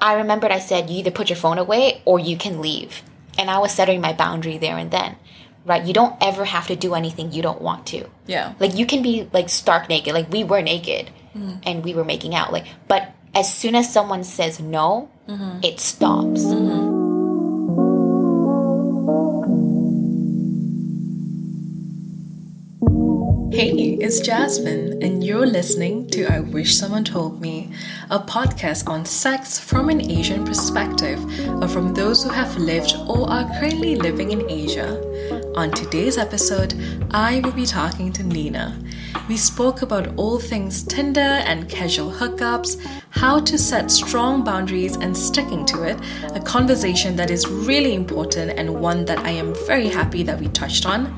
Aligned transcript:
I 0.00 0.14
remembered 0.14 0.50
I 0.50 0.58
said, 0.58 0.90
you 0.90 0.98
either 0.98 1.10
put 1.10 1.28
your 1.28 1.36
phone 1.36 1.58
away 1.58 2.02
or 2.04 2.18
you 2.18 2.36
can 2.36 2.60
leave. 2.60 3.02
And 3.38 3.50
I 3.50 3.58
was 3.58 3.72
setting 3.72 4.00
my 4.00 4.12
boundary 4.12 4.58
there 4.58 4.76
and 4.76 4.90
then. 4.90 5.16
Right? 5.64 5.84
You 5.84 5.92
don't 5.92 6.16
ever 6.20 6.44
have 6.46 6.66
to 6.68 6.76
do 6.76 6.94
anything 6.94 7.32
you 7.32 7.42
don't 7.42 7.60
want 7.60 7.86
to. 7.88 8.08
Yeah. 8.26 8.54
Like 8.58 8.74
you 8.74 8.86
can 8.86 9.02
be 9.02 9.28
like 9.32 9.48
stark 9.48 9.88
naked. 9.88 10.14
Like 10.14 10.30
we 10.32 10.42
were 10.42 10.62
naked 10.62 11.10
mm-hmm. 11.36 11.58
and 11.62 11.84
we 11.84 11.94
were 11.94 12.04
making 12.04 12.34
out. 12.34 12.52
Like 12.52 12.66
but 12.86 13.12
as 13.34 13.52
soon 13.52 13.74
as 13.74 13.92
someone 13.92 14.24
says 14.24 14.60
no, 14.60 15.10
mm-hmm. 15.28 15.60
it 15.62 15.78
stops. 15.78 16.42
Mm-hmm. 16.44 16.87
Hey, 23.58 23.98
it's 24.00 24.20
Jasmine, 24.20 25.02
and 25.02 25.24
you're 25.24 25.44
listening 25.44 26.06
to 26.10 26.32
I 26.32 26.38
Wish 26.38 26.76
Someone 26.76 27.02
Told 27.02 27.40
Me, 27.40 27.72
a 28.08 28.20
podcast 28.20 28.88
on 28.88 29.04
sex 29.04 29.58
from 29.58 29.88
an 29.88 30.00
Asian 30.00 30.44
perspective, 30.44 31.18
or 31.60 31.66
from 31.66 31.92
those 31.92 32.22
who 32.22 32.28
have 32.28 32.56
lived 32.56 32.94
or 33.08 33.28
are 33.28 33.50
currently 33.58 33.96
living 33.96 34.30
in 34.30 34.48
Asia. 34.48 35.02
On 35.56 35.72
today's 35.72 36.18
episode, 36.18 36.80
I 37.10 37.40
will 37.40 37.50
be 37.50 37.66
talking 37.66 38.12
to 38.12 38.22
Nina. 38.22 38.80
We 39.28 39.36
spoke 39.36 39.82
about 39.82 40.16
all 40.16 40.38
things 40.38 40.84
Tinder 40.84 41.20
and 41.20 41.68
casual 41.68 42.12
hookups, 42.12 42.80
how 43.10 43.40
to 43.40 43.58
set 43.58 43.90
strong 43.90 44.44
boundaries 44.44 44.94
and 44.94 45.16
sticking 45.16 45.66
to 45.66 45.82
it, 45.82 45.98
a 46.32 46.38
conversation 46.38 47.16
that 47.16 47.32
is 47.32 47.48
really 47.48 47.94
important 47.94 48.52
and 48.52 48.80
one 48.80 49.04
that 49.06 49.18
I 49.18 49.30
am 49.30 49.52
very 49.66 49.88
happy 49.88 50.22
that 50.22 50.38
we 50.38 50.46
touched 50.46 50.86
on 50.86 51.12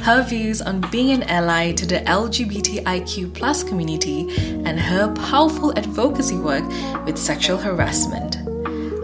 her 0.00 0.22
views 0.24 0.62
on 0.62 0.80
being 0.90 1.10
an 1.10 1.22
ally 1.24 1.72
to 1.72 1.86
the 1.86 2.00
LGBTIQ 2.00 3.34
plus 3.34 3.62
community, 3.62 4.28
and 4.64 4.80
her 4.80 5.12
powerful 5.14 5.76
advocacy 5.78 6.36
work 6.36 6.64
with 7.04 7.18
sexual 7.18 7.58
harassment. 7.58 8.36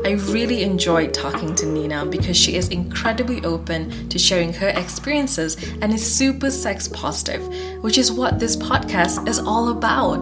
I 0.05 0.12
really 0.33 0.62
enjoyed 0.62 1.12
talking 1.12 1.55
to 1.56 1.67
Nina 1.67 2.06
because 2.06 2.36
she 2.36 2.55
is 2.55 2.69
incredibly 2.69 3.45
open 3.45 4.08
to 4.08 4.19
sharing 4.19 4.55
her 4.55 4.69
experiences 4.69 5.56
and 5.83 5.92
is 5.92 6.17
super 6.17 6.50
sex 6.50 6.89
positive, 6.89 7.47
which 7.83 7.98
is 7.98 8.11
what 8.11 8.39
this 8.39 8.56
podcast 8.56 9.28
is 9.28 9.39
all 9.39 9.69
about. 9.69 10.19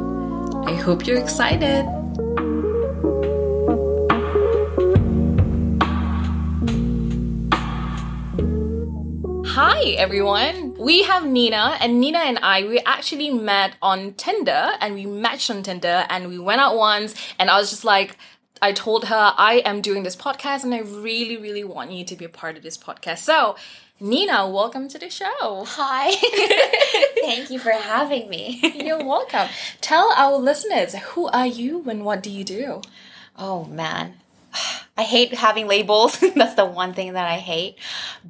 I 0.67 0.75
hope 0.75 1.07
you're 1.07 1.21
excited. 1.21 1.87
Hi 9.57 9.85
everyone. 9.97 10.75
We 10.75 11.05
have 11.05 11.25
Nina 11.25 11.79
and 11.81 11.99
Nina 11.99 12.19
and 12.19 12.39
I 12.43 12.63
we 12.65 12.79
actually 12.81 13.31
met 13.31 13.75
on 13.81 14.13
Tinder 14.13 14.73
and 14.83 14.95
we 14.95 15.07
matched 15.07 15.51
on 15.51 15.63
Tinder 15.63 16.05
and 16.11 16.29
we 16.29 16.39
went 16.39 16.61
out 16.61 16.77
once 16.77 17.15
and 17.39 17.49
I 17.49 17.59
was 17.59 17.71
just 17.71 17.83
like 17.83 18.19
I 18.61 18.73
told 18.73 19.07
her 19.07 19.33
I 19.35 19.63
am 19.65 19.81
doing 19.81 20.03
this 20.03 20.15
podcast 20.15 20.63
and 20.63 20.75
I 20.75 20.81
really 20.81 21.39
really 21.39 21.65
want 21.65 21.91
you 21.91 22.05
to 22.05 22.15
be 22.15 22.27
a 22.27 22.29
part 22.29 22.59
of 22.59 22.63
this 22.63 22.77
podcast. 22.77 23.21
So, 23.21 23.57
Nina, 23.99 24.47
welcome 24.47 24.89
to 24.89 24.99
the 24.99 25.09
show. 25.09 25.65
Hi. 25.67 26.11
Thank 27.23 27.51
you 27.51 27.59
for 27.59 27.71
having 27.71 28.29
me. 28.29 28.61
You're 28.85 29.03
welcome. 29.03 29.49
Tell 29.81 30.13
our 30.19 30.37
listeners 30.37 30.95
who 30.97 31.29
are 31.29 31.47
you 31.47 31.83
and 31.89 32.05
what 32.05 32.23
do 32.23 32.29
you 32.29 32.45
do? 32.45 32.83
Oh 33.39 33.65
man. 33.65 34.17
I 34.97 35.03
hate 35.03 35.35
having 35.35 35.69
labels. 35.69 36.19
That's 36.35 36.55
the 36.55 36.67
one 36.67 36.95
thing 36.95 37.13
that 37.15 37.27
I 37.27 37.39
hate. 37.39 37.77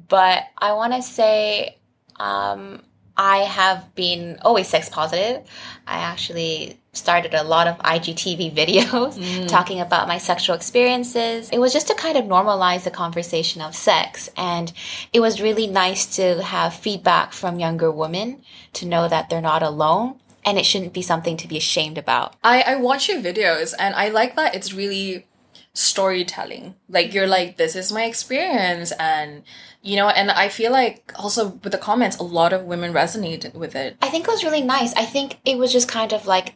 But 0.07 0.43
I 0.57 0.73
want 0.73 0.93
to 0.93 1.01
say 1.01 1.77
um, 2.19 2.81
I 3.15 3.39
have 3.39 3.95
been 3.95 4.37
always 4.41 4.67
sex 4.67 4.89
positive. 4.89 5.47
I 5.87 5.97
actually 5.97 6.79
started 6.93 7.33
a 7.33 7.43
lot 7.43 7.67
of 7.67 7.77
IGTV 7.79 8.53
videos 8.55 9.47
talking 9.47 9.79
about 9.79 10.07
my 10.07 10.17
sexual 10.17 10.55
experiences. 10.55 11.49
It 11.51 11.59
was 11.59 11.73
just 11.73 11.87
to 11.87 11.95
kind 11.95 12.17
of 12.17 12.25
normalize 12.25 12.83
the 12.83 12.91
conversation 12.91 13.61
of 13.61 13.75
sex. 13.75 14.29
And 14.35 14.73
it 15.13 15.19
was 15.19 15.41
really 15.41 15.67
nice 15.67 16.05
to 16.17 16.41
have 16.43 16.73
feedback 16.73 17.33
from 17.33 17.59
younger 17.59 17.91
women 17.91 18.41
to 18.73 18.85
know 18.85 19.07
that 19.07 19.29
they're 19.29 19.41
not 19.41 19.63
alone. 19.63 20.19
And 20.45 20.57
it 20.57 20.65
shouldn't 20.65 20.93
be 20.93 21.01
something 21.01 21.35
to 21.37 21.47
be 21.47 21.57
ashamed 21.57 21.97
about. 21.97 22.35
I, 22.41 22.61
I 22.61 22.75
watch 22.75 23.09
your 23.09 23.21
videos 23.21 23.73
and 23.77 23.93
I 23.95 24.07
like 24.09 24.37
that 24.37 24.55
it's 24.55 24.73
really 24.73 25.25
storytelling. 25.77 26.75
Like 26.89 27.13
you're 27.13 27.27
like, 27.27 27.57
this 27.57 27.75
is 27.75 27.91
my 27.91 28.05
experience 28.05 28.91
and 28.93 29.43
you 29.83 29.95
know, 29.95 30.09
and 30.09 30.31
I 30.31 30.49
feel 30.49 30.71
like 30.71 31.13
also 31.15 31.49
with 31.63 31.71
the 31.71 31.77
comments, 31.77 32.17
a 32.17 32.23
lot 32.23 32.51
of 32.51 32.63
women 32.63 32.91
resonated 32.93 33.53
with 33.53 33.75
it. 33.75 33.95
I 34.01 34.09
think 34.09 34.27
it 34.27 34.31
was 34.31 34.43
really 34.43 34.61
nice. 34.61 34.93
I 34.95 35.05
think 35.05 35.39
it 35.45 35.57
was 35.57 35.71
just 35.71 35.87
kind 35.87 36.11
of 36.13 36.25
like 36.25 36.55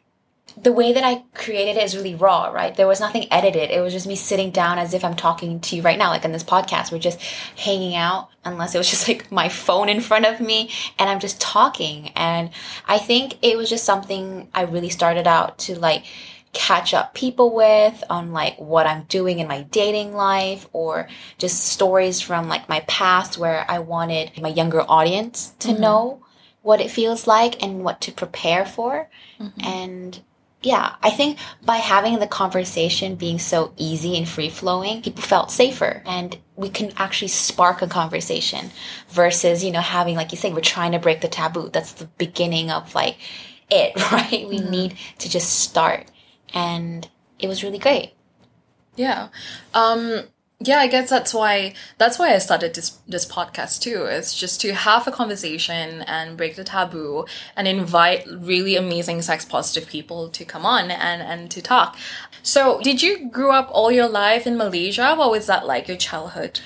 the 0.61 0.73
way 0.73 0.91
that 0.91 1.03
I 1.03 1.23
created 1.33 1.77
it 1.77 1.83
is 1.83 1.95
really 1.95 2.15
raw, 2.15 2.47
right? 2.47 2.75
There 2.75 2.87
was 2.87 2.99
nothing 2.99 3.31
edited. 3.31 3.69
It 3.69 3.79
was 3.79 3.93
just 3.93 4.07
me 4.07 4.15
sitting 4.15 4.51
down 4.51 4.79
as 4.79 4.93
if 4.93 5.05
I'm 5.05 5.15
talking 5.15 5.61
to 5.61 5.75
you 5.75 5.81
right 5.81 5.97
now, 5.97 6.09
like 6.09 6.25
in 6.25 6.33
this 6.33 6.43
podcast. 6.43 6.91
We're 6.91 6.99
just 6.99 7.21
hanging 7.21 7.95
out, 7.95 8.29
unless 8.43 8.75
it 8.75 8.79
was 8.79 8.89
just 8.89 9.07
like 9.07 9.31
my 9.31 9.47
phone 9.47 9.87
in 9.87 10.01
front 10.01 10.25
of 10.25 10.41
me 10.41 10.69
and 10.99 11.09
I'm 11.09 11.19
just 11.19 11.39
talking. 11.39 12.09
And 12.15 12.49
I 12.87 12.97
think 12.97 13.37
it 13.41 13.55
was 13.55 13.69
just 13.69 13.85
something 13.85 14.49
I 14.53 14.63
really 14.63 14.89
started 14.89 15.27
out 15.27 15.57
to 15.59 15.79
like 15.79 16.03
catch 16.53 16.93
up 16.93 17.13
people 17.13 17.55
with 17.55 18.03
on 18.09 18.31
like 18.31 18.57
what 18.59 18.85
I'm 18.85 19.03
doing 19.03 19.39
in 19.39 19.47
my 19.47 19.63
dating 19.63 20.13
life 20.13 20.67
or 20.73 21.07
just 21.37 21.65
stories 21.65 22.19
from 22.19 22.49
like 22.49 22.67
my 22.67 22.81
past 22.81 23.37
where 23.37 23.65
I 23.69 23.79
wanted 23.79 24.41
my 24.41 24.49
younger 24.49 24.81
audience 24.81 25.53
to 25.59 25.69
mm-hmm. 25.69 25.81
know 25.81 26.25
what 26.61 26.81
it 26.81 26.91
feels 26.91 27.25
like 27.25 27.61
and 27.63 27.83
what 27.83 28.01
to 28.01 28.11
prepare 28.11 28.65
for. 28.65 29.09
Mm-hmm. 29.39 29.61
And 29.65 30.19
yeah, 30.61 30.95
I 31.01 31.09
think 31.09 31.39
by 31.63 31.77
having 31.77 32.19
the 32.19 32.27
conversation 32.27 33.15
being 33.15 33.39
so 33.39 33.73
easy 33.77 34.15
and 34.15 34.27
free 34.27 34.49
flowing, 34.49 35.01
people 35.01 35.23
felt 35.23 35.51
safer 35.51 36.03
and 36.05 36.37
we 36.55 36.69
can 36.69 36.91
actually 36.97 37.29
spark 37.29 37.81
a 37.81 37.87
conversation 37.87 38.69
versus, 39.09 39.63
you 39.63 39.71
know, 39.71 39.81
having, 39.81 40.15
like 40.15 40.31
you 40.31 40.37
say, 40.37 40.53
we're 40.53 40.61
trying 40.61 40.91
to 40.91 40.99
break 40.99 41.21
the 41.21 41.27
taboo. 41.27 41.69
That's 41.73 41.93
the 41.93 42.05
beginning 42.05 42.69
of 42.69 42.93
like 42.93 43.17
it, 43.71 43.95
right? 44.11 44.47
We 44.47 44.59
mm-hmm. 44.59 44.69
need 44.69 44.97
to 45.19 45.29
just 45.29 45.61
start. 45.61 46.11
And 46.53 47.07
it 47.39 47.47
was 47.47 47.63
really 47.63 47.79
great. 47.79 48.13
Yeah. 48.95 49.29
Um 49.73 50.23
yeah, 50.63 50.77
I 50.77 50.87
guess 50.87 51.09
that's 51.09 51.33
why 51.33 51.73
that's 51.97 52.19
why 52.19 52.33
I 52.33 52.37
started 52.37 52.75
this 52.75 52.99
this 53.07 53.25
podcast 53.25 53.81
too. 53.81 54.05
It's 54.05 54.37
just 54.37 54.61
to 54.61 54.73
have 54.73 55.07
a 55.07 55.11
conversation 55.11 56.03
and 56.03 56.37
break 56.37 56.55
the 56.55 56.63
taboo 56.63 57.25
and 57.55 57.67
invite 57.67 58.27
really 58.27 58.75
amazing 58.75 59.21
sex 59.23 59.43
positive 59.43 59.89
people 59.89 60.29
to 60.29 60.45
come 60.45 60.65
on 60.65 60.91
and 60.91 61.21
and 61.21 61.49
to 61.51 61.61
talk. 61.61 61.97
So, 62.43 62.79
did 62.81 63.01
you 63.01 63.29
grow 63.29 63.51
up 63.51 63.69
all 63.71 63.91
your 63.91 64.07
life 64.07 64.45
in 64.45 64.57
Malaysia? 64.57 65.15
What 65.15 65.31
was 65.31 65.47
that 65.47 65.65
like 65.65 65.87
your 65.87 65.97
childhood? 65.97 66.59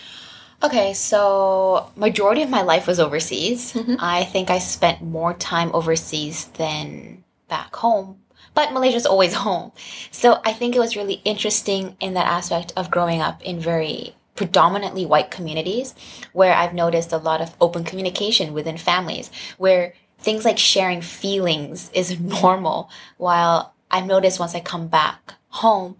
Okay, 0.64 0.94
so 0.94 1.92
majority 1.96 2.42
of 2.42 2.50
my 2.50 2.62
life 2.62 2.88
was 2.88 3.00
overseas. 3.00 3.78
I 4.00 4.24
think 4.26 4.50
I 4.50 4.60
spent 4.60 5.02
more 5.02 5.34
time 5.34 5.70
overseas 5.74 6.46
than 6.58 7.24
back 7.48 7.76
home. 7.76 8.20
But 8.56 8.74
Malaysia's 8.74 9.06
always 9.06 9.34
home. 9.34 9.72
So 10.10 10.40
I 10.44 10.54
think 10.54 10.76
it 10.76 10.80
was 10.80 10.96
really 10.96 11.22
interesting 11.26 11.96
in 12.00 12.14
that 12.16 12.26
aspect 12.26 12.74
of 12.76 12.90
growing 12.90 13.22
up 13.22 13.44
in 13.44 13.60
very 13.60 14.16
predominantly 14.34 15.06
white 15.06 15.30
communities 15.30 15.94
where 16.34 16.56
I've 16.56 16.74
noticed 16.74 17.12
a 17.12 17.18
lot 17.18 17.42
of 17.42 17.56
open 17.62 17.84
communication 17.84 18.54
within 18.54 18.78
families 18.78 19.30
where 19.58 19.94
things 20.18 20.44
like 20.44 20.58
sharing 20.58 21.02
feelings 21.02 21.92
is 21.94 22.20
normal. 22.42 22.90
While 23.18 23.74
I've 23.92 24.08
noticed 24.08 24.40
once 24.40 24.56
I 24.56 24.62
come 24.62 24.88
back 24.88 25.36
home 25.50 25.96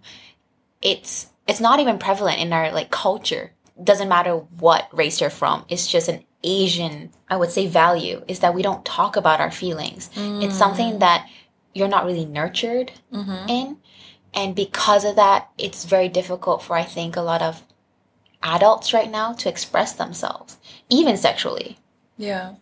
it's 0.82 1.28
it's 1.46 1.60
not 1.60 1.80
even 1.80 1.98
prevalent 1.98 2.40
in 2.40 2.52
our 2.52 2.70
like 2.72 2.90
culture. 2.90 3.52
Doesn't 3.82 4.08
matter 4.08 4.36
what 4.36 4.88
race 4.92 5.20
you're 5.20 5.30
from. 5.30 5.64
It's 5.68 5.86
just 5.86 6.08
an 6.08 6.22
asian 6.44 7.10
i 7.28 7.36
would 7.36 7.50
say 7.50 7.66
value 7.66 8.22
is 8.28 8.38
that 8.38 8.54
we 8.54 8.62
don't 8.62 8.84
talk 8.84 9.16
about 9.16 9.40
our 9.40 9.50
feelings. 9.50 10.10
It's 10.16 10.56
something 10.56 10.94
mm. 10.94 11.00
that 11.00 11.28
you're 11.76 11.94
not 11.96 12.06
really 12.08 12.24
nurtured 12.38 12.88
in 13.56 13.76
and 14.34 14.54
because 14.54 15.04
of 15.04 15.14
that 15.16 15.48
it's 15.58 15.84
very 15.84 16.08
difficult 16.08 16.62
for 16.62 16.74
i 16.76 16.84
think 16.96 17.16
a 17.16 17.22
lot 17.32 17.42
of 17.42 17.62
adults 18.42 18.92
right 18.92 19.10
now 19.10 19.32
to 19.32 19.48
express 19.48 19.92
themselves 20.02 20.58
even 20.88 21.16
sexually 21.16 21.76
Yeah. 22.16 22.54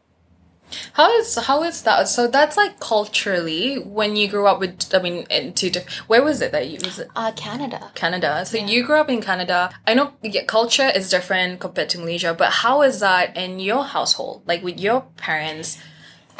How 0.99 1.09
is 1.19 1.37
how 1.49 1.63
is 1.63 1.83
that? 1.87 2.09
So 2.09 2.27
that's 2.27 2.57
like 2.57 2.81
culturally 2.81 3.77
when 3.79 4.17
you 4.17 4.27
grew 4.27 4.47
up 4.51 4.59
with. 4.59 4.75
I 4.97 4.99
mean, 4.99 5.27
into 5.31 5.71
where 6.11 6.23
was 6.25 6.41
it 6.41 6.51
that 6.53 6.67
you 6.69 6.79
was 6.83 6.99
it 6.99 7.09
uh 7.15 7.31
canada 7.37 7.93
Canada? 7.95 8.45
So 8.45 8.59
you 8.59 8.83
grew 8.83 8.97
up 8.99 9.11
in 9.11 9.21
Canada. 9.21 9.71
I 9.87 9.95
know 9.95 10.15
yeah, 10.23 10.43
culture 10.57 10.91
is 10.99 11.11
different 11.11 11.61
compared 11.61 11.91
to 11.91 11.99
Malaysia, 11.99 12.35
but 12.35 12.51
how 12.65 12.83
is 12.83 12.99
that 13.07 13.37
in 13.37 13.61
your 13.61 13.85
household? 13.85 14.43
Like 14.51 14.63
with 14.65 14.81
your 14.81 15.03
parents? 15.17 15.79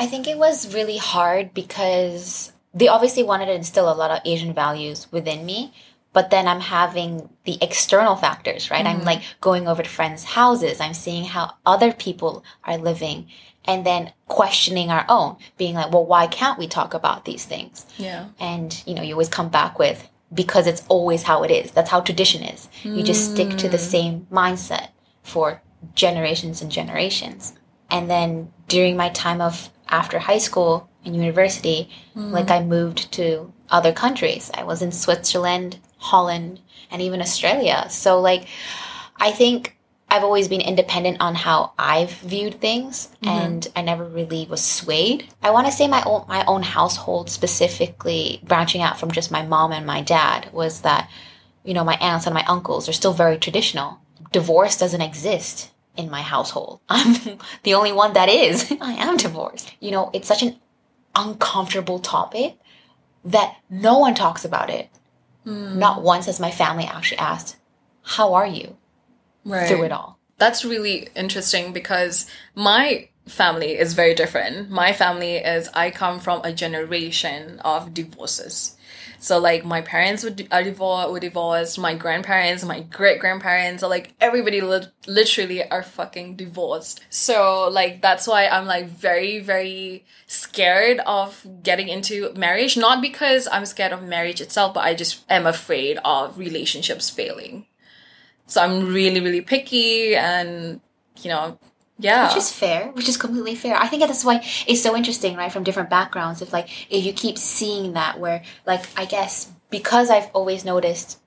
I 0.03 0.07
think 0.11 0.27
it 0.27 0.39
was 0.39 0.75
really 0.75 0.99
hard 0.99 1.55
because 1.55 2.51
they 2.75 2.89
obviously 2.89 3.23
wanted 3.23 3.47
to 3.47 3.55
instill 3.55 3.91
a 3.91 3.95
lot 3.95 4.11
of 4.11 4.21
Asian 4.25 4.53
values 4.53 5.07
within 5.11 5.47
me. 5.47 5.73
But 6.13 6.31
then 6.31 6.47
I'm 6.47 6.61
having 6.61 7.29
the 7.45 7.59
external 7.61 8.15
factors, 8.15 8.71
right? 8.71 8.87
I'm 8.87 8.99
mm-hmm. 8.99 9.07
like 9.07 9.23
going 9.41 9.67
over 9.67 9.83
to 9.83 9.89
friends' 9.89 10.23
houses. 10.23 10.81
I'm 10.81 10.95
seeing 10.95 11.25
how 11.25 11.55
other 11.67 11.93
people 11.93 12.45
are 12.63 12.79
living 12.79 13.27
and 13.65 13.85
then 13.85 14.13
questioning 14.29 14.91
our 14.91 15.05
own, 15.09 15.37
being 15.57 15.75
like, 15.75 15.91
well, 15.93 16.07
why 16.07 16.27
can't 16.27 16.59
we 16.59 16.69
talk 16.69 16.95
about 16.95 17.25
these 17.25 17.45
things? 17.45 17.87
Yeah. 17.97 18.27
And, 18.39 18.81
you 18.87 18.95
know, 18.95 19.03
you 19.03 19.15
always 19.15 19.29
come 19.29 19.49
back 19.49 19.79
with 19.79 20.09
because 20.33 20.67
it's 20.67 20.85
always 20.89 21.25
how 21.25 21.43
it 21.43 21.51
is. 21.51 21.73
That's 21.73 21.91
how 21.91 22.01
tradition 22.01 22.43
is. 22.43 22.69
You 22.83 23.03
just 23.03 23.33
stick 23.33 23.57
to 23.59 23.69
the 23.69 23.77
mm. 23.77 23.81
same 23.81 24.27
mindset 24.31 24.89
for 25.23 25.63
generations 25.95 26.61
and 26.63 26.71
generations. 26.71 27.55
And 27.91 28.11
then 28.11 28.53
during 28.69 28.97
my 28.97 29.09
time 29.11 29.41
of 29.41 29.71
after 29.89 30.19
high 30.19 30.39
school 30.39 30.89
and 31.05 31.15
university, 31.15 31.91
like 32.15 32.47
mm. 32.47 32.51
I 32.51 32.63
moved 32.63 33.13
to 33.13 33.53
other 33.71 33.93
countries. 33.93 34.51
I 34.55 34.65
was 34.65 34.83
in 34.83 34.93
Switzerland, 34.93 35.79
Holland, 35.99 36.61
and 36.91 37.03
even 37.03 37.21
Australia. 37.21 37.87
So 37.91 38.21
like 38.21 38.47
I 39.17 39.33
think 39.33 39.77
I've 40.09 40.23
always 40.23 40.49
been 40.49 40.61
independent 40.61 41.21
on 41.21 41.35
how 41.35 41.73
I've 41.79 42.13
viewed 42.13 42.61
things 42.61 43.09
mm-hmm. 43.23 43.29
and 43.29 43.69
I 43.75 43.83
never 43.83 44.05
really 44.05 44.47
was 44.49 44.65
swayed. 44.65 45.29
I 45.43 45.51
want 45.51 45.67
to 45.67 45.73
say 45.73 45.89
my 45.89 46.03
own 46.07 46.25
my 46.29 46.45
own 46.47 46.63
household 46.63 47.31
specifically 47.31 48.41
branching 48.45 48.83
out 48.83 48.99
from 48.99 49.11
just 49.11 49.33
my 49.33 49.43
mom 49.43 49.73
and 49.73 49.87
my 49.87 50.03
dad 50.03 50.53
was 50.53 50.83
that 50.83 51.11
you 51.65 51.75
know 51.75 51.85
my 51.85 51.97
aunts 51.97 52.27
and 52.27 52.35
my 52.35 52.45
uncles 52.45 52.89
are 52.89 52.93
still 52.93 53.13
very 53.13 53.39
traditional. 53.39 53.99
Divorce 54.31 54.77
doesn't 54.77 55.01
exist 55.01 55.71
in 55.97 56.11
my 56.11 56.23
household. 56.23 56.81
I'm 56.89 57.39
the 57.63 57.75
only 57.75 57.93
one 57.93 58.13
that 58.13 58.29
is. 58.29 58.73
I 58.81 58.93
am 58.93 59.17
divorced. 59.17 59.75
You 59.81 59.91
know, 59.91 60.11
it's 60.13 60.29
such 60.29 60.43
an 60.43 60.57
uncomfortable 61.15 61.99
topic 61.99 62.59
that 63.25 63.57
no 63.71 63.99
one 63.99 64.15
talks 64.15 64.45
about 64.45 64.71
it. 64.71 64.89
Hmm. 65.45 65.79
Not 65.79 66.03
once 66.03 66.27
has 66.27 66.41
my 66.41 66.51
family 66.51 66.85
actually 66.85 67.19
asked, 67.19 67.57
"How 68.03 68.35
are 68.35 68.47
you?" 68.47 68.77
right. 69.45 69.69
through 69.69 69.85
it 69.85 69.93
all. 69.93 70.19
That's 70.39 70.65
really 70.65 71.09
interesting 71.15 71.73
because 71.73 72.27
my 72.55 73.09
family 73.27 73.79
is 73.79 73.95
very 73.95 74.15
different. 74.15 74.71
My 74.71 74.93
family 74.93 75.37
is 75.37 75.69
I 75.75 75.91
come 75.91 76.21
from 76.21 76.41
a 76.45 76.53
generation 76.53 77.61
of 77.61 77.95
divorces. 77.95 78.74
So 79.19 79.39
like 79.39 79.65
my 79.65 79.81
parents 79.81 80.23
would 80.23 80.41
uh, 80.43 80.57
are 80.57 80.63
divorced, 80.63 81.11
were 81.11 81.21
divorced. 81.21 81.79
My 81.79 81.95
grandparents, 81.95 82.65
my 82.65 82.81
great 82.81 83.21
grandparents, 83.21 83.83
are 83.83 83.91
like 83.91 84.15
everybody 84.21 84.61
li- 84.61 84.87
literally 85.07 85.69
are 85.69 85.83
fucking 85.83 86.37
divorced. 86.37 87.01
So 87.11 87.69
like 87.71 88.03
that's 88.03 88.27
why 88.27 88.47
I'm 88.47 88.67
like 88.67 88.89
very 88.89 89.39
very 89.41 90.05
scared 90.27 91.01
of 91.01 91.47
getting 91.63 91.89
into 91.89 92.33
marriage. 92.35 92.77
Not 92.77 93.01
because 93.01 93.49
I'm 93.51 93.67
scared 93.67 93.93
of 93.93 94.03
marriage 94.03 94.41
itself, 94.41 94.75
but 94.75 94.85
I 94.85 94.95
just 94.95 95.25
am 95.31 95.47
afraid 95.47 95.99
of 96.05 96.39
relationships 96.39 97.11
failing. 97.11 97.67
So 98.47 98.63
I'm 98.63 98.93
really 98.93 99.21
really 99.21 99.41
picky, 99.41 100.15
and 100.17 100.81
you 101.23 101.31
know, 101.31 101.59
yeah, 102.05 102.29
Which 102.29 102.37
is 102.37 102.53
fair, 102.53 102.89
which 102.89 103.09
is 103.09 103.17
completely 103.17 103.55
fair. 103.55 103.77
I 103.77 103.89
think 103.89 104.03
that's 104.03 104.27
why 104.27 104.45
it's 104.67 104.83
so 104.83 104.95
interesting, 104.95 105.37
right? 105.37 105.51
From 105.51 105.65
different 105.65 105.89
backgrounds. 105.89 106.43
If 106.43 106.53
like 106.53 106.69
if 106.93 107.03
you 107.03 107.15
keep 107.15 107.39
seeing 107.39 107.95
that 107.95 108.21
where 108.21 108.43
like 108.67 108.85
I 108.95 109.07
guess 109.07 109.51
because 109.71 110.11
I've 110.11 110.31
always 110.35 110.67
noticed 110.67 111.19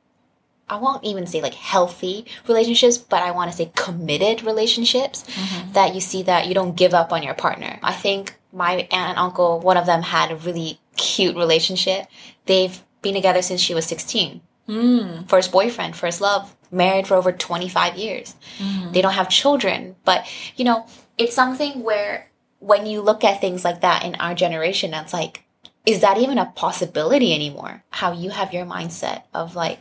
I 0.70 0.78
won't 0.78 1.04
even 1.04 1.26
say 1.26 1.42
like 1.42 1.56
healthy 1.56 2.28
relationships, 2.48 3.00
but 3.00 3.24
I 3.24 3.32
want 3.32 3.50
to 3.50 3.58
say 3.58 3.72
committed 3.76 4.44
relationships 4.44 5.24
mm-hmm. 5.24 5.72
that 5.72 5.96
you 5.96 6.02
see 6.02 6.22
that 6.24 6.48
you 6.48 6.54
don't 6.54 6.76
give 6.76 6.94
up 6.94 7.12
on 7.12 7.24
your 7.24 7.34
partner. 7.34 7.80
I 7.82 7.94
think 7.94 8.38
my 8.54 8.74
aunt 8.74 8.92
and 8.92 9.18
uncle, 9.18 9.60
one 9.60 9.78
of 9.78 9.88
them 9.88 10.04
had 10.04 10.30
a 10.30 10.36
really 10.36 10.80
cute 10.96 11.36
relationship. 11.36 12.06
They've 12.46 12.80
been 13.02 13.16
together 13.16 13.42
since 13.42 13.62
she 13.62 13.74
was 13.74 13.86
16. 13.86 14.42
Hmm. 14.68 15.24
First 15.24 15.52
boyfriend, 15.52 15.96
first 15.96 16.20
love, 16.20 16.56
married 16.72 17.08
for 17.08 17.16
over 17.16 17.32
25 17.32 17.98
years. 17.98 18.36
Mm-hmm. 18.60 18.92
They 18.92 19.02
don't 19.02 19.14
have 19.14 19.30
children, 19.30 19.96
but 20.06 20.28
you 20.56 20.66
know, 20.66 20.86
it's 21.18 21.36
something 21.36 21.84
where 21.84 22.30
when 22.60 22.86
you 22.86 23.02
look 23.02 23.24
at 23.24 23.42
things 23.42 23.64
like 23.64 23.82
that 23.82 24.04
in 24.04 24.16
our 24.16 24.34
generation, 24.34 24.92
that's 24.92 25.14
like, 25.14 25.44
is 25.86 26.02
that 26.02 26.18
even 26.18 26.38
a 26.38 26.48
possibility 26.48 27.34
anymore? 27.34 27.84
How 27.92 28.12
you 28.12 28.30
have 28.32 28.54
your 28.54 28.66
mindset 28.66 29.24
of 29.34 29.56
like 29.56 29.80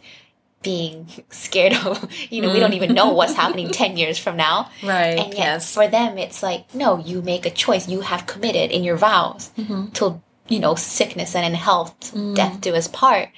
being 0.63 1.09
scared 1.31 1.75
of, 1.75 2.11
you 2.31 2.43
know, 2.43 2.53
we 2.53 2.61
don't 2.61 2.75
even 2.75 2.95
know 2.95 3.13
what's 3.13 3.35
happening 3.35 3.67
mm-hmm. 3.67 3.95
10 3.95 3.97
years 3.97 4.19
from 4.19 4.37
now. 4.37 4.71
right, 4.83 5.19
And 5.19 5.33
yet 5.33 5.39
yes, 5.39 5.75
for 5.75 5.89
them, 5.89 6.19
it's 6.19 6.43
like, 6.43 6.75
no, 6.75 6.99
you 6.99 7.23
make 7.23 7.47
a 7.47 7.51
choice. 7.51 7.89
You 7.89 8.01
have 8.01 8.27
committed 8.27 8.71
in 8.71 8.85
your 8.85 8.97
vows 8.97 9.51
mm-hmm. 9.57 9.89
till, 9.89 10.23
you 10.49 10.61
know, 10.61 10.75
sickness 10.75 11.35
and 11.35 11.47
in 11.47 11.55
health, 11.55 11.95
till 12.01 12.35
death 12.35 12.59
mm. 12.59 12.61
do 12.61 12.75
us 12.75 12.89
part. 12.89 13.31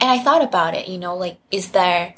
And 0.00 0.10
I 0.10 0.18
thought 0.18 0.42
about 0.42 0.74
it, 0.74 0.88
you 0.88 0.98
know, 0.98 1.16
like, 1.16 1.38
is 1.50 1.70
there, 1.70 2.14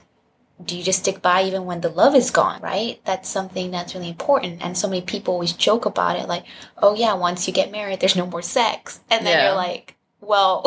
do 0.65 0.77
you 0.77 0.83
just 0.83 1.01
stick 1.01 1.23
by 1.23 1.43
even 1.45 1.67
when 1.67 1.81
the 1.83 1.89
love 1.89 2.15
is 2.17 2.31
gone, 2.31 2.61
right? 2.61 3.01
That's 3.05 3.29
something 3.29 3.71
that's 3.71 3.95
really 3.95 4.09
important. 4.09 4.61
And 4.65 4.77
so 4.77 4.89
many 4.89 5.03
people 5.03 5.35
always 5.35 5.53
joke 5.53 5.87
about 5.87 6.17
it, 6.19 6.27
like, 6.29 6.45
oh 6.79 6.95
yeah, 6.95 7.15
once 7.15 7.47
you 7.47 7.55
get 7.55 7.71
married, 7.71 8.01
there's 8.01 8.17
no 8.17 8.27
more 8.27 8.43
sex. 8.43 9.01
And 9.11 9.25
then 9.25 9.39
Yeah. 9.39 9.47
you're 9.49 9.57
like, 9.57 9.95
well, 10.21 10.65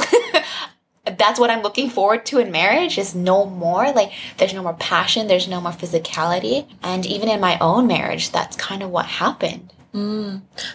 that's 1.18 1.40
what 1.40 1.50
I'm 1.50 1.62
looking 1.62 1.90
forward 1.90 2.26
to 2.28 2.40
in 2.40 2.52
marriage 2.52 2.98
is 2.98 3.14
no 3.16 3.46
more. 3.46 3.92
Like, 3.92 4.12
there's 4.38 4.54
no 4.54 4.64
more 4.64 4.74
passion, 4.76 5.28
there's 5.28 5.48
no 5.48 5.60
more 5.60 5.72
physicality. 5.72 6.68
And 6.84 7.06
even 7.06 7.28
in 7.28 7.40
my 7.42 7.58
own 7.60 7.88
marriage, 7.88 8.32
that's 8.32 8.56
kind 8.56 8.84
of 8.84 8.90
what 8.92 9.06
happened. 9.08 9.74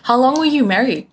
How 0.03 0.17
long 0.19 0.39
were 0.39 0.45
you 0.45 0.63
married 0.65 1.09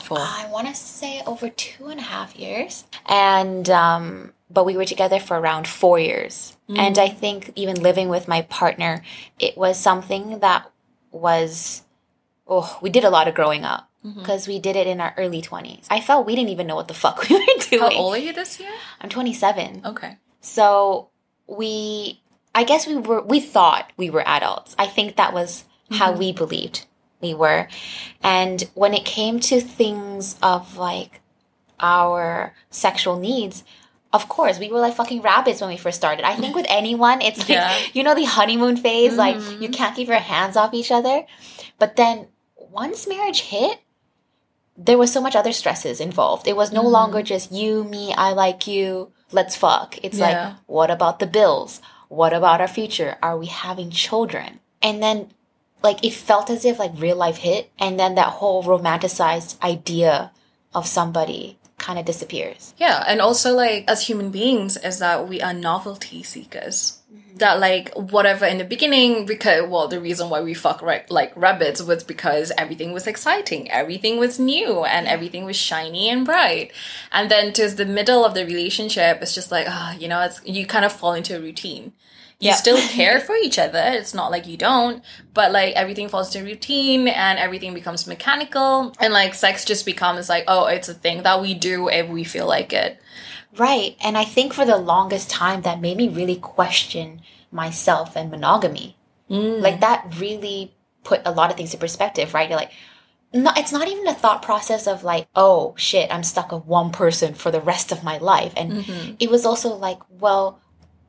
for? 0.00 0.18
I 0.20 0.48
want 0.52 0.68
to 0.68 0.74
say 0.76 1.22
over 1.26 1.48
two 1.48 1.88
and 1.88 1.98
a 1.98 2.04
half 2.04 2.36
years. 2.36 2.84
And, 3.06 3.68
um, 3.68 4.32
but 4.50 4.64
we 4.64 4.76
were 4.76 4.84
together 4.84 5.20
for 5.20 5.38
around 5.38 5.68
four 5.68 5.98
years. 5.98 6.56
Mm. 6.68 6.78
And 6.78 6.98
I 6.98 7.08
think 7.08 7.52
even 7.54 7.82
living 7.82 8.08
with 8.08 8.28
my 8.28 8.42
partner, 8.42 9.02
it 9.38 9.56
was 9.56 9.78
something 9.78 10.38
that 10.40 10.70
was, 11.10 11.82
oh, 12.46 12.78
we 12.80 12.90
did 12.90 13.04
a 13.04 13.10
lot 13.10 13.28
of 13.28 13.34
growing 13.34 13.64
up 13.64 13.90
mm-hmm. 14.04 14.18
because 14.18 14.48
we 14.48 14.58
did 14.58 14.76
it 14.76 14.86
in 14.86 15.00
our 15.00 15.14
early 15.16 15.42
20s. 15.42 15.86
I 15.90 16.00
felt 16.00 16.26
we 16.26 16.34
didn't 16.34 16.50
even 16.50 16.66
know 16.66 16.76
what 16.76 16.88
the 16.88 16.94
fuck 16.94 17.22
we 17.28 17.36
were 17.36 17.44
doing. 17.60 17.82
How 17.82 17.98
old 17.98 18.14
are 18.14 18.18
you 18.18 18.32
this 18.32 18.58
year? 18.58 18.72
I'm 19.00 19.08
27. 19.08 19.82
Okay. 19.84 20.16
So 20.40 21.10
we, 21.46 22.20
I 22.54 22.64
guess 22.64 22.86
we 22.86 22.96
were, 22.96 23.22
we 23.22 23.40
thought 23.40 23.92
we 23.96 24.10
were 24.10 24.26
adults. 24.26 24.74
I 24.78 24.86
think 24.86 25.16
that 25.16 25.32
was 25.32 25.64
how 25.90 26.10
mm-hmm. 26.10 26.18
we 26.18 26.32
believed 26.32 26.86
we 27.20 27.34
were. 27.34 27.68
And 28.22 28.68
when 28.74 28.94
it 28.94 29.04
came 29.04 29.40
to 29.40 29.60
things 29.60 30.36
of 30.42 30.76
like 30.76 31.20
our 31.80 32.54
sexual 32.70 33.18
needs, 33.18 33.64
of 34.12 34.28
course, 34.28 34.58
we 34.58 34.70
were 34.70 34.80
like 34.80 34.94
fucking 34.94 35.20
rabbits 35.20 35.60
when 35.60 35.70
we 35.70 35.76
first 35.76 35.98
started. 35.98 36.24
I 36.24 36.34
think 36.34 36.56
with 36.56 36.66
anyone, 36.68 37.20
it's 37.20 37.40
like, 37.40 37.48
Yeah. 37.50 37.78
you 37.92 38.02
know, 38.02 38.14
the 38.14 38.24
honeymoon 38.24 38.76
phase, 38.76 39.16
like 39.16 39.36
mm-hmm. 39.36 39.62
you 39.62 39.68
can't 39.68 39.94
keep 39.94 40.08
your 40.08 40.16
hands 40.18 40.56
off 40.56 40.72
each 40.72 40.90
other. 40.90 41.26
But 41.78 41.96
then 41.96 42.28
once 42.56 43.06
marriage 43.06 43.42
hit, 43.42 43.80
there 44.76 44.96
was 44.96 45.12
so 45.12 45.20
much 45.20 45.36
other 45.36 45.52
stresses 45.52 46.00
involved. 46.00 46.46
It 46.46 46.56
was 46.56 46.72
no 46.72 46.82
mm-hmm. 46.82 46.92
longer 46.92 47.22
just 47.22 47.52
you, 47.52 47.84
me, 47.84 48.14
I 48.14 48.32
like 48.32 48.66
you, 48.66 49.12
let's 49.30 49.56
fuck. 49.56 49.98
It's 50.02 50.18
Yeah. 50.18 50.26
like, 50.26 50.56
what 50.66 50.90
about 50.90 51.18
the 51.18 51.26
bills? 51.26 51.82
What 52.08 52.32
about 52.32 52.62
our 52.62 52.68
future? 52.68 53.18
Are 53.22 53.36
we 53.36 53.46
having 53.46 53.90
children? 53.90 54.60
And 54.80 55.02
then, 55.02 55.32
like, 55.82 56.02
it 56.02 56.14
felt 56.14 56.48
as 56.48 56.64
if 56.64 56.78
like 56.78 56.92
real 56.96 57.16
life 57.16 57.38
hit, 57.38 57.70
and 57.78 58.00
then 58.00 58.14
that 58.14 58.28
whole 58.40 58.62
romanticized 58.62 59.60
idea 59.62 60.32
of 60.74 60.86
somebody 60.86 61.57
kind 61.88 61.98
of 61.98 62.04
disappears. 62.04 62.74
Yeah, 62.76 63.02
and 63.08 63.22
also 63.22 63.54
like 63.54 63.84
as 63.88 64.06
human 64.06 64.30
beings 64.30 64.76
is 64.76 64.98
that 64.98 65.26
we 65.26 65.40
are 65.40 65.54
novelty 65.54 66.22
seekers. 66.22 66.98
That 67.36 67.60
like 67.60 67.94
whatever 67.94 68.44
in 68.44 68.58
the 68.58 68.64
beginning 68.64 69.24
because 69.24 69.66
well 69.70 69.88
the 69.88 70.00
reason 70.00 70.28
why 70.28 70.42
we 70.42 70.54
fuck 70.54 70.82
right 70.82 71.08
like 71.10 71.32
rabbits 71.34 71.80
was 71.80 72.04
because 72.04 72.52
everything 72.58 72.92
was 72.92 73.06
exciting, 73.06 73.70
everything 73.70 74.18
was 74.18 74.38
new 74.38 74.84
and 74.84 75.06
everything 75.06 75.44
was 75.46 75.56
shiny 75.56 76.10
and 76.10 76.26
bright. 76.26 76.72
And 77.10 77.30
then 77.30 77.52
towards 77.54 77.76
the 77.76 77.86
middle 77.86 78.24
of 78.24 78.34
the 78.34 78.44
relationship 78.44 79.22
it's 79.22 79.34
just 79.34 79.50
like 79.50 79.66
ah 79.68 79.94
you 79.94 80.08
know 80.08 80.20
it's 80.20 80.44
you 80.44 80.66
kind 80.66 80.84
of 80.84 80.92
fall 80.92 81.14
into 81.14 81.36
a 81.36 81.40
routine. 81.40 81.92
You 82.40 82.50
Yeah. 82.50 82.54
still 82.54 82.78
care 82.88 83.20
for 83.20 83.34
each 83.34 83.58
other. 83.58 83.82
It's 83.84 84.14
not 84.14 84.30
like 84.30 84.46
you 84.46 84.56
don't, 84.56 85.02
but 85.34 85.52
like 85.52 85.74
everything 85.74 86.08
falls 86.08 86.30
to 86.30 86.42
routine 86.42 87.08
and 87.08 87.38
everything 87.38 87.74
becomes 87.74 88.06
mechanical 88.06 88.92
and 89.00 89.12
like 89.12 89.34
sex 89.34 89.64
just 89.64 89.84
becomes 89.84 90.28
like 90.28 90.44
oh 90.46 90.66
it's 90.66 90.88
a 90.88 90.94
thing 90.94 91.22
that 91.24 91.40
we 91.40 91.54
do 91.54 91.88
if 91.88 92.08
we 92.08 92.24
feel 92.24 92.46
like 92.46 92.72
it. 92.72 93.00
Right. 93.56 93.96
And 94.02 94.16
I 94.16 94.24
think 94.24 94.52
for 94.52 94.64
the 94.64 94.76
longest 94.76 95.30
time, 95.30 95.62
that 95.62 95.80
made 95.80 95.96
me 95.96 96.08
really 96.08 96.36
question 96.36 97.22
myself 97.50 98.16
and 98.16 98.30
monogamy. 98.30 98.96
Mm. 99.30 99.60
Like, 99.60 99.80
that 99.80 100.14
really 100.18 100.74
put 101.04 101.22
a 101.24 101.32
lot 101.32 101.50
of 101.50 101.56
things 101.56 101.74
in 101.74 101.80
perspective, 101.80 102.34
right? 102.34 102.48
You're 102.48 102.58
like, 102.58 102.72
no, 103.32 103.50
it's 103.56 103.72
not 103.72 103.88
even 103.88 104.06
a 104.06 104.14
thought 104.14 104.42
process 104.42 104.86
of 104.86 105.04
like, 105.04 105.28
oh 105.34 105.74
shit, 105.76 106.12
I'm 106.12 106.22
stuck 106.22 106.50
with 106.52 106.64
one 106.64 106.90
person 106.90 107.34
for 107.34 107.50
the 107.50 107.60
rest 107.60 107.92
of 107.92 108.02
my 108.04 108.18
life. 108.18 108.52
And 108.56 108.72
mm-hmm. 108.72 109.14
it 109.18 109.30
was 109.30 109.44
also 109.44 109.74
like, 109.74 109.98
well, 110.08 110.60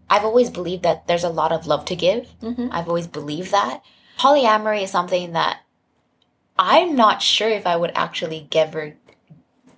I've 0.09 0.25
always 0.25 0.49
believed 0.49 0.83
that 0.83 1.07
there's 1.07 1.23
a 1.23 1.29
lot 1.29 1.51
of 1.51 1.67
love 1.67 1.85
to 1.85 1.95
give. 1.95 2.27
Mm-hmm. 2.41 2.69
I've 2.71 2.87
always 2.87 3.07
believed 3.07 3.51
that. 3.51 3.81
Polyamory 4.17 4.83
is 4.83 4.91
something 4.91 5.33
that 5.33 5.61
I'm 6.57 6.95
not 6.95 7.21
sure 7.21 7.49
if 7.49 7.65
I 7.65 7.77
would 7.77 7.91
actually 7.95 8.47
ever 8.53 8.95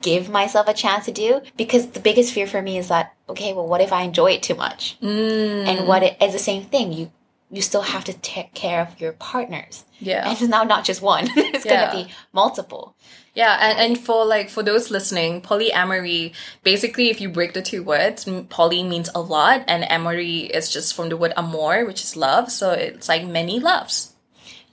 give 0.02 0.30
myself 0.30 0.68
a 0.68 0.74
chance 0.74 1.06
to 1.06 1.12
do 1.12 1.42
because 1.58 1.92
the 1.92 2.00
biggest 2.00 2.34
fear 2.34 2.48
for 2.48 2.60
me 2.62 2.76
is 2.76 2.88
that 2.88 3.14
okay 3.30 3.54
well 3.54 3.68
what 3.68 3.82
if 3.82 3.94
i 3.94 4.02
enjoy 4.02 4.32
it 4.32 4.42
too 4.42 4.56
much 4.56 4.98
mm. 5.00 5.68
and 5.68 5.88
what 5.88 6.02
it 6.02 6.20
is 6.20 6.34
the 6.34 6.40
same 6.40 6.64
thing 6.64 6.92
you 6.92 7.12
you 7.52 7.62
still 7.62 7.82
have 7.82 8.06
to 8.06 8.14
take 8.14 8.54
care 8.54 8.82
of 8.82 9.00
your 9.00 9.12
partners. 9.12 9.84
Yeah. 10.00 10.24
And 10.24 10.32
it's 10.32 10.42
now 10.42 10.64
not 10.64 10.86
just 10.86 11.02
one. 11.02 11.28
it's 11.36 11.66
Yeah. 11.66 11.92
gonna 11.92 12.06
be 12.06 12.14
multiple. 12.32 12.96
Yeah, 13.34 13.58
and, 13.62 13.80
and 13.80 13.98
for 14.00 14.26
like 14.26 14.50
for 14.50 14.62
those 14.62 14.92
listening, 14.92 15.42
polyamory 15.42 16.34
basically 16.64 17.10
if 17.10 17.22
you 17.22 17.30
break 17.30 17.54
the 17.54 17.62
two 17.62 17.82
words, 17.82 18.28
poly 18.50 18.84
means 18.84 19.10
a 19.16 19.22
lot 19.22 19.64
and 19.68 19.86
amory 19.90 20.40
is 20.54 20.70
just 20.70 20.94
from 20.94 21.08
the 21.10 21.16
word 21.16 21.32
amor, 21.38 21.86
which 21.86 22.04
is 22.04 22.18
love, 22.18 22.52
so 22.52 22.72
it's 22.72 23.08
like 23.08 23.26
many 23.26 23.60
loves. 23.60 24.14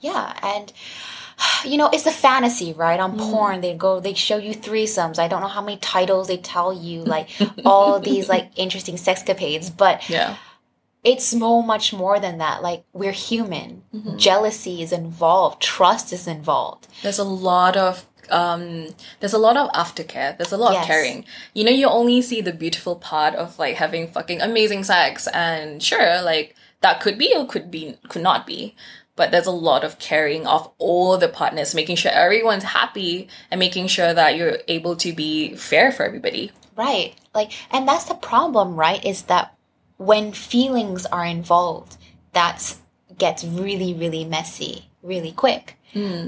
Yeah, 0.01 0.37
and 0.43 0.73
you 1.63 1.77
know, 1.77 1.89
it's 1.93 2.05
a 2.05 2.11
fantasy, 2.11 2.73
right? 2.73 2.99
On 2.99 3.17
Mm. 3.17 3.31
porn, 3.31 3.61
they 3.61 3.73
go, 3.73 4.01
they 4.01 4.13
show 4.13 4.35
you 4.35 4.53
threesomes. 4.53 5.19
I 5.19 5.29
don't 5.29 5.39
know 5.41 5.47
how 5.47 5.61
many 5.61 5.77
titles 5.77 6.27
they 6.27 6.35
tell 6.37 6.73
you, 6.73 7.01
like 7.01 7.29
all 7.65 7.97
these 7.99 8.27
like 8.27 8.51
interesting 8.57 8.95
sexcapades, 8.95 9.71
but 9.75 10.09
Yeah. 10.09 10.35
It's 11.03 11.25
so 11.25 11.61
much 11.61 11.93
more 11.93 12.19
than 12.19 12.37
that. 12.39 12.61
Like 12.61 12.83
we're 12.93 13.11
human. 13.13 13.83
Mm-hmm. 13.93 14.17
Jealousy 14.17 14.81
is 14.81 14.91
involved. 14.91 15.61
Trust 15.61 16.11
is 16.13 16.27
involved. 16.27 16.87
There's 17.03 17.19
a 17.19 17.23
lot 17.23 17.77
of 17.77 18.05
um 18.29 18.87
there's 19.19 19.33
a 19.33 19.37
lot 19.39 19.57
of 19.57 19.71
aftercare. 19.71 20.37
There's 20.37 20.51
a 20.51 20.57
lot 20.57 20.73
Yes. 20.73 20.83
of 20.83 20.87
caring. 20.87 21.25
You 21.53 21.63
know, 21.63 21.71
you 21.71 21.87
only 21.87 22.21
see 22.21 22.41
the 22.41 22.53
beautiful 22.53 22.95
part 22.95 23.33
of 23.35 23.57
like 23.57 23.75
having 23.75 24.07
fucking 24.07 24.41
amazing 24.41 24.83
sex 24.83 25.27
and 25.33 25.81
sure, 25.81 26.21
like 26.21 26.55
that 26.81 27.01
could 27.01 27.17
be 27.17 27.33
or 27.35 27.45
could 27.45 27.71
be 27.71 27.95
could 28.09 28.21
not 28.21 28.45
be. 28.45 28.75
But 29.15 29.31
there's 29.31 29.47
a 29.47 29.51
lot 29.51 29.83
of 29.83 29.99
caring 29.99 30.47
of 30.47 30.71
all 30.77 31.17
the 31.17 31.27
partners, 31.27 31.75
making 31.75 31.97
sure 31.97 32.11
everyone's 32.11 32.63
happy 32.63 33.27
and 33.51 33.59
making 33.59 33.87
sure 33.87 34.13
that 34.13 34.37
you're 34.37 34.59
able 34.69 34.95
to 34.97 35.11
be 35.11 35.55
fair 35.55 35.91
for 35.91 36.03
everybody. 36.05 36.51
Right. 36.77 37.15
Like, 37.35 37.51
and 37.69 37.85
that's 37.85 38.05
the 38.05 38.13
problem, 38.15 38.77
right? 38.77 39.03
Is 39.03 39.23
that 39.23 39.53
when 39.99 40.31
feelings 40.31 41.05
are 41.07 41.25
involved, 41.25 41.97
that 42.33 42.75
gets 43.17 43.43
really, 43.43 43.93
really 43.93 44.23
messy 44.25 44.85
really 45.03 45.31
quick. 45.31 45.75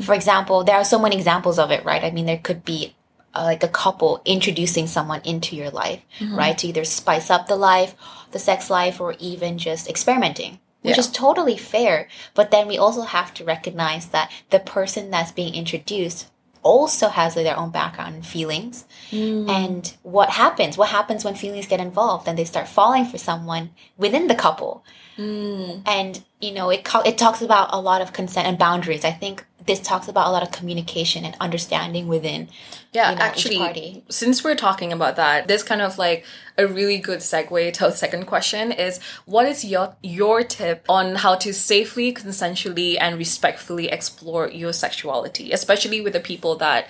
For 0.01 0.13
example, 0.15 0.63
there 0.63 0.75
are 0.75 0.83
so 0.83 0.97
many 0.99 1.15
examples 1.15 1.59
of 1.59 1.69
it, 1.71 1.85
right? 1.85 2.03
I 2.03 2.09
mean, 2.11 2.25
there 2.25 2.39
could 2.39 2.65
be 2.65 2.95
uh, 3.35 3.43
like 3.43 3.63
a 3.63 3.67
couple 3.67 4.21
introducing 4.25 4.87
someone 4.87 5.21
into 5.23 5.55
your 5.55 5.69
life, 5.69 6.01
right? 6.31 6.57
To 6.57 6.67
either 6.67 6.83
spice 6.83 7.29
up 7.29 7.47
the 7.47 7.55
life, 7.55 7.93
the 8.31 8.39
sex 8.39 8.69
life, 8.69 8.99
or 8.99 9.13
even 9.19 9.57
just 9.57 9.87
experimenting. 9.87 10.59
Which 10.81 10.95
Yeah. 10.97 11.01
is 11.01 11.11
totally 11.11 11.57
fair. 11.57 12.07
But 12.33 12.49
then 12.49 12.67
we 12.67 12.77
also 12.77 13.03
have 13.03 13.33
to 13.35 13.45
recognize 13.45 14.07
that 14.07 14.31
the 14.49 14.59
person 14.59 15.11
that's 15.11 15.31
being 15.31 15.53
introduced 15.53 16.27
also 16.63 17.09
has 17.09 17.35
their 17.35 17.55
own 17.57 17.69
background 17.69 18.15
and 18.15 18.25
feelings. 18.25 18.85
Hmm. 19.11 19.49
And 19.49 19.93
what 20.03 20.31
happens? 20.31 20.77
What 20.77 20.89
happens 20.89 21.23
when 21.23 21.35
feelings 21.35 21.67
get 21.67 21.79
involved 21.79 22.27
and 22.27 22.37
they 22.37 22.45
start 22.45 22.67
falling 22.67 23.05
for 23.05 23.17
someone 23.17 23.71
within 23.97 24.27
the 24.27 24.35
couple? 24.35 24.83
Hmm. 25.17 25.81
And 25.85 26.23
you 26.39 26.53
know, 26.53 26.69
it 26.69 26.83
co- 26.83 27.01
it 27.01 27.17
talks 27.17 27.41
about 27.41 27.69
a 27.71 27.79
lot 27.79 28.01
of 28.01 28.13
consent 28.13 28.47
and 28.47 28.57
boundaries. 28.57 29.05
I 29.05 29.11
think 29.11 29.45
this 29.67 29.79
talks 29.79 30.07
about 30.07 30.27
a 30.27 30.31
lot 30.31 30.43
of 30.43 30.51
communication 30.51 31.23
and 31.25 31.35
understanding 31.39 32.07
within. 32.07 32.47
Yeah, 32.93 33.11
you 33.11 33.17
know, 33.17 33.21
actually, 33.21 33.57
party. 33.57 34.03
since 34.09 34.43
we're 34.43 34.55
talking 34.55 34.91
about 34.91 35.17
that, 35.17 35.47
this 35.47 35.63
kind 35.63 35.81
of 35.81 35.97
like 35.97 36.25
a 36.57 36.67
really 36.67 36.97
good 36.97 37.19
segue 37.19 37.73
to 37.73 37.87
a 37.87 37.91
second 37.91 38.25
question 38.25 38.71
is 38.71 38.99
what 39.25 39.45
is 39.45 39.63
your 39.63 39.95
your 40.01 40.43
tip 40.43 40.85
on 40.89 41.15
how 41.15 41.35
to 41.35 41.53
safely, 41.53 42.13
consensually, 42.13 42.97
and 42.99 43.17
respectfully 43.17 43.87
explore 43.89 44.49
your 44.49 44.73
sexuality, 44.73 45.51
especially 45.51 46.01
with 46.01 46.13
the 46.13 46.19
people 46.19 46.55
that 46.55 46.87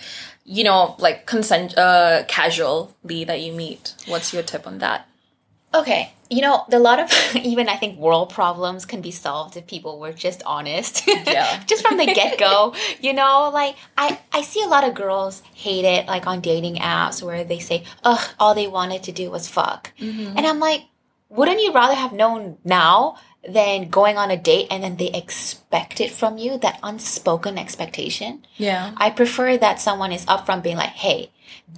you 0.51 0.63
know, 0.65 0.95
like 0.99 1.25
consent 1.25 1.77
uh 1.77 2.23
casually 2.27 3.23
that 3.23 3.39
you 3.41 3.53
meet. 3.53 3.95
What's 4.05 4.33
your 4.33 4.43
tip 4.43 4.67
on 4.67 4.79
that? 4.79 5.07
Okay, 5.73 6.11
you 6.29 6.41
know, 6.41 6.65
a 6.69 6.79
lot 6.79 6.99
of 6.99 7.09
even 7.35 7.69
I 7.69 7.77
think 7.77 7.97
world 7.97 8.29
problems 8.29 8.85
can 8.85 9.01
be 9.01 9.11
solved 9.11 9.55
if 9.55 9.65
people 9.65 9.97
were 9.99 10.11
just 10.11 10.43
honest. 10.45 11.07
Yeah. 11.07 11.63
just 11.65 11.87
from 11.87 11.95
the 11.97 12.05
get 12.05 12.37
go, 12.37 12.75
you 12.99 13.13
know, 13.13 13.49
like 13.53 13.75
I 13.97 14.19
I 14.33 14.41
see 14.41 14.61
a 14.61 14.67
lot 14.67 14.83
of 14.83 14.93
girls 14.93 15.41
hate 15.53 15.85
it 15.85 16.07
like 16.07 16.27
on 16.27 16.41
dating 16.41 16.75
apps 16.75 17.23
where 17.23 17.45
they 17.45 17.59
say, 17.59 17.85
"Ugh, 18.03 18.25
all 18.37 18.53
they 18.53 18.67
wanted 18.67 19.03
to 19.03 19.11
do 19.13 19.31
was 19.31 19.47
fuck," 19.47 19.91
and 20.37 20.45
I'm 20.45 20.59
like, 20.59 20.81
wouldn't 21.29 21.61
you 21.61 21.71
rather 21.71 21.95
have 21.95 22.11
known 22.11 22.57
now 22.65 23.15
than 23.47 23.89
going 23.89 24.17
on 24.17 24.29
a 24.29 24.37
date 24.37 24.67
and 24.69 24.83
then 24.83 24.97
they 24.97 25.09
expect 25.11 25.99
it 25.99 26.11
from 26.11 26.37
you 26.37 26.57
that 26.59 26.79
unspoken 26.83 27.57
expectation? 27.57 28.45
Yeah. 28.57 28.93
I 28.97 29.09
prefer 29.09 29.57
that 29.57 29.79
someone 29.79 30.11
is 30.11 30.25
upfront 30.25 30.63
being 30.63 30.77
like, 30.77 30.89
hey, 30.89 31.31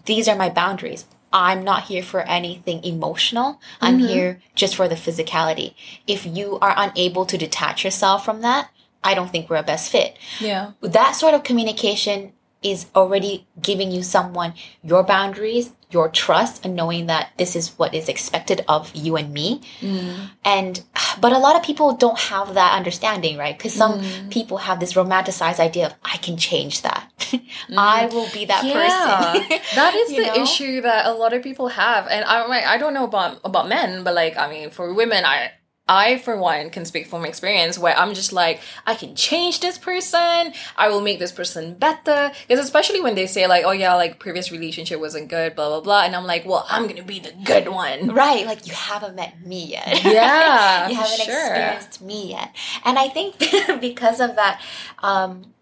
these 0.05 0.27
are 0.27 0.35
my 0.35 0.49
boundaries. 0.49 1.05
I'm 1.31 1.63
not 1.63 1.85
here 1.85 2.03
for 2.03 2.21
anything 2.21 2.83
emotional. 2.83 3.59
I'm 3.81 3.97
mm-hmm. 3.97 4.07
here 4.07 4.41
just 4.53 4.75
for 4.75 4.87
the 4.87 4.95
physicality. 4.95 5.73
If 6.05 6.25
you 6.25 6.59
are 6.59 6.75
unable 6.77 7.25
to 7.25 7.37
detach 7.37 7.83
yourself 7.83 8.23
from 8.23 8.41
that, 8.41 8.69
I 9.03 9.15
don't 9.15 9.31
think 9.31 9.49
we're 9.49 9.57
a 9.57 9.63
best 9.63 9.91
fit. 9.91 10.17
Yeah. 10.39 10.71
That 10.81 11.13
sort 11.13 11.33
of 11.33 11.43
communication 11.43 12.33
is 12.61 12.85
already 12.95 13.45
giving 13.61 13.91
you 13.91 14.03
someone 14.03 14.53
your 14.83 15.03
boundaries, 15.03 15.71
your 15.93 16.09
trust, 16.09 16.65
and 16.65 16.75
knowing 16.75 17.05
that 17.05 17.29
this 17.37 17.55
is 17.55 17.69
what 17.77 17.93
is 17.93 18.09
expected 18.09 18.65
of 18.67 18.93
you 18.95 19.15
and 19.15 19.33
me. 19.33 19.61
Mm. 19.79 20.29
And, 20.43 20.83
but 21.21 21.31
a 21.31 21.37
lot 21.37 21.55
of 21.55 21.63
people 21.63 21.93
don't 21.93 22.19
have 22.19 22.55
that 22.55 22.75
understanding, 22.75 23.37
right? 23.37 23.57
Because 23.57 23.73
some 23.73 24.01
mm. 24.01 24.29
people 24.31 24.57
have 24.57 24.79
this 24.79 24.93
romanticized 24.93 25.59
idea 25.59 25.87
of, 25.87 25.93
I 26.03 26.17
can 26.17 26.37
change 26.37 26.81
that. 26.81 27.09
I 27.77 28.07
mm. 28.07 28.13
will 28.13 28.29
be 28.33 28.45
that 28.45 28.61
person. 28.61 29.59
that 29.75 29.93
is 29.95 30.09
the 30.15 30.23
know? 30.23 30.43
issue 30.43 30.81
that 30.81 31.05
a 31.05 31.13
lot 31.13 31.33
of 31.33 31.43
people 31.43 31.69
have, 31.69 32.07
and 32.07 32.25
I 32.25 32.73
I 32.73 32.77
don't 32.77 32.93
know 32.93 33.05
about 33.05 33.39
about 33.43 33.67
men, 33.67 34.03
but 34.03 34.13
like 34.13 34.37
I 34.37 34.49
mean, 34.49 34.69
for 34.69 34.93
women, 34.93 35.25
I 35.25 35.51
I 35.87 36.17
for 36.19 36.37
one 36.37 36.69
can 36.69 36.85
speak 36.85 37.07
from 37.07 37.25
experience 37.25 37.77
where 37.77 37.97
I'm 37.97 38.13
just 38.13 38.31
like 38.31 38.61
I 38.85 38.95
can 38.95 39.15
change 39.15 39.59
this 39.59 39.77
person, 39.77 40.53
I 40.77 40.89
will 40.89 41.01
make 41.01 41.19
this 41.19 41.31
person 41.31 41.73
better. 41.73 42.31
Because 42.47 42.63
especially 42.63 43.01
when 43.01 43.15
they 43.15 43.27
say 43.27 43.47
like, 43.47 43.65
oh 43.65 43.71
yeah, 43.71 43.93
like 43.95 44.19
previous 44.19 44.51
relationship 44.51 44.99
wasn't 44.99 45.29
good, 45.29 45.55
blah 45.55 45.67
blah 45.67 45.81
blah, 45.81 46.03
and 46.03 46.15
I'm 46.15 46.25
like, 46.25 46.45
well, 46.45 46.65
I'm 46.69 46.87
gonna 46.87 47.03
be 47.03 47.19
the 47.19 47.33
good 47.43 47.67
one. 47.67 48.13
Right, 48.13 48.45
like 48.45 48.65
you 48.65 48.73
haven't 48.73 49.15
met 49.15 49.45
me 49.45 49.65
yet. 49.65 50.03
Yeah, 50.05 50.87
you 50.89 50.95
haven't 50.95 51.19
sure. 51.19 51.35
experienced 51.35 52.01
me 52.01 52.29
yet. 52.29 52.55
And 52.85 52.97
I 52.97 53.09
think 53.09 53.37
because 53.81 54.21
of 54.21 54.35
that 54.37 54.61
um, 54.99 55.53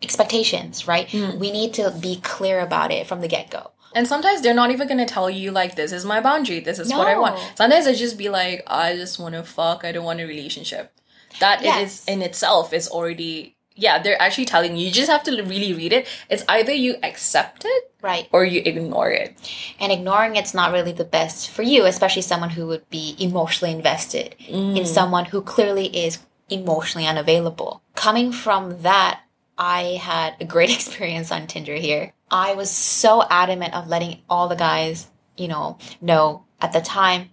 expectations, 0.00 0.86
right? 0.86 1.10
Hmm. 1.10 1.38
We 1.38 1.50
need 1.50 1.74
to 1.74 1.90
be 2.00 2.20
clear 2.20 2.60
about 2.60 2.92
it 2.92 3.08
from 3.08 3.20
the 3.20 3.28
get 3.28 3.50
go. 3.50 3.72
And 3.96 4.06
sometimes 4.06 4.42
they're 4.42 4.54
not 4.62 4.70
even 4.70 4.86
gonna 4.86 5.06
tell 5.06 5.28
you 5.30 5.50
like 5.50 5.74
this 5.74 5.90
is 5.90 6.04
my 6.04 6.20
boundary, 6.20 6.60
this 6.60 6.78
is 6.78 6.92
what 6.92 7.08
I 7.08 7.18
want. 7.18 7.34
Sometimes 7.56 7.86
they 7.86 7.94
just 7.94 8.16
be 8.18 8.28
like, 8.28 8.62
I 8.68 8.94
just 8.94 9.18
wanna 9.18 9.42
fuck, 9.42 9.84
I 9.84 9.90
don't 9.92 10.04
want 10.04 10.20
a 10.20 10.26
relationship. 10.26 10.92
That 11.40 11.62
it 11.62 11.66
is 11.66 11.74
Yes. 11.76 12.04
in 12.06 12.22
itself 12.22 12.72
is 12.72 12.86
already 12.88 13.54
yeah, 13.78 13.98
they're 14.02 14.20
actually 14.22 14.46
telling 14.46 14.74
you. 14.74 14.86
You 14.86 14.90
just 14.90 15.10
have 15.10 15.22
to 15.24 15.32
really 15.42 15.74
read 15.74 15.92
it. 15.92 16.06
It's 16.30 16.42
either 16.48 16.72
you 16.72 16.96
accept 17.02 17.66
it 17.66 17.90
Right. 18.00 18.26
or 18.32 18.42
you 18.42 18.62
ignore 18.64 19.10
it. 19.10 19.36
And 19.78 19.92
ignoring 19.92 20.36
it's 20.36 20.54
not 20.54 20.72
really 20.72 20.92
the 20.92 21.04
best 21.04 21.50
for 21.50 21.62
you, 21.62 21.84
especially 21.84 22.22
someone 22.22 22.48
who 22.56 22.66
would 22.68 22.88
be 22.88 23.16
emotionally 23.18 23.74
invested 23.74 24.34
Mm. 24.50 24.78
in 24.78 24.86
someone 24.86 25.26
who 25.26 25.42
clearly 25.42 25.88
is 26.04 26.20
emotionally 26.48 27.06
unavailable. 27.06 27.82
Coming 27.94 28.32
from 28.32 28.80
that, 28.80 29.20
I 29.58 30.00
had 30.00 30.36
a 30.40 30.46
great 30.46 30.70
experience 30.78 31.30
on 31.30 31.46
Tinder 31.46 31.74
here. 31.76 32.12
I 32.30 32.54
was 32.54 32.70
so 32.70 33.22
adamant 33.28 33.74
of 33.74 33.88
letting 33.88 34.22
all 34.28 34.48
the 34.48 34.56
guys, 34.56 35.08
you 35.36 35.48
know, 35.48 35.78
know 36.00 36.44
at 36.60 36.72
the 36.72 36.80
time, 36.80 37.30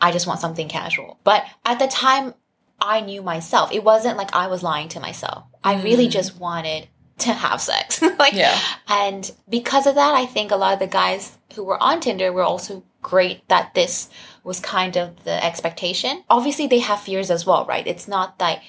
I 0.00 0.10
just 0.10 0.26
want 0.26 0.40
something 0.40 0.68
casual. 0.68 1.18
But 1.24 1.44
at 1.64 1.78
the 1.78 1.86
time, 1.86 2.34
I 2.80 3.00
knew 3.00 3.22
myself. 3.22 3.72
It 3.72 3.84
wasn't 3.84 4.18
like 4.18 4.34
I 4.34 4.48
was 4.48 4.62
lying 4.62 4.88
to 4.90 5.00
myself. 5.00 5.44
I 5.62 5.80
really 5.80 6.08
mm. 6.08 6.10
just 6.10 6.38
wanted 6.38 6.88
to 7.18 7.32
have 7.32 7.60
sex. 7.60 8.02
like, 8.18 8.32
Yeah. 8.32 8.58
and 8.88 9.30
because 9.48 9.86
of 9.86 9.94
that, 9.94 10.14
I 10.14 10.26
think 10.26 10.50
a 10.50 10.56
lot 10.56 10.74
of 10.74 10.80
the 10.80 10.86
guys 10.88 11.38
who 11.54 11.62
were 11.62 11.80
on 11.80 12.00
Tinder 12.00 12.32
were 12.32 12.42
also 12.42 12.82
great 13.00 13.46
that 13.48 13.74
this 13.74 14.08
was 14.42 14.58
kind 14.58 14.96
of 14.96 15.22
the 15.24 15.44
expectation. 15.44 16.24
Obviously, 16.28 16.66
they 16.66 16.80
have 16.80 17.00
fears 17.00 17.30
as 17.30 17.46
well, 17.46 17.64
right? 17.66 17.86
It's 17.86 18.08
not 18.08 18.38
that 18.40 18.60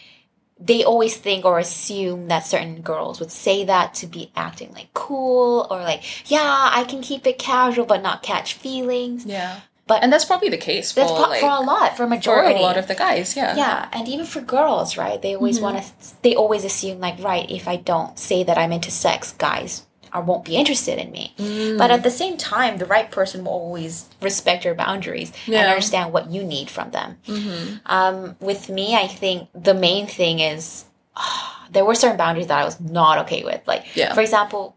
they 0.66 0.84
always 0.84 1.18
think 1.18 1.44
or 1.46 1.60
assume 1.60 2.28
that 2.28 2.46
certain 2.46 2.82
girls 2.82 3.20
would 3.20 3.32
say 3.32 3.66
that 3.66 3.94
to 3.96 4.08
be 4.08 4.32
acting 4.36 4.72
like 4.74 4.94
cool 4.94 5.68
or 5.70 5.82
like, 5.82 6.32
yeah, 6.32 6.70
I 6.72 6.86
can 6.86 7.02
keep 7.02 7.28
it 7.28 7.38
casual 7.38 7.86
but 7.86 8.02
not 8.02 8.24
catch 8.24 8.54
feelings. 8.54 9.26
Yeah. 9.26 9.62
But 9.86 10.02
And 10.02 10.14
that's 10.14 10.24
probably 10.24 10.48
the 10.48 10.58
case 10.58 10.94
for 10.94 11.02
that's 11.02 11.12
pro- 11.12 11.22
like 11.30 11.42
for 11.42 11.48
a 11.48 11.60
lot, 11.60 11.92
for 11.92 11.98
for 11.98 12.08
majority. 12.08 12.60
a 12.60 12.62
lot 12.62 12.78
of 12.78 12.88
the 12.88 12.96
guys, 12.96 13.36
yeah. 13.36 13.58
Yeah, 13.58 13.90
and 13.92 14.08
even 14.08 14.26
for 14.26 14.40
girls, 14.40 14.96
right? 14.96 15.22
They 15.22 15.36
always 15.36 15.58
mm-hmm. 15.58 15.76
want 15.76 15.84
to. 15.84 16.22
They 16.22 16.36
always 16.36 16.64
assume 16.64 17.02
like, 17.02 17.20
right, 17.20 17.50
if 17.52 17.68
I 17.68 17.76
don't 17.76 18.18
say 18.18 18.46
that 18.46 18.58
I'm 18.58 18.72
into 18.72 18.92
sex, 18.92 19.34
guys 19.34 19.86
are 20.14 20.22
won't 20.22 20.46
be 20.46 20.56
interested 20.56 21.00
in 21.00 21.12
me. 21.12 21.34
Mm. 21.38 21.78
But 21.78 21.92
at 21.92 22.04
the 22.04 22.12
same 22.12 22.38
time, 22.38 22.78
the 22.78 22.86
right 22.86 23.10
person 23.10 23.44
will 23.44 23.52
always 23.52 24.06
respect 24.22 24.64
your 24.64 24.76
boundaries 24.76 25.34
and 25.48 25.56
understand 25.56 26.14
what 26.14 26.32
you 26.32 26.44
need 26.44 26.70
from 26.70 26.92
them. 26.92 27.18
Mm-hmm. 27.28 27.78
Um, 27.86 28.36
with 28.40 28.70
me, 28.70 28.96
I 28.96 29.08
think 29.08 29.50
the 29.54 29.74
main 29.74 30.06
thing 30.08 30.40
is 30.40 30.86
ah, 31.16 31.68
there 31.72 31.84
were 31.84 31.96
certain 31.96 32.18
boundaries 32.18 32.48
that 32.48 32.60
I 32.60 32.66
was 32.66 32.80
not 32.80 33.18
okay 33.20 33.44
with. 33.44 33.62
Like, 33.68 33.96
Yeah. 33.96 34.14
for 34.14 34.22
example. 34.22 34.76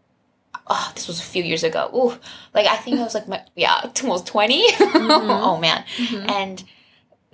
Oh, 0.69 0.91
this 0.95 1.07
was 1.07 1.17
a 1.19 1.23
few 1.23 1.43
years 1.43 1.63
ago. 1.63 1.89
Ooh, 1.95 2.19
like 2.53 2.67
I 2.67 2.75
think 2.75 2.99
I 2.99 3.03
was 3.03 3.13
like 3.13 3.25
my 3.29 3.41
yeah, 3.55 3.89
almost 4.03 4.27
20 4.27 4.67
mm-hmm. 4.67 5.11
Oh 5.31 5.57
man, 5.57 5.85
mm-hmm. 5.95 6.29
and 6.29 6.61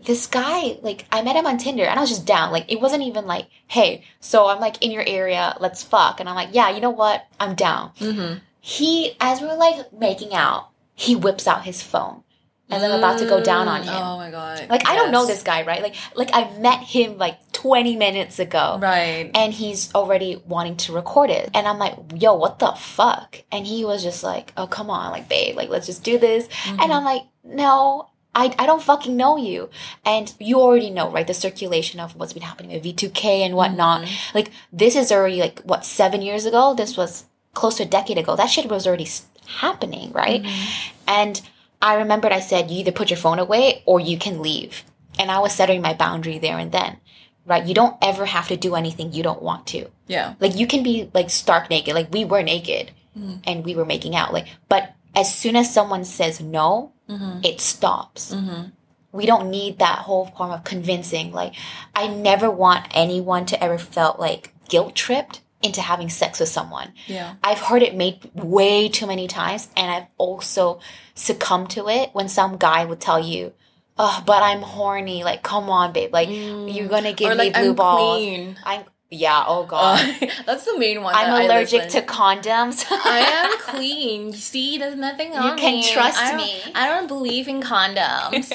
this 0.05 0.27
guy, 0.27 0.77
like, 0.81 1.05
I 1.11 1.21
met 1.21 1.35
him 1.35 1.45
on 1.45 1.57
Tinder 1.57 1.83
and 1.83 1.97
I 1.97 2.01
was 2.01 2.09
just 2.09 2.25
down. 2.25 2.51
Like, 2.51 2.71
it 2.71 2.81
wasn't 2.81 3.03
even 3.03 3.25
like, 3.25 3.47
hey, 3.67 4.03
so 4.19 4.47
I'm 4.47 4.59
like 4.59 4.83
in 4.83 4.91
your 4.91 5.03
area, 5.05 5.55
let's 5.59 5.83
fuck. 5.83 6.19
And 6.19 6.27
I'm 6.29 6.35
like, 6.35 6.49
yeah, 6.51 6.69
you 6.69 6.81
know 6.81 6.89
what? 6.89 7.25
I'm 7.39 7.55
down. 7.55 7.91
Mm-hmm. 7.99 8.39
He, 8.59 9.15
as 9.19 9.41
we're 9.41 9.55
like 9.55 9.91
making 9.93 10.33
out, 10.33 10.69
he 10.95 11.15
whips 11.15 11.47
out 11.47 11.65
his 11.65 11.81
phone 11.81 12.23
and 12.69 12.83
I'm 12.83 12.91
about 12.97 13.19
to 13.19 13.25
go 13.25 13.43
down 13.43 13.67
on 13.67 13.83
him. 13.83 13.93
Oh 13.93 14.17
my 14.17 14.31
god. 14.31 14.67
Like, 14.69 14.87
I 14.87 14.95
don't 14.95 15.11
know 15.11 15.25
this 15.25 15.43
guy, 15.43 15.63
right? 15.63 15.81
Like, 15.81 15.95
like 16.15 16.29
I 16.33 16.49
met 16.59 16.79
him 16.79 17.17
like 17.17 17.51
20 17.51 17.95
minutes 17.97 18.39
ago 18.39 18.79
Right. 18.81 19.29
and 19.35 19.53
he's 19.53 19.93
already 19.93 20.41
wanting 20.47 20.77
to 20.77 20.93
record 20.93 21.29
it. 21.29 21.49
And 21.53 21.67
I'm 21.67 21.77
like, 21.77 21.95
yo, 22.15 22.33
what 22.35 22.59
the 22.59 22.71
fuck? 22.71 23.43
And 23.51 23.67
he 23.67 23.85
was 23.85 24.01
just 24.01 24.23
like, 24.23 24.53
oh, 24.57 24.67
come 24.67 24.89
on, 24.89 25.11
like, 25.11 25.29
babe, 25.29 25.55
like, 25.55 25.69
let's 25.69 25.85
just 25.85 26.03
do 26.03 26.17
this. 26.17 26.47
And 26.65 26.91
I'm 26.91 27.03
like, 27.03 27.23
no, 27.43 28.09
I, 28.35 28.53
I 28.57 28.65
don't 28.65 28.81
fucking 28.81 29.15
know 29.15 29.37
you. 29.37 29.69
And 30.05 30.33
you 30.39 30.59
already 30.59 30.89
know, 30.89 31.09
right? 31.11 31.27
The 31.27 31.33
circulation 31.33 31.99
of 31.99 32.15
what's 32.15 32.33
been 32.33 32.43
happening 32.43 32.71
with 32.71 32.83
V2K 32.83 33.25
and 33.45 33.55
whatnot. 33.55 34.01
Mm-hmm. 34.01 34.37
Like, 34.37 34.51
this 34.71 34.95
is 34.95 35.11
already, 35.11 35.39
like, 35.39 35.61
what, 35.61 35.85
seven 35.85 36.21
years 36.21 36.45
ago? 36.45 36.73
This 36.73 36.97
was 36.97 37.25
close 37.53 37.77
to 37.77 37.83
a 37.83 37.87
decade 37.87 38.17
ago. 38.17 38.35
That 38.35 38.47
shit 38.47 38.69
was 38.69 38.87
already 38.87 39.07
happening, 39.47 40.11
right? 40.11 40.41
Mm-hmm. 40.41 40.97
And 41.07 41.41
I 41.81 41.95
remembered 41.95 42.31
I 42.31 42.39
said, 42.39 42.71
you 42.71 42.79
either 42.79 42.91
put 42.91 43.09
your 43.09 43.17
phone 43.17 43.39
away 43.39 43.83
or 43.85 43.99
you 43.99 44.17
can 44.17 44.41
leave. 44.41 44.83
And 45.19 45.29
I 45.29 45.39
was 45.39 45.53
setting 45.53 45.81
my 45.81 45.93
boundary 45.93 46.39
there 46.39 46.57
and 46.57 46.71
then, 46.71 46.97
right? 47.45 47.65
You 47.65 47.73
don't 47.73 47.97
ever 48.01 48.25
have 48.25 48.47
to 48.47 48.57
do 48.57 48.75
anything 48.75 49.11
you 49.11 49.21
don't 49.21 49.41
want 49.41 49.67
to. 49.67 49.87
Yeah. 50.07 50.35
Like 50.39 50.55
you 50.55 50.65
can 50.65 50.81
be 50.81 51.11
like 51.13 51.29
stark 51.29 51.69
naked, 51.69 51.93
like 51.93 52.11
we 52.11 52.25
were 52.25 52.41
naked 52.41 52.91
mm. 53.17 53.41
and 53.45 53.65
we 53.65 53.75
were 53.75 53.85
making 53.85 54.15
out. 54.15 54.33
Like, 54.33 54.47
but 54.69 54.95
as 55.13 55.33
soon 55.33 55.55
as 55.55 55.73
someone 55.73 56.05
says 56.05 56.39
no, 56.39 56.93
Mm-hmm. 57.13 57.39
it 57.43 57.61
stops. 57.61 58.33
Mm-hmm. 58.33 58.69
We 59.11 59.25
don't 59.25 59.51
need 59.51 59.79
that 59.79 59.99
whole 59.99 60.25
form 60.25 60.51
of 60.51 60.63
convincing. 60.63 61.31
Like, 61.31 61.53
I 61.95 62.07
never 62.07 62.49
want 62.49 62.87
anyone 62.91 63.45
to 63.47 63.63
ever 63.63 63.77
felt 63.77 64.19
like 64.19 64.53
guilt 64.67 64.95
tripped 64.95 65.41
into 65.61 65.81
having 65.81 66.09
sex 66.09 66.39
with 66.39 66.49
someone. 66.49 66.93
Yeah. 67.07 67.35
I've 67.43 67.59
heard 67.59 67.83
it 67.83 67.95
made 67.95 68.29
way 68.33 68.89
too 68.89 69.07
many 69.07 69.27
times, 69.27 69.69
and 69.77 69.89
I've 69.91 70.07
also 70.17 70.79
succumbed 71.15 71.69
to 71.71 71.87
it 71.89 72.09
when 72.13 72.27
some 72.27 72.57
guy 72.57 72.85
would 72.85 72.99
tell 72.99 73.19
you, 73.19 73.53
"Oh, 73.97 74.23
but 74.25 74.43
I'm 74.43 74.61
horny." 74.61 75.23
Like, 75.23 75.41
come 75.43 75.69
on, 75.69 75.93
babe. 75.93 76.11
Like, 76.11 76.29
you're 76.29 76.67
mm. 76.67 76.89
gonna 76.89 77.13
give 77.13 77.37
like, 77.37 77.55
me 77.55 77.61
blue 77.61 77.69
I'm 77.69 77.75
balls. 77.75 78.17
clean. 78.17 78.57
I'm 78.65 78.83
yeah. 79.13 79.43
Oh 79.47 79.63
god. 79.65 79.99
Uh, 79.99 80.27
that's 80.45 80.65
the 80.65 80.77
main 80.77 81.01
one. 81.03 81.13
I'm 81.15 81.45
allergic 81.45 81.89
to 81.89 82.01
condoms. 82.01 82.85
I 82.91 83.19
am 83.19 83.57
clean. 83.69 84.27
You 84.27 84.33
see, 84.33 84.77
there's 84.77 84.95
nothing 84.95 85.33
on 85.33 85.43
me. 85.43 85.49
You 85.51 85.55
can 85.57 85.73
me. 85.75 85.91
trust 85.91 86.19
I 86.21 86.35
me. 86.35 86.61
I 86.75 86.87
don't 86.87 87.07
believe 87.07 87.47
in 87.47 87.61
condoms. 87.61 88.51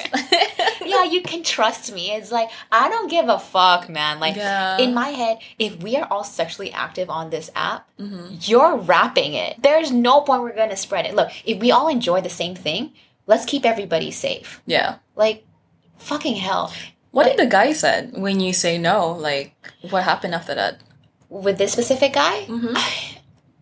yeah, 0.85 1.03
you 1.05 1.21
can 1.21 1.43
trust 1.43 1.93
me. 1.93 2.11
It's 2.11 2.31
like 2.31 2.49
I 2.71 2.89
don't 2.89 3.09
give 3.09 3.29
a 3.29 3.39
fuck, 3.39 3.89
man. 3.89 4.19
Like 4.19 4.35
Yeah. 4.35 4.77
in 4.77 4.93
my 4.93 5.09
head, 5.09 5.37
if 5.57 5.81
we 5.81 5.95
are 5.97 6.07
all 6.11 6.23
sexually 6.23 6.71
active 6.71 7.09
on 7.09 7.29
this 7.29 7.49
app, 7.55 7.87
Mm-hmm. 7.99 8.35
you're 8.49 8.77
wrapping 8.77 9.33
it. 9.33 9.61
There's 9.61 9.91
no 9.91 10.21
point 10.21 10.41
we're 10.41 10.55
gonna 10.55 10.77
spread 10.77 11.05
it. 11.05 11.15
Look, 11.15 11.29
if 11.45 11.59
we 11.59 11.69
all 11.71 11.89
enjoy 11.89 12.21
the 12.21 12.29
same 12.29 12.55
thing, 12.55 12.93
let's 13.27 13.43
keep 13.45 13.65
everybody 13.65 14.09
safe. 14.09 14.61
yeah. 14.65 14.99
Like, 15.17 15.45
fucking 15.97 16.35
hell. 16.37 16.71
What 17.11 17.25
did 17.25 17.37
the 17.37 17.47
guy 17.47 17.73
said 17.73 18.13
when 18.15 18.39
you 18.39 18.53
say 18.53 18.77
no? 18.77 19.11
Like, 19.11 19.55
what 19.89 20.03
happened 20.03 20.35
after 20.35 20.53
that? 20.55 20.81
With 21.29 21.57
this 21.57 21.73
specific 21.73 22.13
guy, 22.13 22.45
Mm-hmm. 22.47 22.75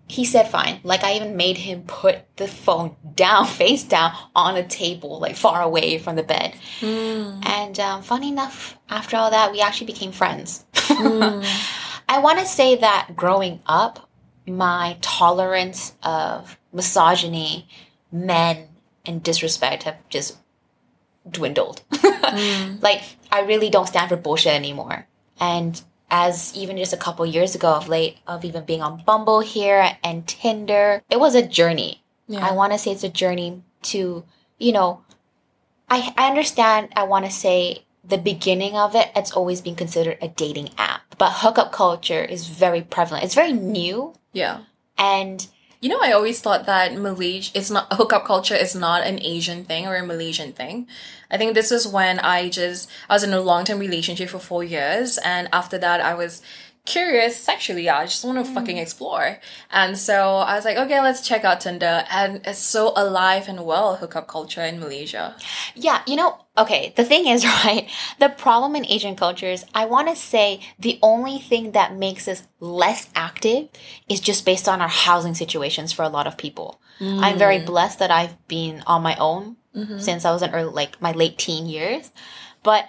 he 0.08 0.24
said 0.26 0.50
fine. 0.50 0.80
Like 0.84 1.04
I 1.04 1.14
even 1.14 1.36
made 1.38 1.58
him 1.58 1.84
put 1.88 2.24
the 2.38 2.48
phone 2.48 2.96
down, 3.16 3.46
face 3.62 3.84
down, 3.84 4.14
on 4.36 4.56
a 4.58 4.68
table, 4.68 5.20
like 5.20 5.36
far 5.36 5.62
away 5.62 5.98
from 5.98 6.16
the 6.16 6.24
bed. 6.24 6.56
Hmm. 6.80 7.40
And 7.44 7.80
um, 7.80 8.02
funny 8.04 8.30
enough, 8.30 8.78
after 8.90 9.18
all 9.18 9.32
that, 9.32 9.52
we 9.52 9.62
actually 9.62 9.88
became 9.88 10.12
friends. 10.12 10.66
Hmm. 10.76 11.42
I 12.10 12.20
want 12.20 12.40
to 12.40 12.46
say 12.46 12.76
that 12.78 13.10
growing 13.18 13.60
up, 13.66 14.10
my 14.46 14.96
tolerance 15.02 15.94
of 16.04 16.58
misogyny, 16.72 17.68
men, 18.14 18.70
and 19.06 19.22
disrespect 19.22 19.84
have 19.84 19.98
just 20.10 20.38
dwindled. 21.30 21.82
Like, 22.82 23.02
I 23.32 23.42
really 23.42 23.70
don't 23.70 23.88
stand 23.88 24.10
for 24.10 24.18
bullshit 24.18 24.54
anymore. 24.54 25.08
And 25.40 25.82
as 26.10 26.56
even 26.56 26.78
just 26.78 26.94
a 26.94 26.98
couple 26.98 27.26
years 27.26 27.56
ago 27.56 27.74
of 27.74 27.88
late, 27.88 28.18
of 28.28 28.46
even 28.46 28.66
being 28.66 28.82
on 28.82 29.04
Bumble 29.06 29.42
here 29.42 29.98
and 30.04 30.28
Tinder, 30.28 31.02
it 31.10 31.20
was 31.20 31.36
a 31.36 31.46
journey. 31.46 32.04
Yeah. 32.28 32.48
I 32.48 32.52
want 32.54 32.74
to 32.74 32.80
say 32.80 32.92
it's 32.92 33.04
a 33.04 33.10
journey 33.10 33.64
to, 33.84 34.24
you 34.58 34.72
know, 34.72 35.02
I, 35.90 36.14
I 36.18 36.28
understand, 36.28 36.90
I 36.96 37.04
want 37.04 37.26
to 37.26 37.32
say 37.32 37.86
the 38.04 38.18
beginning 38.18 38.76
of 38.76 38.96
it, 38.96 39.12
it's 39.16 39.32
always 39.32 39.62
been 39.62 39.76
considered 39.76 40.18
a 40.22 40.28
dating 40.28 40.70
app. 40.78 41.02
But 41.18 41.32
hookup 41.34 41.72
culture 41.72 42.24
is 42.24 42.48
very 42.48 42.82
prevalent. 42.82 43.26
It's 43.26 43.36
very 43.36 43.54
new. 43.54 44.14
Yeah. 44.34 44.62
And 44.98 45.48
You 45.80 45.90
know, 45.90 46.00
I 46.02 46.12
always 46.12 46.42
thought 46.42 46.66
that 46.66 46.96
Malaysia, 46.96 47.52
it's 47.54 47.70
not, 47.70 47.94
hookup 47.94 48.26
culture 48.26 48.56
is 48.56 48.74
not 48.74 49.06
an 49.06 49.22
Asian 49.22 49.64
thing 49.64 49.86
or 49.86 49.96
a 49.96 50.06
Malaysian 50.06 50.52
thing. 50.52 50.88
I 51.30 51.38
think 51.38 51.54
this 51.54 51.72
is 51.72 51.88
when 51.88 52.18
I 52.20 52.50
just, 52.50 52.90
I 53.08 53.14
was 53.14 53.24
in 53.24 53.32
a 53.32 53.42
long 53.42 53.64
term 53.64 53.78
relationship 53.78 54.30
for 54.30 54.40
four 54.40 54.64
years. 54.64 55.20
And 55.20 55.48
after 55.54 55.78
that, 55.78 56.02
I 56.02 56.16
was 56.16 56.42
curious 56.88 57.36
sexually. 57.38 57.84
Yeah. 57.84 58.00
I 58.00 58.06
just 58.06 58.24
want 58.24 58.44
to 58.44 58.50
mm. 58.50 58.54
fucking 58.54 58.78
explore. 58.78 59.40
And 59.70 59.98
so 59.98 60.38
I 60.38 60.56
was 60.56 60.66
like, 60.66 60.78
okay, 60.78 61.00
let's 61.02 61.22
check 61.22 61.44
out 61.44 61.62
Tinder. 61.62 62.06
And 62.10 62.42
it's 62.46 62.60
so 62.60 62.94
alive 62.96 63.48
and 63.48 63.66
well, 63.66 63.98
hookup 63.98 64.28
culture 64.28 64.64
in 64.64 64.80
Malaysia. 64.80 65.36
Yeah, 65.76 66.02
you 66.08 66.16
know, 66.16 66.40
okay, 66.58 66.94
the 66.96 67.04
thing 67.04 67.28
is, 67.28 67.46
right? 67.66 67.88
The 68.20 68.30
problem 68.30 68.76
in 68.76 68.86
Asian 68.86 69.16
cultures, 69.16 69.66
I 69.76 69.86
want 69.86 70.08
to 70.08 70.16
say 70.16 70.62
the 70.80 70.98
only 71.04 71.40
thing 71.40 71.74
that 71.74 71.96
makes 71.96 72.28
us 72.28 72.48
less 72.60 73.10
active 73.14 73.68
is 74.10 74.22
just 74.22 74.46
based 74.46 74.68
on 74.68 74.82
our 74.82 74.88
housing 74.88 75.36
situations 75.36 75.92
for 75.92 76.04
a 76.04 76.10
lot 76.10 76.26
of 76.26 76.38
people. 76.38 76.80
I'm 77.00 77.38
very 77.38 77.60
mm. 77.60 77.66
blessed 77.68 78.00
that 78.00 78.10
I've 78.10 78.36
been 78.48 78.82
on 78.88 79.04
my 79.04 79.16
own 79.18 79.58
mm-hmm. 79.76 80.00
since 80.00 80.26
I 80.26 80.32
was 80.32 80.42
in 80.42 80.50
early, 80.50 80.74
like 80.74 81.00
my 81.00 81.12
late 81.12 81.38
teen 81.38 81.68
years. 81.68 82.12
But 82.64 82.86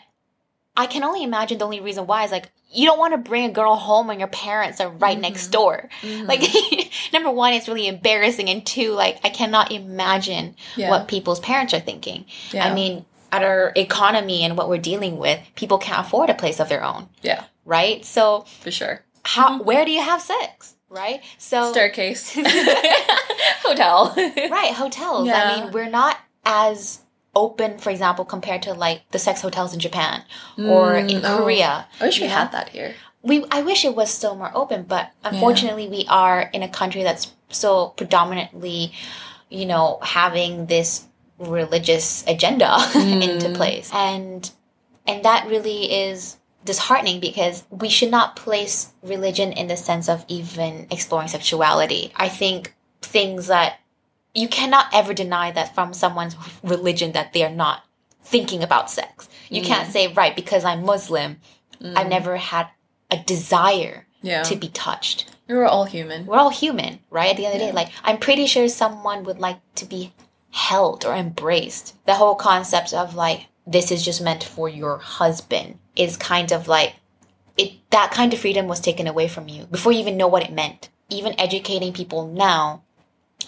I 0.78 0.86
can 0.86 1.04
only 1.04 1.22
imagine 1.22 1.58
the 1.58 1.66
only 1.66 1.80
reason 1.80 2.06
why 2.06 2.24
is 2.24 2.32
like 2.32 2.50
you 2.70 2.86
don't 2.86 2.98
want 2.98 3.12
to 3.14 3.18
bring 3.18 3.44
a 3.44 3.52
girl 3.52 3.76
home 3.76 4.06
when 4.08 4.18
your 4.18 4.28
parents 4.28 4.80
are 4.80 4.90
right 4.90 5.18
next 5.18 5.44
mm-hmm. 5.44 5.50
door. 5.52 5.88
Mm-hmm. 6.02 6.26
Like 6.26 6.92
number 7.12 7.30
one, 7.30 7.54
it's 7.54 7.68
really 7.68 7.86
embarrassing, 7.86 8.48
and 8.48 8.64
two, 8.64 8.92
like 8.92 9.18
I 9.24 9.30
cannot 9.30 9.72
imagine 9.72 10.54
Yeah. 10.76 10.90
what 10.90 11.08
people's 11.08 11.40
parents 11.40 11.72
are 11.74 11.80
thinking. 11.80 12.26
Yeah. 12.50 12.66
I 12.66 12.74
mean, 12.74 13.06
at 13.32 13.42
our 13.42 13.72
economy 13.76 14.42
and 14.42 14.56
what 14.56 14.68
we're 14.68 14.78
dealing 14.78 15.18
with, 15.18 15.40
people 15.54 15.78
can't 15.78 16.06
afford 16.06 16.30
a 16.30 16.34
place 16.34 16.60
of 16.60 16.68
their 16.68 16.84
own, 16.84 17.08
Yeah, 17.22 17.44
right? 17.64 18.04
So 18.04 18.42
for 18.60 18.70
sure. 18.70 19.02
how 19.24 19.56
mm-hmm. 19.56 19.64
where 19.64 19.84
do 19.84 19.90
you 19.90 20.02
have 20.02 20.20
sex, 20.20 20.74
right? 20.88 21.22
So 21.38 21.72
Staircase. 21.72 22.34
Hotel. 23.62 24.14
right 24.16 24.72
hotels. 24.72 25.26
Yeah. 25.26 25.42
I 25.42 25.60
mean, 25.60 25.72
we're 25.72 25.90
not 25.90 26.18
as 26.44 27.00
open, 27.38 27.78
for 27.78 27.90
example, 27.90 28.24
compared 28.24 28.62
to 28.62 28.74
like 28.74 29.08
the 29.10 29.18
sex 29.18 29.40
hotels 29.40 29.72
in 29.72 29.80
Japan 29.80 30.22
mm, 30.56 30.68
or 30.68 30.96
in 30.96 31.24
oh. 31.24 31.38
Korea. 31.38 31.86
I 32.00 32.06
wish 32.06 32.20
we 32.20 32.26
know? 32.26 32.34
had 32.34 32.52
that 32.52 32.70
here. 32.70 32.94
we 33.22 33.44
I 33.50 33.62
wish 33.62 33.84
it 33.84 33.94
was 33.94 34.10
still 34.10 34.34
more 34.34 34.50
open, 34.54 34.82
but 34.82 35.12
unfortunately 35.24 35.88
we 35.88 36.04
are 36.08 36.50
in 36.52 36.62
a 36.62 36.68
country 36.68 37.02
that's 37.02 37.32
so 37.50 37.88
predominantly, 37.96 38.92
you 39.48 39.66
know, 39.66 39.98
having 40.02 40.66
this 40.66 41.04
religious 41.38 42.24
agenda 42.26 42.76
into 42.94 43.48
mm. 43.48 43.54
place. 43.54 43.90
And 43.94 44.50
and 45.06 45.24
that 45.24 45.48
really 45.48 45.92
is 45.92 46.36
disheartening 46.64 47.20
because 47.20 47.64
we 47.70 47.88
should 47.88 48.10
not 48.10 48.36
place 48.36 48.92
religion 49.02 49.52
in 49.52 49.68
the 49.68 49.76
sense 49.76 50.08
of 50.08 50.24
even 50.28 50.86
exploring 50.90 51.28
sexuality. 51.28 52.12
I 52.16 52.28
think 52.28 52.74
things 53.00 53.46
that 53.46 53.78
you 54.34 54.48
cannot 54.48 54.86
ever 54.92 55.14
deny 55.14 55.50
that 55.50 55.74
from 55.74 55.92
someone's 55.92 56.36
religion 56.62 57.12
that 57.12 57.32
they 57.32 57.44
are 57.44 57.50
not 57.50 57.84
thinking 58.22 58.62
about 58.62 58.90
sex. 58.90 59.28
You 59.48 59.62
can't 59.62 59.88
mm. 59.88 59.92
say, 59.92 60.12
right, 60.12 60.36
because 60.36 60.64
I'm 60.64 60.84
Muslim, 60.84 61.38
I've 61.80 62.06
mm. 62.06 62.10
never 62.10 62.36
had 62.36 62.68
a 63.10 63.18
desire 63.18 64.06
Yeah. 64.20 64.42
to 64.42 64.56
be 64.56 64.68
touched. 64.68 65.34
We're 65.48 65.64
all 65.64 65.84
human. 65.84 66.26
We're 66.26 66.36
all 66.36 66.50
human, 66.50 67.00
right? 67.10 67.30
At 67.30 67.36
the 67.36 67.46
end 67.46 67.54
of 67.54 67.60
the 67.60 67.66
day, 67.66 67.72
like, 67.72 67.90
I'm 68.04 68.18
pretty 68.18 68.46
sure 68.46 68.68
someone 68.68 69.24
would 69.24 69.38
like 69.38 69.60
to 69.76 69.86
be 69.86 70.12
held 70.50 71.06
or 71.06 71.14
embraced. 71.14 71.94
The 72.04 72.14
whole 72.14 72.34
concept 72.34 72.92
of 72.92 73.14
like, 73.14 73.46
this 73.66 73.90
is 73.90 74.04
just 74.04 74.20
meant 74.20 74.44
for 74.44 74.68
your 74.68 74.98
husband 74.98 75.78
is 75.96 76.16
kind 76.16 76.52
of 76.52 76.68
like, 76.68 76.96
it, 77.56 77.72
that 77.90 78.10
kind 78.12 78.32
of 78.32 78.38
freedom 78.38 78.66
was 78.66 78.80
taken 78.80 79.06
away 79.06 79.28
from 79.28 79.48
you 79.48 79.64
before 79.66 79.92
you 79.92 80.00
even 80.00 80.16
know 80.16 80.28
what 80.28 80.44
it 80.44 80.52
meant. 80.52 80.90
Even 81.08 81.38
educating 81.40 81.92
people 81.92 82.26
now, 82.26 82.82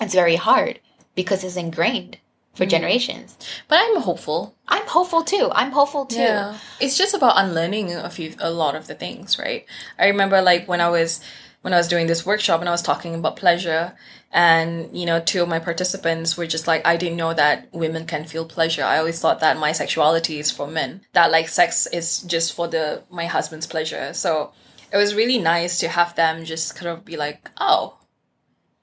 it's 0.01 0.15
very 0.15 0.37
hard 0.37 0.81
because 1.15 1.45
it's 1.45 1.57
ingrained 1.57 2.19
for 2.55 2.65
mm. 2.65 2.71
generations. 2.71 3.37
But 3.69 3.79
I'm 3.81 4.01
hopeful. 4.01 4.55
I'm 4.69 4.87
hopeful 4.87 5.23
too. 5.23 5.51
I'm 5.53 5.73
hopeful 5.73 6.07
too. 6.07 6.21
Yeah. 6.21 6.59
It's 6.81 6.99
just 6.99 7.15
about 7.15 7.35
unlearning 7.37 7.93
a 7.93 8.11
few 8.11 8.35
a 8.39 8.51
lot 8.51 8.75
of 8.75 8.87
the 8.87 8.95
things, 8.95 9.39
right? 9.39 9.65
I 9.99 10.09
remember 10.09 10.43
like 10.43 10.69
when 10.69 10.81
I 10.81 10.89
was 10.89 11.21
when 11.63 11.75
I 11.75 11.77
was 11.77 11.89
doing 11.89 12.07
this 12.07 12.25
workshop 12.25 12.61
and 12.61 12.69
I 12.69 12.73
was 12.73 12.83
talking 12.83 13.15
about 13.15 13.37
pleasure 13.37 13.95
and 14.33 14.97
you 14.97 15.05
know 15.05 15.21
two 15.21 15.43
of 15.43 15.49
my 15.49 15.59
participants 15.59 16.37
were 16.37 16.47
just 16.47 16.67
like 16.67 16.87
I 16.87 16.97
didn't 16.97 17.19
know 17.19 17.35
that 17.35 17.69
women 17.73 18.07
can 18.07 18.25
feel 18.25 18.47
pleasure. 18.47 18.85
I 18.85 18.99
always 18.99 19.21
thought 19.21 19.41
that 19.41 19.59
my 19.59 19.73
sexuality 19.73 20.39
is 20.39 20.51
for 20.51 20.67
men. 20.67 21.03
That 21.13 21.31
like 21.31 21.49
sex 21.49 21.87
is 21.87 22.23
just 22.23 22.55
for 22.55 22.69
the 22.69 23.03
my 23.11 23.27
husband's 23.27 23.67
pleasure. 23.67 24.15
So 24.15 24.53
it 24.93 24.97
was 24.97 25.15
really 25.15 25.39
nice 25.39 25.79
to 25.81 25.89
have 25.89 26.17
them 26.17 26.45
just 26.45 26.75
kind 26.75 26.89
of 26.89 27.05
be 27.05 27.17
like, 27.17 27.49
"Oh, 27.59 28.00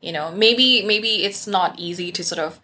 you 0.02 0.12
know, 0.12 0.32
maybe 0.32 0.84
maybe 0.84 1.24
it's 1.24 1.48
not 1.48 1.80
easy 1.80 2.12
to 2.12 2.24
sort 2.24 2.40
of 2.40 2.60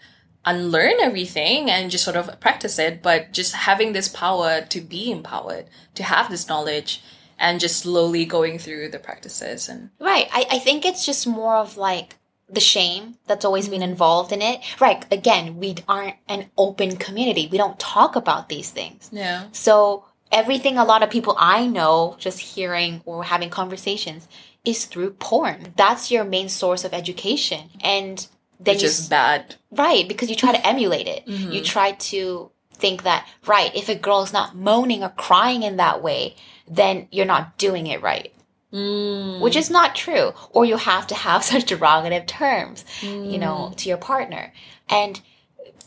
unlearn 0.45 0.95
everything 0.99 1.69
and 1.69 1.89
just 1.89 2.03
sort 2.03 2.17
of 2.17 2.39
practice 2.39 2.77
it, 2.77 3.01
but 3.01 3.31
just 3.31 3.53
having 3.53 3.93
this 3.93 4.07
power 4.07 4.61
to 4.61 4.81
be 4.81 5.11
empowered, 5.11 5.65
to 5.95 6.03
have 6.03 6.29
this 6.29 6.47
knowledge 6.47 7.01
and 7.39 7.59
just 7.59 7.79
slowly 7.79 8.25
going 8.25 8.59
through 8.59 8.89
the 8.89 8.99
practices 8.99 9.67
and 9.69 9.89
right. 9.99 10.27
I, 10.31 10.45
I 10.51 10.59
think 10.59 10.85
it's 10.85 11.05
just 11.05 11.25
more 11.25 11.55
of 11.55 11.77
like 11.77 12.17
the 12.49 12.59
shame 12.59 13.15
that's 13.25 13.45
always 13.45 13.69
been 13.69 13.81
involved 13.81 14.31
in 14.31 14.41
it. 14.41 14.59
Right. 14.79 15.05
Again 15.11 15.57
we 15.57 15.75
aren't 15.87 16.15
an 16.27 16.49
open 16.57 16.97
community. 16.97 17.47
We 17.51 17.57
don't 17.57 17.79
talk 17.79 18.15
about 18.15 18.49
these 18.49 18.69
things. 18.69 19.09
Yeah. 19.11 19.45
So 19.53 20.05
everything 20.33 20.79
a 20.79 20.83
lot 20.83 21.03
of 21.03 21.11
people 21.11 21.35
i 21.37 21.67
know 21.67 22.15
just 22.17 22.39
hearing 22.39 23.01
or 23.05 23.23
having 23.23 23.51
conversations 23.51 24.27
is 24.65 24.85
through 24.85 25.11
porn. 25.11 25.73
That's 25.75 26.11
your 26.11 26.23
main 26.23 26.49
source 26.49 26.83
of 26.83 26.93
education. 26.93 27.69
And 27.81 28.25
then 28.59 28.75
which 28.75 28.83
you 28.83 28.87
is 28.87 29.07
bad. 29.07 29.55
Right 29.71 30.07
because 30.07 30.29
you 30.29 30.35
try 30.35 30.51
to 30.51 30.67
emulate 30.67 31.07
it. 31.07 31.25
Mm-hmm. 31.25 31.51
You 31.51 31.61
try 31.61 31.91
to 31.91 32.51
think 32.73 33.03
that 33.03 33.27
right 33.45 33.75
if 33.75 33.89
a 33.89 33.95
girl 33.95 34.23
is 34.23 34.33
not 34.33 34.55
moaning 34.55 35.03
or 35.03 35.09
crying 35.09 35.63
in 35.63 35.77
that 35.77 36.01
way 36.01 36.35
then 36.67 37.07
you're 37.11 37.25
not 37.25 37.57
doing 37.57 37.87
it 37.87 38.01
right. 38.01 38.33
Mm. 38.71 39.41
Which 39.41 39.55
is 39.55 39.69
not 39.69 39.95
true. 39.95 40.33
Or 40.49 40.65
you 40.65 40.77
have 40.77 41.05
to 41.07 41.15
have 41.15 41.43
such 41.51 41.65
derogative 41.65 42.25
terms 42.25 42.85
you 43.01 43.37
know 43.37 43.71
mm. 43.71 43.77
to 43.77 43.89
your 43.89 43.97
partner. 43.97 44.53
And 44.89 45.21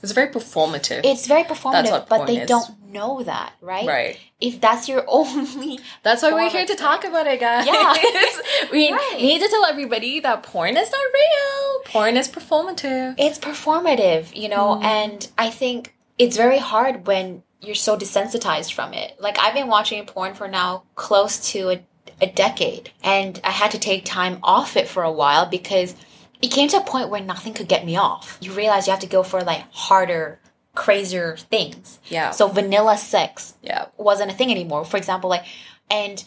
it's 0.03 0.13
very 0.13 0.29
performative 0.29 1.01
it's 1.05 1.27
very 1.27 1.45
performative 1.45 2.09
but 2.09 2.27
they 2.27 2.39
is. 2.39 2.49
don't 2.49 2.71
know 2.93 3.23
that 3.23 3.53
right 3.61 3.87
right 3.87 4.19
if 4.41 4.61
that's 4.61 4.89
your 4.89 5.05
only 5.09 5.79
that's 6.03 6.23
why 6.23 6.33
we're 6.33 6.49
here 6.51 6.67
to 6.67 6.75
talk 6.77 7.05
about 7.05 7.27
it 7.27 7.41
guys 7.41 7.67
Yeah. 7.67 7.95
we 8.73 8.93
Right. 8.93 9.17
need 9.19 9.41
to 9.41 9.49
tell 9.49 9.65
everybody 9.67 10.21
that 10.21 10.43
porn 10.43 10.77
is 10.77 10.91
not 10.91 11.01
real 11.15 11.83
porn 11.85 12.17
is 12.17 12.29
performative 12.29 13.15
it's 13.19 13.39
performative, 13.39 14.35
you 14.35 14.49
know, 14.49 14.77
mm. 14.77 14.85
and 14.85 15.29
I 15.39 15.51
think 15.51 15.95
it's 16.19 16.37
very 16.37 16.59
hard 16.59 17.07
when 17.07 17.43
you're 17.61 17.75
so 17.75 17.97
desensitized 17.97 18.73
from 18.73 18.93
it. 18.95 19.17
Like 19.21 19.39
I've 19.39 19.55
been 19.55 19.67
watching 19.69 20.05
porn 20.07 20.35
for 20.35 20.49
now 20.49 20.85
close 20.95 21.51
to 21.53 21.71
a, 21.71 21.85
a 22.21 22.27
decade, 22.27 22.91
and 23.03 23.41
I 23.45 23.51
had 23.51 23.71
to 23.73 23.79
take 23.79 24.05
time 24.05 24.39
off 24.43 24.77
it 24.77 24.89
for 24.89 25.03
a 25.03 25.13
while 25.13 25.47
because 25.47 25.95
it 26.42 26.49
came 26.49 26.68
to 26.68 26.79
a 26.79 26.85
point 26.85 27.09
where 27.09 27.22
nothing 27.22 27.55
could 27.55 27.68
get 27.68 27.85
me 27.85 27.96
off. 27.96 28.38
You 28.40 28.53
realize 28.53 28.87
you 28.87 28.92
have 28.92 29.01
to 29.01 29.07
go 29.07 29.22
for 29.22 29.42
like 29.42 29.64
harder, 29.72 30.38
crazier 30.75 31.37
things. 31.37 31.99
yeah 32.09 32.31
So 32.31 32.49
vanilla 32.49 32.99
sex 32.99 33.55
yeah 33.62 33.87
wasn't 33.96 34.31
a 34.31 34.35
thing 34.35 34.51
anymore. 34.51 34.85
For 34.85 34.96
example, 34.96 35.31
like, 35.31 35.44
and 35.90 36.22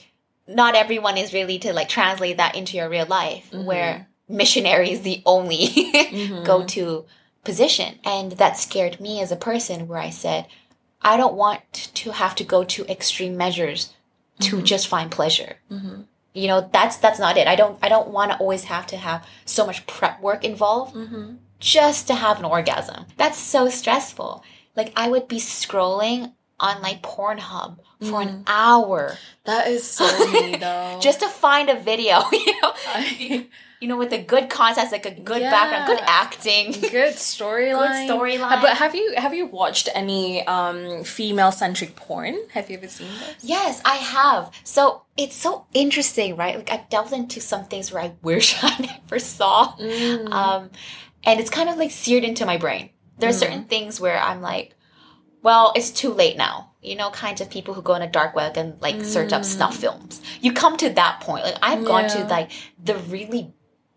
not 0.47 0.75
everyone 0.75 1.17
is 1.17 1.33
really 1.33 1.59
to 1.59 1.73
like 1.73 1.89
translate 1.89 2.37
that 2.37 2.55
into 2.55 2.75
your 2.75 2.89
real 2.89 3.05
life 3.05 3.49
mm-hmm. 3.51 3.65
where 3.65 4.07
missionary 4.27 4.91
is 4.91 5.01
the 5.01 5.21
only 5.25 5.67
mm-hmm. 5.67 6.43
go 6.43 6.65
to 6.65 7.05
position. 7.43 7.99
And 8.03 8.33
that 8.33 8.57
scared 8.57 8.99
me 8.99 9.21
as 9.21 9.31
a 9.31 9.35
person 9.35 9.87
where 9.87 9.99
I 9.99 10.09
said, 10.09 10.47
I 11.01 11.17
don't 11.17 11.35
want 11.35 11.91
to 11.93 12.11
have 12.11 12.35
to 12.35 12.43
go 12.43 12.63
to 12.63 12.85
extreme 12.91 13.37
measures 13.37 13.93
to 14.41 14.57
mm-hmm. 14.57 14.65
just 14.65 14.87
find 14.87 15.09
pleasure. 15.11 15.57
You 16.33 16.47
know, 16.47 16.69
that's 16.71 16.97
that's 16.97 17.19
not 17.19 17.37
it. 17.37 17.47
I 17.47 17.55
don't 17.55 17.77
I 17.81 17.89
don't 17.89 18.09
want 18.09 18.31
to 18.31 18.37
always 18.37 18.65
have 18.65 18.85
to 18.87 18.97
have 18.97 19.25
so 19.45 19.65
much 19.65 19.85
prep 19.87 20.21
work 20.21 20.43
involved 20.43 20.95
mm-hmm. 20.95 21.35
just 21.59 22.07
to 22.07 22.15
have 22.15 22.39
an 22.39 22.45
orgasm. 22.45 23.05
That's 23.17 23.37
so 23.37 23.69
stressful. 23.69 24.43
Like 24.75 24.93
I 24.95 25.09
would 25.09 25.27
be 25.27 25.37
scrolling 25.37 26.33
on 26.59 26.81
like 26.81 27.01
Pornhub 27.01 27.79
for 28.01 28.21
an 28.21 28.29
mm. 28.29 28.43
hour 28.47 29.17
that 29.43 29.67
is 29.67 29.83
so 29.83 30.05
me 30.31 30.55
though 30.55 30.99
just 31.01 31.19
to 31.21 31.27
find 31.27 31.69
a 31.69 31.79
video, 31.79 32.21
you 32.31 32.61
know. 32.61 32.73
I- 32.87 33.47
You 33.81 33.87
know, 33.87 33.95
with 33.97 34.11
a 34.11 34.21
good 34.21 34.49
context, 34.49 34.91
like 34.91 35.05
a 35.05 35.11
good 35.11 35.41
background, 35.41 35.87
good 35.87 36.03
acting. 36.05 36.71
good 36.73 37.13
storyline. 37.15 38.07
Good 38.07 38.09
storyline. 38.09 38.61
But 38.61 38.75
have 38.77 38.93
you 38.93 39.13
have 39.15 39.33
you 39.33 39.45
watched 39.45 39.87
any 39.95 40.45
um 40.47 41.03
female 41.05 41.51
centric 41.53 41.95
porn? 41.95 42.35
Have 42.51 42.69
you 42.69 42.77
ever 42.77 42.89
seen 42.89 43.07
this? 43.19 43.43
Yes, 43.43 43.81
I 43.85 43.95
have. 43.95 44.51
So 44.65 45.03
it's 45.15 45.35
so 45.35 45.65
interesting, 45.73 46.35
right? 46.35 46.57
Like 46.57 46.71
I've 46.71 46.89
delved 46.89 47.13
into 47.13 47.39
some 47.39 47.65
things 47.65 47.91
where 47.91 48.03
I 48.03 48.13
wish 48.21 48.55
I 48.63 48.75
never 48.79 49.17
saw. 49.19 49.73
Um, 49.79 50.71
and 51.23 51.39
it's 51.39 51.49
kind 51.49 51.69
of 51.69 51.77
like 51.77 51.91
seared 51.91 52.23
into 52.23 52.45
my 52.45 52.57
brain. 52.57 52.89
There 53.17 53.29
are 53.29 53.33
certain 53.33 53.65
things 53.65 53.99
where 53.99 54.17
I'm 54.17 54.41
like, 54.41 54.75
well, 55.41 55.73
it's 55.75 55.91
too 55.91 56.13
late 56.13 56.37
now. 56.37 56.71
You 56.81 56.95
know, 56.95 57.09
kinds 57.11 57.41
of 57.41 57.49
people 57.49 57.73
who 57.73 57.81
go 57.81 57.91
on 57.93 58.01
a 58.01 58.07
dark 58.07 58.33
web 58.35 58.55
and 58.55 58.81
like 58.81 59.03
search 59.03 59.33
up 59.33 59.43
snuff 59.43 59.75
films. 59.75 60.21
You 60.41 60.53
come 60.53 60.77
to 60.77 60.89
that 60.91 61.19
point. 61.21 61.43
Like 61.43 61.57
I've 61.61 61.83
gone 61.85 62.09
to 62.09 62.23
like 62.25 62.51
the 62.81 62.95
really 62.97 63.53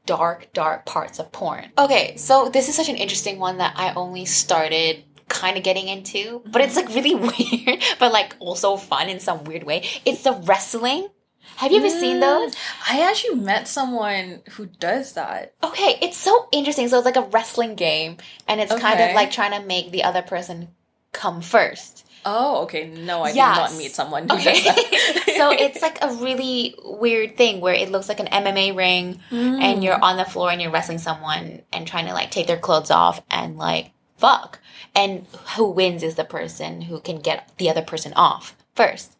dark, 0.07 0.53
dark 0.53 0.87
parts 0.87 1.19
of 1.19 1.33
porn. 1.33 1.71
Okay, 1.79 2.17
so 2.17 2.49
this 2.49 2.69
is 2.69 2.75
such 2.75 2.88
an 2.88 2.97
interesting 2.97 3.38
one 3.38 3.59
that 3.59 3.75
I 3.77 3.93
only 3.95 4.25
started 4.25 5.05
kind 5.29 5.57
of 5.57 5.62
getting 5.62 5.88
into, 5.88 6.43
but 6.47 6.62
it's 6.62 6.77
like 6.77 6.88
really 6.88 7.15
weird, 7.67 7.83
but 7.99 8.12
like 8.12 8.37
also 8.38 8.77
fun 8.77 9.09
in 9.09 9.21
some 9.21 9.45
weird 9.45 9.65
way. 9.65 9.88
It's 10.05 10.23
the 10.23 10.33
wrestling. 10.33 11.09
Have 11.57 11.73
you 11.73 11.79
ever 11.79 11.91
seen 11.91 12.21
those? 12.21 12.55
I 12.88 13.09
actually 13.09 13.37
met 13.37 13.69
someone 13.69 14.43
who 14.53 14.67
does 14.67 15.15
that. 15.15 15.55
Okay, 15.62 15.99
it's 16.01 16.17
so 16.17 16.49
interesting. 16.53 16.88
So 16.88 16.99
it's 16.99 17.05
like 17.05 17.17
a 17.17 17.29
wrestling 17.29 17.75
game, 17.75 18.17
and 18.49 18.61
it's 18.61 18.75
kind 18.75 19.01
of 19.01 19.15
like 19.15 19.31
trying 19.31 19.61
to 19.61 19.67
make 19.67 19.91
the 19.91 20.05
other 20.05 20.23
person 20.23 20.69
come 21.12 21.41
first. 21.41 22.02
Oh, 22.25 22.63
okay. 22.65 22.87
No, 22.89 23.23
I 23.23 23.33
did 23.33 23.39
not 23.39 23.75
meet 23.75 23.93
someone 23.93 24.31
Okay. 24.31 24.55
so 25.37 25.51
it's 25.51 25.83
like 25.87 25.99
a 26.03 26.15
really 26.15 26.75
weird 26.85 27.37
thing 27.37 27.61
where 27.61 27.75
it 27.75 27.91
looks 27.91 28.09
like 28.09 28.21
an 28.21 28.27
MMA 28.27 28.77
ring 28.77 29.21
and 29.31 29.83
you're 29.83 29.97
mm. 29.97 30.03
on 30.03 30.17
the 30.17 30.25
floor 30.25 30.51
and 30.51 30.61
you're 30.61 30.71
wrestling 30.71 30.99
someone 30.99 31.63
and 31.73 31.87
trying 31.87 32.07
to 32.07 32.13
like 32.13 32.31
take 32.31 32.47
their 32.47 32.59
clothes 32.59 32.91
off 32.91 33.23
and 33.31 33.57
like 33.57 33.93
fuck. 34.17 34.61
And 34.95 35.27
who 35.57 35.71
wins 35.71 36.03
is 36.03 36.15
the 36.15 36.25
person 36.25 36.83
who 36.83 37.01
can 37.01 37.21
get 37.21 37.51
the 37.59 37.69
other 37.71 37.83
person 37.83 38.13
off 38.15 38.57
first. 38.75 39.17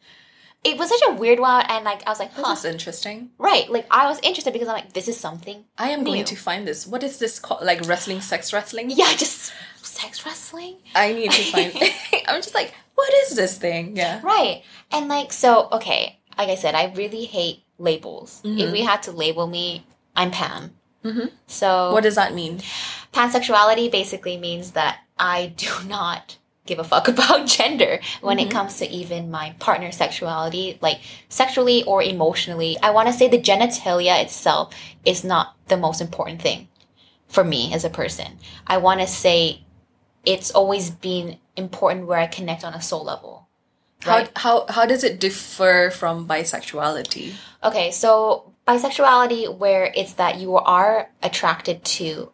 It 0.65 0.79
was 0.79 0.91
such 0.91 1.01
a 1.09 1.15
weird 1.15 1.41
one 1.41 1.67
and 1.69 1.85
like 1.85 2.07
I 2.07 2.11
was 2.11 2.21
like, 2.21 2.33
huh. 2.35 2.43
That's 2.43 2.65
interesting. 2.65 3.31
Right. 3.37 3.69
Like 3.69 3.87
I 3.91 4.07
was 4.07 4.21
interested 4.23 4.53
because 4.53 4.69
I'm 4.69 4.75
like, 4.75 4.93
this 4.93 5.09
is 5.09 5.19
something. 5.19 5.65
I 5.77 5.91
am 5.91 6.01
New. 6.01 6.13
going 6.13 6.25
to 6.25 6.37
find 6.37 6.69
this. 6.69 6.87
What 6.87 7.03
is 7.03 7.19
this 7.19 7.41
called? 7.41 7.65
Like 7.65 7.81
wrestling, 7.89 8.21
sex 8.21 8.53
wrestling? 8.53 8.91
Yeah, 8.91 9.13
just 9.17 9.53
sex 9.83 10.25
wrestling. 10.25 10.77
I 10.95 11.13
need 11.13 11.33
to 11.33 11.43
find. 11.43 11.73
I'm 12.29 12.41
just 12.41 12.55
like, 12.55 12.75
what 13.03 13.15
is 13.23 13.35
this 13.35 13.59
thing? 13.59 13.97
Yeah. 13.97 14.21
Right. 14.23 14.63
And 14.93 15.09
like, 15.09 15.33
so, 15.33 15.69
okay, 15.73 16.21
like 16.39 16.49
I 16.49 16.55
said, 16.55 16.75
I 16.77 16.93
really 16.95 17.25
hate 17.25 17.65
labels. 17.79 18.41
If 18.45 18.71
we 18.71 18.83
had 18.83 19.03
to 19.05 19.11
label 19.13 19.47
me, 19.49 19.85
I'm 20.15 20.31
pan. 20.31 20.71
Mhm. 21.05 21.33
So, 21.49 21.93
What 21.93 22.05
does 22.05 22.15
that 22.15 22.33
mean? 22.33 22.61
pansexuality 23.13 23.91
basically 23.91 24.37
means 24.37 24.71
that 24.73 25.01
I 25.19 25.53
do 25.57 25.67
not 25.89 26.37
give 26.65 26.79
a 26.79 26.85
fuck 26.85 27.09
about 27.15 27.47
gender 27.49 27.99
when 28.21 28.39
it 28.39 28.51
comes 28.51 28.79
to 28.79 28.87
even 28.89 29.31
my 29.33 29.55
partner's 29.59 29.97
sexuality, 29.97 30.79
like 30.81 31.01
sexually 31.29 31.83
or 31.85 32.03
emotionally. 32.03 32.79
I 32.83 32.91
want 32.91 33.09
to 33.09 33.13
say 33.13 33.27
the 33.29 33.41
genitalia 33.41 34.23
itself 34.23 34.73
is 35.05 35.25
not 35.25 35.57
the 35.67 35.77
most 35.77 36.01
important 36.01 36.41
thing 36.41 36.69
for 37.29 37.43
me 37.43 37.75
as 37.75 37.85
a 37.85 37.91
person. 37.91 38.39
I 38.67 38.77
want 38.79 39.01
to 39.01 39.07
say 39.09 39.63
it's 40.25 40.53
always 40.53 40.89
been 40.91 41.39
important 41.57 42.07
where 42.07 42.19
I 42.19 42.27
connect 42.27 42.65
on 42.65 42.75
a 42.75 42.83
soul 42.83 43.05
level. 43.05 43.49
Right. 44.07 44.31
How 44.37 44.67
how 44.67 44.73
how 44.73 44.87
does 44.87 45.05
it 45.05 45.21
differ 45.21 45.91
from 45.93 46.27
bisexuality? 46.27 47.35
Okay, 47.63 47.91
so 47.93 48.53
bisexuality, 48.67 49.57
where 49.57 49.93
it's 49.95 50.15
that 50.15 50.39
you 50.39 50.57
are 50.57 51.11
attracted 51.23 51.85
to 51.85 52.33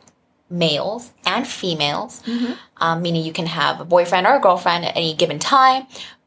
males 0.50 1.12
and 1.26 1.46
females, 1.46 2.22
um, 2.78 3.02
meaning 3.02 3.22
you 3.22 3.33
can 3.33 3.46
have 3.46 3.81
a 3.81 3.85
boyfriend 3.85 4.26
or 4.26 4.37
a 4.37 4.40
girlfriend 4.40 4.85
at 4.85 4.96
any 4.96 5.14
given 5.14 5.38
time, 5.38 5.87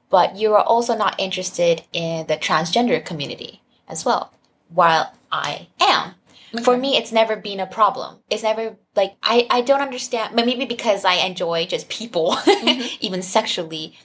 but 0.09 0.35
you 0.35 0.53
are 0.53 0.63
also 0.63 0.95
not 0.95 1.19
interested 1.19 1.83
in 1.91 2.27
the 2.27 2.37
transgender 2.37 3.03
community 3.03 3.61
as 3.87 4.05
well, 4.05 4.31
while 4.69 5.13
I 5.31 5.67
am. 5.79 6.13
For 6.63 6.77
me, 6.77 6.97
it's 6.97 7.11
never 7.11 7.35
been 7.35 7.59
a 7.59 7.65
problem. 7.67 8.17
It's 8.29 8.43
never 8.43 8.77
like 8.95 9.15
I, 9.23 9.47
I 9.49 9.61
don't 9.61 9.81
understand, 9.81 10.35
but 10.35 10.45
maybe 10.45 10.65
because 10.65 11.05
I 11.05 11.15
enjoy 11.15 11.65
just 11.65 11.87
people, 11.89 12.33
mm-hmm. 12.33 12.87
even 12.99 13.21
sexually, 13.21 13.97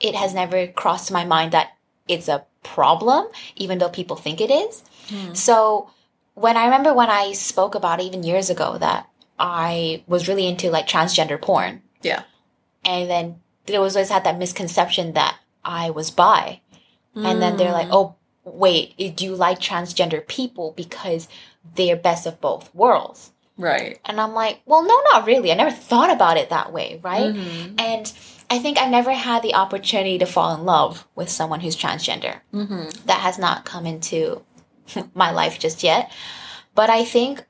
it 0.00 0.14
has 0.14 0.32
never 0.34 0.66
crossed 0.66 1.12
my 1.12 1.24
mind 1.24 1.52
that 1.52 1.72
it's 2.08 2.28
a 2.28 2.44
problem, 2.62 3.26
even 3.56 3.78
though 3.78 3.88
people 3.90 4.16
think 4.16 4.40
it 4.40 4.50
is. 4.50 4.82
Hmm. 5.08 5.34
So 5.34 5.90
when 6.34 6.56
I 6.56 6.64
remember 6.64 6.94
when 6.94 7.10
I 7.10 7.32
spoke 7.32 7.74
about 7.74 8.00
even 8.00 8.22
years 8.22 8.50
ago 8.50 8.78
that 8.78 9.08
I 9.38 10.02
was 10.06 10.28
really 10.28 10.46
into 10.46 10.70
like 10.70 10.86
transgender 10.88 11.40
porn, 11.40 11.82
Yeah. 12.02 12.22
and 12.84 13.10
then 13.10 13.40
there 13.66 13.80
was 13.80 13.96
always 13.96 14.10
had 14.10 14.24
that 14.24 14.38
misconception 14.38 15.12
that 15.12 15.36
I 15.64 15.90
was 15.90 16.10
bi, 16.10 16.60
and 17.14 17.40
then 17.40 17.56
they're 17.56 17.72
like, 17.72 17.88
hmm. 17.88 17.94
"Oh, 17.94 18.14
wait, 18.44 19.16
do 19.16 19.24
you 19.24 19.34
like 19.34 19.58
transgender 19.58 20.26
people 20.26 20.72
because 20.76 21.28
they're 21.74 21.96
best 21.96 22.26
of 22.26 22.40
both 22.40 22.74
worlds? 22.74 23.32
Right. 23.56 24.00
And 24.04 24.20
I'm 24.20 24.34
like, 24.34 24.60
well, 24.66 24.82
no, 24.82 25.00
not 25.12 25.26
really. 25.26 25.52
I 25.52 25.54
never 25.54 25.70
thought 25.70 26.10
about 26.10 26.36
it 26.36 26.50
that 26.50 26.72
way, 26.72 27.00
right? 27.02 27.34
Mm-hmm. 27.34 27.76
And 27.78 28.12
I 28.50 28.58
think 28.58 28.78
I've 28.78 28.90
never 28.90 29.12
had 29.12 29.42
the 29.42 29.54
opportunity 29.54 30.18
to 30.18 30.26
fall 30.26 30.54
in 30.54 30.64
love 30.64 31.06
with 31.14 31.28
someone 31.28 31.60
who's 31.60 31.76
transgender. 31.76 32.40
Mm-hmm. 32.52 33.06
That 33.06 33.20
has 33.20 33.38
not 33.38 33.64
come 33.64 33.86
into 33.86 34.42
my 35.14 35.30
life 35.30 35.58
just 35.58 35.82
yet. 35.82 36.10
But 36.74 36.90
I 36.90 37.04
think 37.04 37.44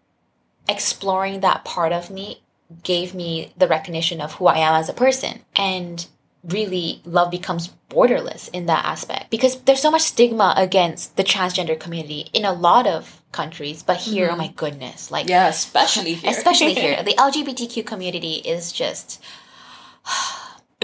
exploring 0.69 1.41
that 1.41 1.65
part 1.65 1.93
of 1.93 2.11
me 2.11 2.43
gave 2.83 3.15
me 3.15 3.53
the 3.57 3.69
recognition 3.69 4.21
of 4.21 4.35
who 4.35 4.47
I 4.47 4.59
am 4.59 4.75
as 4.75 4.89
a 4.89 4.95
person. 4.95 5.41
And 5.57 6.07
really, 6.49 7.01
love 7.05 7.31
becomes 7.31 7.71
borderless 7.89 8.51
in 8.53 8.67
that 8.67 8.85
aspect 8.85 9.31
because 9.31 9.61
there's 9.63 9.81
so 9.81 9.91
much 9.91 10.03
stigma 10.03 10.55
against 10.57 11.17
the 11.17 11.25
transgender 11.25 11.79
community 11.79 12.29
in 12.33 12.45
a 12.45 12.53
lot 12.53 12.87
of 12.87 13.23
countries. 13.33 13.83
But 13.83 13.99
here, 13.99 14.27
oh 14.27 14.31
mm-hmm. 14.31 14.39
my 14.39 14.49
goodness, 14.49 15.11
like, 15.11 15.29
Yeah, 15.29 15.49
especially 15.49 16.15
here. 16.15 16.31
especially 16.31 16.75
here 16.85 17.03
the 17.03 17.15
lgbtq 17.15 17.85
community 17.87 18.35
is 18.35 18.73
just 18.73 19.23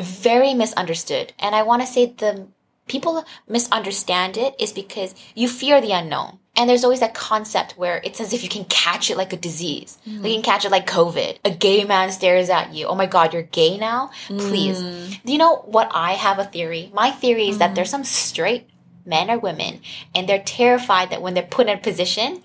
very 0.01 0.55
misunderstood 0.55 1.33
and 1.39 1.55
i 1.55 1.63
want 1.63 1.83
to 1.83 1.87
say 1.87 2.07
the 2.07 2.49
people 2.89 3.25
misunderstand 3.49 4.37
it 4.37 4.55
is 4.59 4.73
because 4.73 5.15
you 5.35 5.49
fear 5.49 5.81
the 5.81 5.93
unknown 5.93 6.40
and 6.57 6.69
there's 6.69 6.85
always 6.85 7.01
that 7.01 7.15
concept 7.15 7.73
where 7.79 8.01
it's 8.05 8.21
as 8.21 8.33
if 8.33 8.43
you 8.43 8.49
can 8.49 8.65
catch 8.65 9.11
it 9.11 9.17
like 9.17 9.33
a 9.33 9.37
disease 9.37 9.99
like 10.07 10.33
you 10.33 10.35
can 10.35 10.43
catch 10.43 10.65
it 10.65 10.71
like 10.71 10.87
covid 10.87 11.39
a 11.45 11.51
gay 11.51 11.85
man 11.85 12.11
stares 12.11 12.51
at 12.51 12.75
you 12.75 12.87
oh 12.87 12.95
my 12.95 13.07
god 13.07 13.33
you're 13.33 13.43
gay 13.43 13.77
now 13.79 14.11
please 14.27 14.81
do 15.25 15.33
you 15.33 15.39
know 15.39 15.57
what 15.67 15.89
i 15.93 16.13
have 16.13 16.39
a 16.39 16.45
theory 16.45 16.91
my 16.93 17.11
theory 17.11 17.49
is 17.49 17.59
that 17.59 17.73
mm. 17.73 17.75
there's 17.75 17.91
some 17.91 18.05
straight 18.05 18.69
men 19.05 19.31
or 19.31 19.39
women 19.39 19.81
and 20.15 20.29
they're 20.29 20.43
terrified 20.43 21.11
that 21.11 21.23
when 21.23 21.35
they're 21.35 21.43
put 21.43 21.69
in 21.69 21.79
a 21.79 21.81
position 21.81 22.43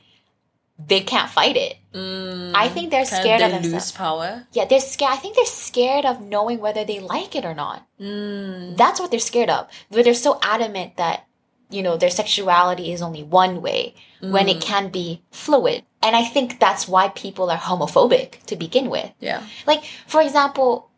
they 0.77 0.99
can't 0.99 1.29
fight 1.29 1.55
it 1.55 1.77
mm. 1.93 2.35
I 2.55 2.69
think 2.69 2.89
they're 2.89 3.05
scared 3.05 3.41
they 3.41 3.45
of 3.45 3.51
themselves. 3.51 3.73
lose 3.73 3.91
power. 3.91 4.47
Yeah, 4.53 4.65
they're 4.65 4.79
scared. 4.79 5.11
I 5.11 5.17
think 5.17 5.35
they're 5.35 5.45
scared 5.45 6.05
of 6.05 6.21
knowing 6.21 6.59
whether 6.59 6.85
they 6.85 6.99
like 6.99 7.35
it 7.35 7.43
or 7.43 7.53
not. 7.53 7.85
Mm. 7.99 8.77
That's 8.77 8.99
what 8.99 9.11
they're 9.11 9.19
scared 9.19 9.49
of. 9.49 9.67
But 9.91 10.05
they're 10.05 10.13
so 10.13 10.39
adamant 10.41 10.95
that, 10.95 11.27
you 11.75 11.83
know, 11.83 11.97
their 11.97 12.09
sexuality 12.09 12.93
is 12.93 13.01
only 13.01 13.21
one 13.21 13.61
way 13.61 13.93
when 14.21 14.47
it 14.47 14.57
mm. 14.57 14.61
can 14.61 14.89
be 14.89 15.21
fluid. 15.29 15.83
And 16.01 16.15
I 16.15 16.23
think 16.23 16.59
that's 16.59 16.87
why 16.87 17.09
people 17.09 17.49
are 17.51 17.57
homophobic 17.57 18.43
to 18.45 18.55
begin 18.55 18.89
with. 18.89 19.11
Yeah. 19.19 19.43
Like, 19.67 19.83
for 20.07 20.21
example, 20.21 20.89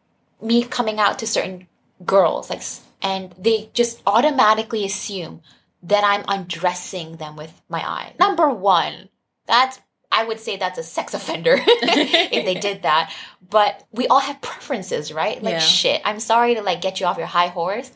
me 0.41 0.63
coming 0.63 0.99
out 0.99 1.19
to 1.19 1.27
certain 1.27 1.67
girls, 2.05 2.49
like, 2.49 2.61
and 3.01 3.33
they 3.37 3.69
just 3.73 4.01
automatically 4.05 4.85
assume 4.85 5.41
that 5.83 6.03
I'm 6.03 6.23
undressing 6.27 7.17
them 7.17 7.35
with 7.35 7.61
my 7.69 7.83
eyes. 7.87 8.13
Number 8.19 8.49
one, 8.49 9.09
that's, 9.45 9.79
I 10.11 10.23
would 10.23 10.39
say 10.39 10.57
that's 10.57 10.77
a 10.77 10.83
sex 10.83 11.13
offender 11.13 11.57
if 11.65 12.45
they 12.45 12.55
did 12.55 12.83
that. 12.83 13.13
But 13.49 13.85
we 13.91 14.07
all 14.07 14.19
have 14.19 14.41
preferences, 14.41 15.11
right? 15.11 15.41
Like, 15.41 15.53
Yeah. 15.53 15.59
shit, 15.59 16.01
I'm 16.05 16.19
sorry 16.19 16.55
to 16.55 16.61
like 16.61 16.81
get 16.81 16.99
you 16.99 17.05
off 17.05 17.17
your 17.17 17.27
high 17.27 17.47
horse. 17.47 17.91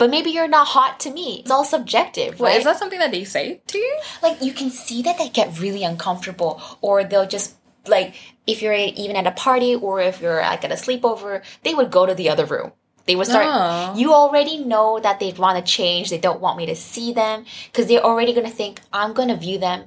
But 0.00 0.08
maybe 0.10 0.30
you're 0.30 0.48
not 0.48 0.66
hot 0.76 0.98
to 1.04 1.10
me. 1.18 1.40
It's 1.42 1.50
all 1.50 1.64
subjective, 1.76 2.40
Wait, 2.40 2.56
is 2.56 2.64
that 2.64 2.78
something 2.78 2.98
that 3.04 3.10
they 3.12 3.24
say 3.24 3.60
to 3.72 3.78
you? 3.78 3.94
like 4.22 4.40
you 4.46 4.52
can 4.60 4.70
see 4.70 5.02
that 5.02 5.18
they 5.18 5.28
get 5.28 5.60
really 5.60 5.84
uncomfortable 5.84 6.52
or 6.80 7.04
they'll 7.04 7.28
just 7.36 7.54
like 7.86 8.14
if 8.46 8.62
you're 8.62 8.72
even 9.04 9.16
at 9.16 9.26
a 9.26 9.36
party 9.46 9.74
or 9.74 10.00
if 10.00 10.20
you're 10.22 10.40
like 10.40 10.64
at 10.64 10.72
a 10.72 10.80
sleepover 10.84 11.42
they 11.64 11.74
would 11.74 11.90
go 11.90 12.06
to 12.06 12.14
the 12.14 12.28
other 12.32 12.46
room 12.46 12.72
they 13.06 13.16
would 13.16 13.26
start 13.26 13.46
Oh. 13.48 13.94
you 14.00 14.12
already 14.12 14.56
know 14.72 15.00
that 15.00 15.18
they 15.20 15.32
want 15.32 15.56
to 15.58 15.72
change 15.78 16.10
they 16.10 16.18
don't 16.26 16.40
want 16.40 16.58
me 16.58 16.66
to 16.66 16.76
see 16.76 17.12
them 17.12 17.44
because 17.66 17.86
they're 17.88 18.04
already 18.10 18.32
going 18.36 18.46
to 18.52 18.56
think 18.62 18.80
i'm 18.92 19.12
going 19.18 19.28
to 19.28 19.36
view 19.46 19.58
them 19.58 19.86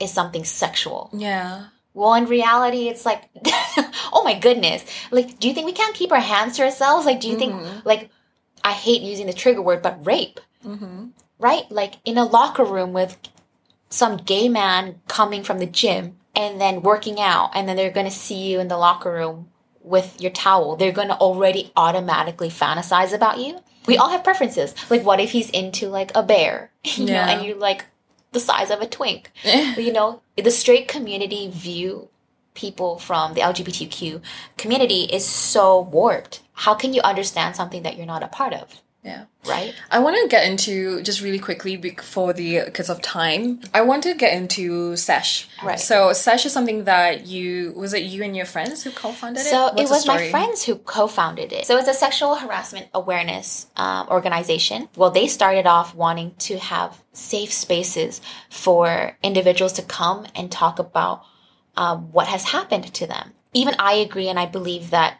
as 0.00 0.12
something 0.12 0.44
sexual 0.44 1.08
Yeah. 1.12 1.66
well 1.94 2.14
in 2.14 2.26
reality 2.26 2.88
it's 2.88 3.06
like 3.10 3.22
oh 4.12 4.22
my 4.24 4.34
goodness 4.46 4.84
like 5.12 5.38
do 5.38 5.46
you 5.48 5.54
think 5.54 5.66
we 5.66 5.72
can't 5.80 5.94
keep 5.94 6.10
our 6.12 6.26
hands 6.34 6.56
to 6.56 6.64
ourselves 6.64 7.06
like 7.06 7.20
do 7.20 7.28
you 7.28 7.38
think 7.38 7.54
mm-hmm. 7.54 7.78
like 7.84 8.10
i 8.64 8.72
hate 8.72 9.02
using 9.02 9.26
the 9.26 9.32
trigger 9.32 9.62
word 9.62 9.82
but 9.82 10.04
rape 10.06 10.40
Mm-hmm. 10.64 11.06
right? 11.38 11.70
Like 11.70 11.94
in 12.04 12.18
a 12.18 12.24
locker 12.24 12.64
room 12.64 12.92
with 12.92 13.16
some 13.88 14.18
gay 14.18 14.46
man 14.48 15.00
coming 15.08 15.42
from 15.42 15.58
the 15.58 15.64
gym 15.66 16.16
and 16.36 16.60
then 16.60 16.82
working 16.82 17.18
out, 17.18 17.50
and 17.54 17.66
then 17.66 17.76
they're 17.76 17.90
gonna 17.90 18.10
see 18.10 18.50
you 18.50 18.60
in 18.60 18.68
the 18.68 18.76
locker 18.76 19.10
room 19.10 19.48
with 19.82 20.20
your 20.20 20.30
towel. 20.32 20.76
They're 20.76 20.92
gonna 20.92 21.14
already 21.14 21.72
automatically 21.76 22.50
fantasize 22.50 23.14
about 23.14 23.38
you. 23.38 23.60
We 23.86 23.96
all 23.96 24.10
have 24.10 24.22
preferences. 24.22 24.74
Like, 24.90 25.02
what 25.02 25.18
if 25.18 25.30
he's 25.30 25.48
into 25.48 25.88
like 25.88 26.12
a 26.14 26.22
bear, 26.22 26.70
you 26.84 27.06
know, 27.06 27.14
and 27.14 27.44
you're 27.44 27.56
like 27.56 27.86
the 28.32 28.40
size 28.40 28.70
of 28.70 28.82
a 28.82 28.86
twink? 28.86 29.30
you 29.78 29.92
know, 29.94 30.20
the 30.36 30.50
straight 30.50 30.88
community 30.88 31.48
view 31.48 32.10
people 32.60 32.98
from 32.98 33.32
the 33.34 33.40
LGBTQ 33.40 34.20
community 34.58 35.02
is 35.04 35.24
so 35.24 35.80
warped. 35.80 36.42
How 36.52 36.74
can 36.74 36.92
you 36.92 37.00
understand 37.00 37.56
something 37.56 37.82
that 37.84 37.96
you're 37.96 38.12
not 38.14 38.22
a 38.22 38.28
part 38.28 38.52
of, 38.52 38.82
yeah. 39.02 39.24
right? 39.48 39.72
I 39.90 39.98
want 40.00 40.20
to 40.20 40.28
get 40.28 40.46
into 40.46 41.02
just 41.02 41.22
really 41.22 41.38
quickly 41.38 41.74
for 42.02 42.34
the 42.34 42.60
because 42.66 42.90
of 42.90 43.00
time. 43.00 43.60
I 43.72 43.80
want 43.80 44.02
to 44.02 44.12
get 44.14 44.34
into 44.34 44.94
Sesh. 44.94 45.48
Right. 45.64 45.80
So 45.80 46.12
Sesh 46.12 46.44
is 46.44 46.52
something 46.52 46.84
that 46.84 47.26
you 47.26 47.72
was 47.74 47.94
it 47.94 48.02
you 48.02 48.22
and 48.22 48.36
your 48.36 48.44
friends 48.44 48.84
who 48.84 48.90
co-founded 48.90 49.40
it? 49.40 49.48
So 49.48 49.62
What's 49.62 49.80
it 49.80 49.88
was 49.88 50.06
my 50.06 50.30
friends 50.30 50.64
who 50.64 50.74
co-founded 50.76 51.50
it. 51.50 51.64
So 51.64 51.78
it's 51.78 51.88
a 51.88 51.94
sexual 51.94 52.34
harassment 52.34 52.88
awareness 52.92 53.68
um, 53.76 54.06
organization. 54.08 54.90
Well, 54.96 55.10
they 55.10 55.28
started 55.28 55.66
off 55.66 55.94
wanting 55.94 56.34
to 56.40 56.58
have 56.58 57.02
safe 57.14 57.52
spaces 57.54 58.20
for 58.50 59.16
individuals 59.22 59.72
to 59.74 59.82
come 59.82 60.26
and 60.34 60.52
talk 60.52 60.78
about 60.78 61.24
um, 61.76 62.10
what 62.12 62.26
has 62.28 62.44
happened 62.44 62.92
to 62.94 63.06
them. 63.06 63.32
Even 63.52 63.74
I 63.78 63.94
agree, 63.94 64.28
and 64.28 64.38
I 64.38 64.46
believe 64.46 64.90
that 64.90 65.18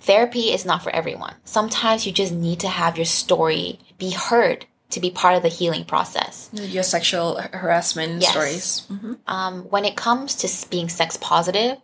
therapy 0.00 0.52
is 0.52 0.64
not 0.64 0.82
for 0.82 0.90
everyone. 0.94 1.34
Sometimes 1.44 2.06
you 2.06 2.12
just 2.12 2.32
need 2.32 2.60
to 2.60 2.68
have 2.68 2.96
your 2.96 3.04
story 3.06 3.78
be 3.98 4.10
heard 4.12 4.66
to 4.90 5.00
be 5.00 5.10
part 5.10 5.34
of 5.36 5.42
the 5.42 5.48
healing 5.48 5.84
process. 5.84 6.48
Your 6.52 6.82
sexual 6.84 7.36
harassment 7.52 8.22
Yes. 8.22 8.30
stories. 8.30 8.80
hmm 8.88 9.14
Um, 9.26 9.62
when 9.64 9.84
it 9.84 9.96
comes 9.96 10.34
to 10.36 10.68
being 10.70 10.88
sex 10.88 11.16
positive, 11.20 11.78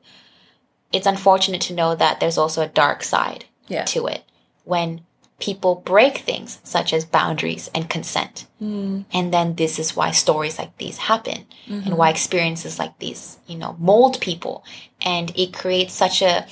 it's 0.93 1.07
unfortunate 1.07 1.61
to 1.63 1.75
know 1.75 1.95
that 1.95 2.21
there's 2.21 2.39
also 2.39 2.63
a 2.63 2.69
dark 2.69 3.03
side 3.03 3.45
Yeah. 3.69 3.85
to 3.87 4.07
it 4.07 4.23
when 4.65 5.05
people 5.41 5.77
break 5.85 6.19
things 6.19 6.61
such 6.65 6.93
as 6.93 7.05
boundaries 7.05 7.69
and 7.75 7.91
consent. 7.91 8.47
Mm. 8.63 9.05
And 9.13 9.33
then 9.33 9.57
this 9.57 9.79
is 9.79 9.97
why 9.97 10.13
stories 10.13 10.59
like 10.59 10.77
these 10.79 10.99
happen 10.99 11.47
Mm-hmm. 11.67 11.87
and 11.89 11.97
why 11.97 12.11
experiences 12.11 12.79
like 12.79 12.99
these, 12.99 13.39
you 13.47 13.57
know, 13.57 13.75
mold 13.79 14.21
people. 14.21 14.65
And 15.01 15.33
it 15.35 15.55
creates 15.55 15.95
such 15.95 16.21
a 16.21 16.47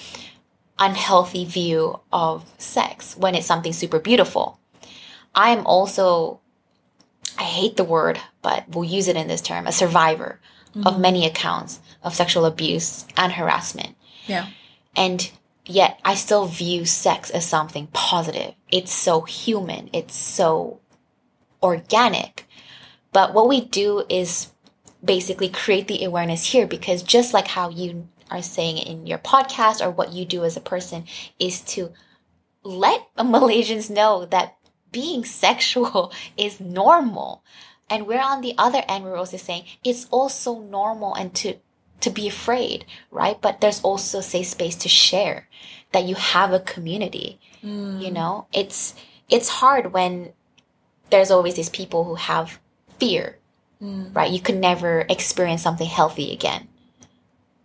unhealthy 0.79 1.45
view 1.45 2.01
of 2.11 2.51
sex 2.57 3.15
when 3.19 3.35
it's 3.35 3.47
something 3.47 3.75
super 3.75 3.99
beautiful. 3.99 4.59
I'm 5.35 5.67
also, 5.67 6.41
I 7.39 7.43
hate 7.43 7.77
the 7.77 7.85
word, 7.85 8.21
but 8.41 8.65
we'll 8.71 8.85
use 8.89 9.07
it 9.07 9.17
in 9.17 9.29
this 9.29 9.43
term, 9.43 9.67
a 9.67 9.73
survivor 9.73 10.41
of 10.87 10.99
many 10.99 11.27
accounts 11.27 11.81
of 12.03 12.15
sexual 12.15 12.47
abuse 12.47 13.05
and 13.15 13.33
harassment. 13.33 13.95
Yeah. 14.27 14.47
And 14.97 15.31
yet 15.67 16.01
I 16.05 16.15
still 16.15 16.47
view 16.47 16.85
sex 16.85 17.31
as 17.31 17.47
something 17.47 17.89
positive. 17.93 18.55
It's 18.71 18.93
so 18.93 19.23
human. 19.23 19.91
It's 19.93 20.15
so 20.15 20.81
organic. 21.63 22.47
But 23.13 23.35
what 23.35 23.49
we 23.49 23.61
do 23.61 24.05
is 24.09 24.49
basically 25.05 25.49
create 25.49 25.89
the 25.89 26.05
awareness 26.05 26.53
here 26.53 26.67
because 26.67 27.03
just 27.03 27.35
like 27.35 27.49
how 27.49 27.69
you 27.69 28.09
are 28.31 28.43
saying 28.43 28.79
in 28.79 29.07
your 29.07 29.19
podcast 29.19 29.85
or 29.85 29.91
what 29.91 30.13
you 30.13 30.25
do 30.25 30.45
as 30.45 30.57
a 30.57 30.61
person 30.61 31.05
is 31.39 31.61
to 31.61 31.93
let 32.63 33.07
Malaysians 33.17 33.91
know 33.91 34.25
that 34.27 34.57
being 34.91 35.25
sexual 35.25 36.13
is 36.37 36.61
normal. 36.61 37.45
And 37.91 38.07
we're 38.07 38.21
on 38.21 38.41
the 38.41 38.55
other 38.57 38.83
end, 38.89 39.05
we're 39.05 39.17
also 39.17 39.37
saying 39.37 39.65
it's 39.85 40.07
also 40.11 40.61
normal 40.61 41.15
and 41.15 41.35
to 41.37 41.57
to 42.03 42.11
be 42.11 42.29
afraid, 42.29 42.85
right? 43.11 43.41
But 43.41 43.61
there's 43.61 43.81
also 43.81 44.21
safe 44.21 44.49
space 44.49 44.77
to 44.77 44.89
share 44.89 45.49
that 45.93 46.05
you 46.05 46.15
have 46.15 46.53
a 46.53 46.61
community. 46.61 47.41
You 47.63 47.71
mm. 47.71 48.13
know, 48.13 48.47
it's 48.53 48.95
it's 49.29 49.49
hard 49.49 49.93
when 49.93 50.33
there's 51.11 51.31
always 51.31 51.55
these 51.55 51.71
people 51.71 52.05
who 52.05 52.17
have 52.17 52.59
fear, 52.99 53.39
mm. 53.81 54.15
right? 54.15 54.31
You 54.31 54.41
can 54.41 54.61
never 54.61 55.05
experience 55.09 55.63
something 55.63 55.89
healthy 55.89 56.33
again. 56.33 56.69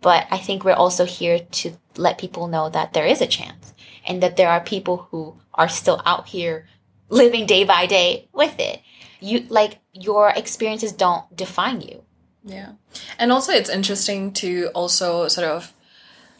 But 0.00 0.26
I 0.30 0.38
think 0.38 0.64
we're 0.64 0.72
also 0.74 1.04
here 1.04 1.40
to 1.40 1.72
let 1.96 2.18
people 2.18 2.46
know 2.46 2.68
that 2.68 2.92
there 2.92 3.06
is 3.06 3.20
a 3.20 3.26
chance 3.26 3.74
and 4.06 4.22
that 4.22 4.36
there 4.36 4.50
are 4.50 4.60
people 4.60 5.08
who 5.10 5.34
are 5.54 5.68
still 5.68 6.00
out 6.06 6.28
here 6.28 6.66
living 7.08 7.46
day 7.46 7.64
by 7.64 7.86
day 7.86 8.28
with 8.32 8.58
it. 8.60 8.80
You 9.20 9.46
like 9.48 9.78
your 9.92 10.30
experiences 10.30 10.92
don't 10.92 11.34
define 11.34 11.80
you. 11.80 12.04
Yeah. 12.48 12.72
And 13.18 13.30
also, 13.30 13.52
it's 13.52 13.70
interesting 13.70 14.32
to 14.34 14.70
also 14.74 15.28
sort 15.28 15.46
of 15.46 15.72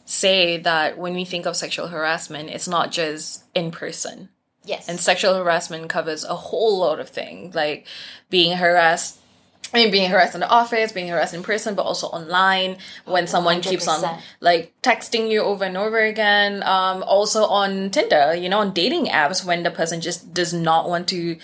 say 0.04 0.56
that 0.56 0.96
when 0.98 1.14
we 1.14 1.24
think 1.24 1.46
of 1.46 1.54
sexual 1.56 1.88
harassment, 1.88 2.48
it's 2.50 2.66
not 2.68 2.90
just 2.90 3.44
in 3.54 3.70
person. 3.70 4.30
Yes. 4.64 4.88
And 4.88 4.98
sexual 4.98 5.34
harassment 5.34 5.88
covers 5.88 6.24
a 6.24 6.34
whole 6.34 6.78
lot 6.78 6.98
of 7.00 7.08
things, 7.10 7.54
like 7.54 7.86
being 8.30 8.56
harassed 8.56 9.18
I 9.74 9.76
mean, 9.82 9.90
being 9.90 10.08
harassed 10.08 10.32
in 10.32 10.40
the 10.40 10.48
office, 10.48 10.92
being 10.92 11.08
harassed 11.08 11.34
in 11.34 11.42
person, 11.42 11.74
but 11.74 11.82
also 11.82 12.06
online 12.06 12.78
when 13.04 13.26
someone 13.26 13.60
keeps 13.60 13.86
on 13.86 14.18
like 14.40 14.72
texting 14.82 15.30
you 15.30 15.42
over 15.42 15.62
and 15.64 15.76
over 15.76 15.98
again. 15.98 16.62
Um, 16.62 17.02
also 17.02 17.44
on 17.44 17.90
Tinder, 17.90 18.34
you 18.34 18.48
know, 18.48 18.60
on 18.60 18.72
dating 18.72 19.08
apps 19.08 19.44
when 19.44 19.64
the 19.64 19.70
person 19.70 20.00
just 20.00 20.32
does 20.32 20.54
not 20.54 20.88
want 20.88 21.06
to, 21.08 21.36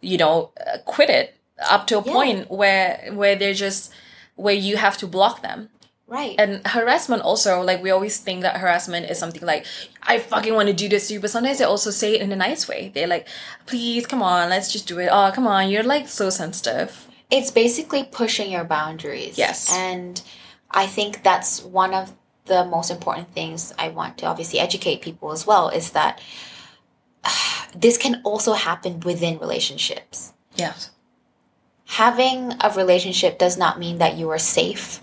you 0.00 0.16
know, 0.16 0.52
quit 0.84 1.10
it 1.10 1.36
up 1.68 1.88
to 1.88 1.98
a 1.98 2.04
Yeah. 2.04 2.12
point 2.12 2.50
where 2.52 3.08
where 3.14 3.34
they're 3.34 3.52
just 3.52 3.90
where 4.36 4.54
you 4.54 4.76
have 4.76 4.96
to 4.98 5.06
block 5.06 5.42
them. 5.42 5.68
Right. 6.06 6.34
And 6.38 6.66
harassment 6.66 7.22
also, 7.22 7.62
like 7.62 7.82
we 7.82 7.90
always 7.90 8.18
think 8.18 8.42
that 8.42 8.58
harassment 8.58 9.08
is 9.10 9.18
something 9.18 9.42
like, 9.42 9.64
I 10.02 10.18
fucking 10.18 10.52
want 10.52 10.68
to 10.68 10.74
do 10.74 10.88
this 10.88 11.08
to 11.08 11.14
you, 11.14 11.20
but 11.20 11.30
sometimes 11.30 11.58
they 11.58 11.64
also 11.64 11.90
say 11.90 12.16
it 12.16 12.20
in 12.20 12.30
a 12.32 12.36
nice 12.36 12.68
way. 12.68 12.90
They're 12.94 13.06
like, 13.06 13.26
please, 13.64 14.06
come 14.06 14.22
on, 14.22 14.50
let's 14.50 14.70
just 14.70 14.86
do 14.86 14.98
it. 14.98 15.08
Oh, 15.10 15.30
come 15.34 15.46
on, 15.46 15.70
you're 15.70 15.82
like 15.82 16.08
so 16.08 16.28
sensitive. 16.28 17.08
it's 17.30 17.50
basically 17.50 18.04
pushing 18.04 18.52
your 18.52 18.64
boundaries. 18.64 19.38
Yes. 19.38 19.72
And 19.72 20.20
I 20.70 20.86
think 20.86 21.22
that's 21.22 21.62
one 21.62 21.94
of 21.94 22.12
the 22.44 22.64
most 22.64 22.90
important 22.90 23.30
things 23.32 23.72
I 23.78 23.88
want 23.88 24.18
to 24.18 24.26
obviously 24.26 24.58
educate 24.58 25.00
people 25.00 25.32
as 25.32 25.46
well 25.46 25.70
is 25.70 25.92
that 25.92 26.20
this 27.74 27.96
can 27.96 28.20
also 28.22 28.52
happen 28.52 29.00
within 29.00 29.38
relationships. 29.38 30.34
Yes. 30.56 30.90
Having 31.96 32.54
a 32.62 32.72
relationship 32.74 33.38
does 33.38 33.58
not 33.58 33.78
mean 33.78 33.98
that 33.98 34.16
you 34.16 34.30
are 34.30 34.38
safe 34.38 35.00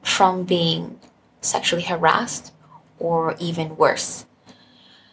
from 0.00 0.44
being 0.44 0.98
sexually 1.42 1.82
harassed 1.82 2.54
or 2.98 3.36
even 3.38 3.76
worse. 3.76 4.24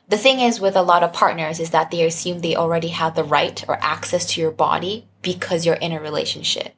The 0.08 0.18
thing 0.18 0.40
is 0.40 0.62
with 0.62 0.78
a 0.78 0.82
lot 0.82 1.04
of 1.04 1.12
partners 1.12 1.60
is 1.60 1.72
that 1.72 1.92
they 1.92 2.06
assume 2.06 2.40
they 2.40 2.56
already 2.56 2.88
have 2.88 3.14
the 3.14 3.26
right 3.26 3.62
or 3.68 3.78
access 3.82 4.26
to 4.28 4.42
your 4.42 4.52
body 4.52 5.06
because 5.22 5.66
you're 5.66 5.76
in 5.76 5.92
a 5.92 6.00
relationship. 6.00 6.74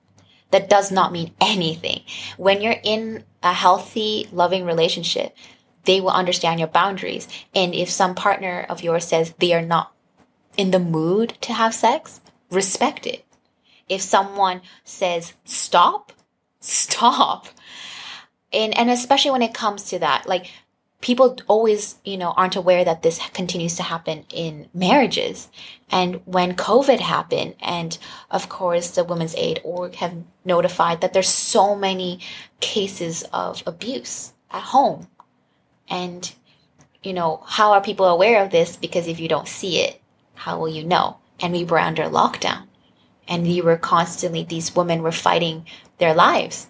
That 0.50 0.68
does 0.68 0.92
not 0.92 1.12
mean 1.12 1.36
anything. 1.40 2.02
When 2.36 2.60
you're 2.60 2.82
in 2.84 3.26
a 3.44 3.54
healthy, 3.54 4.30
loving 4.32 4.66
relationship, 4.66 5.38
they 5.84 6.02
will 6.02 6.10
understand 6.10 6.60
your 6.60 6.70
boundaries. 6.70 7.28
And 7.54 7.76
if 7.76 7.88
some 7.88 8.16
partner 8.16 8.66
of 8.68 8.82
yours 8.82 9.06
says 9.06 9.36
they 9.38 9.54
are 9.54 9.62
not 9.62 9.94
in 10.58 10.72
the 10.72 10.80
mood 10.80 11.38
to 11.42 11.54
have 11.54 11.76
sex, 11.76 12.20
respect 12.50 13.06
it. 13.06 13.24
If 13.90 14.02
someone 14.02 14.62
says 14.84 15.34
stop, 15.44 16.14
stop. 16.62 17.48
And 18.54 18.78
and 18.78 18.90
especially 18.90 19.32
when 19.32 19.42
it 19.42 19.54
comes 19.54 19.84
to 19.86 20.00
that, 20.00 20.28
like 20.28 20.48
people 21.02 21.38
always, 21.48 21.96
you 22.04 22.18
know, 22.18 22.32
aren't 22.32 22.56
aware 22.56 22.84
that 22.84 23.04
this 23.04 23.20
continues 23.30 23.76
to 23.76 23.84
happen 23.84 24.26
in 24.34 24.70
marriages. 24.74 25.50
And 25.92 26.22
when 26.26 26.56
COVID 26.56 27.00
happened, 27.00 27.56
and 27.62 27.98
of 28.30 28.50
course 28.50 28.92
the 28.92 29.04
Women's 29.04 29.36
Aid 29.36 29.62
org 29.64 29.96
have 29.96 30.14
notified 30.44 31.02
that 31.02 31.14
there's 31.14 31.30
so 31.30 31.76
many 31.76 32.20
cases 32.60 33.24
of 33.34 33.64
abuse 33.66 34.34
at 34.52 34.64
home. 34.64 35.08
And, 35.90 36.32
you 37.02 37.14
know, 37.14 37.44
how 37.46 37.72
are 37.72 37.82
people 37.82 38.06
aware 38.06 38.44
of 38.44 38.52
this? 38.52 38.76
Because 38.76 39.08
if 39.08 39.20
you 39.20 39.28
don't 39.28 39.48
see 39.48 39.80
it, 39.80 40.02
how 40.36 40.60
will 40.60 40.70
you 40.70 40.84
know? 40.84 41.18
And 41.40 41.54
we 41.54 41.64
were 41.64 41.80
under 41.80 42.04
lockdown. 42.04 42.69
And 43.30 43.44
we 43.44 43.62
were 43.62 43.78
constantly, 43.78 44.44
these 44.44 44.76
women 44.76 45.02
were 45.02 45.14
fighting 45.14 45.66
their 46.00 46.14
lives. 46.14 46.68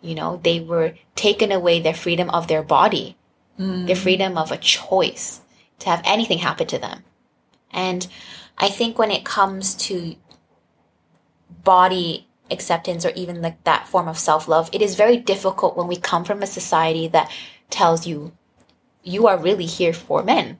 You 0.00 0.14
know, 0.14 0.40
they 0.42 0.60
were 0.60 0.94
taken 1.16 1.52
away 1.52 1.80
their 1.80 1.92
freedom 1.92 2.30
of 2.30 2.46
their 2.46 2.62
body 2.62 3.18
the 3.58 3.64
mm. 3.64 3.96
freedom 3.96 4.38
of 4.38 4.52
a 4.52 4.56
choice 4.56 5.40
to 5.80 5.90
have 5.90 6.00
anything 6.04 6.38
happen 6.38 6.66
to 6.68 6.78
them. 6.78 7.02
And 7.72 8.06
I 8.56 8.68
think 8.68 8.98
when 8.98 9.10
it 9.10 9.24
comes 9.24 9.74
to 9.86 10.14
body 11.64 12.28
acceptance 12.50 13.04
or 13.04 13.10
even 13.10 13.42
like 13.42 13.62
that 13.64 13.88
form 13.88 14.06
of 14.08 14.18
self 14.18 14.46
love, 14.46 14.70
it 14.72 14.80
is 14.80 14.94
very 14.94 15.16
difficult 15.16 15.76
when 15.76 15.88
we 15.88 15.96
come 15.96 16.24
from 16.24 16.42
a 16.42 16.46
society 16.46 17.08
that 17.08 17.30
tells 17.68 18.06
you 18.06 18.32
you 19.02 19.26
are 19.26 19.36
really 19.36 19.66
here 19.66 19.92
for 19.92 20.22
men. 20.22 20.58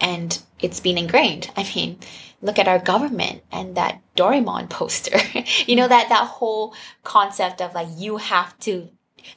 And 0.00 0.40
it's 0.60 0.80
been 0.80 0.98
ingrained. 0.98 1.50
I 1.56 1.68
mean, 1.74 1.98
look 2.40 2.58
at 2.58 2.68
our 2.68 2.78
government 2.78 3.42
and 3.52 3.76
that 3.76 4.00
Doraemon 4.16 4.70
poster. 4.70 5.18
you 5.66 5.76
know, 5.76 5.88
that, 5.88 6.08
that 6.08 6.26
whole 6.26 6.74
concept 7.04 7.60
of 7.60 7.74
like, 7.74 7.88
you 7.96 8.16
have 8.16 8.58
to 8.60 8.88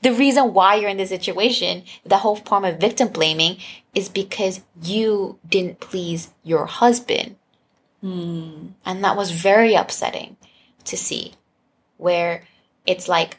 the 0.02 0.14
reason 0.14 0.54
why 0.54 0.76
you're 0.76 0.90
in 0.90 0.98
this 0.98 1.10
situation, 1.10 1.84
the 2.06 2.18
whole 2.18 2.36
form 2.36 2.66
of 2.66 2.80
victim 2.80 3.10
blaming, 3.10 3.58
is 3.94 4.10
because 4.10 4.62
you 4.82 5.40
didn't 5.48 5.80
please 5.80 6.30
your 6.44 6.66
husband. 6.66 7.36
Hmm. 8.02 8.68
And 8.86 9.04
that 9.04 9.16
was 9.16 9.32
very 9.32 9.76
upsetting 9.76 10.38
to 10.86 10.98
see, 10.98 11.34
where 11.98 12.44
it's 12.86 13.08
like, 13.08 13.38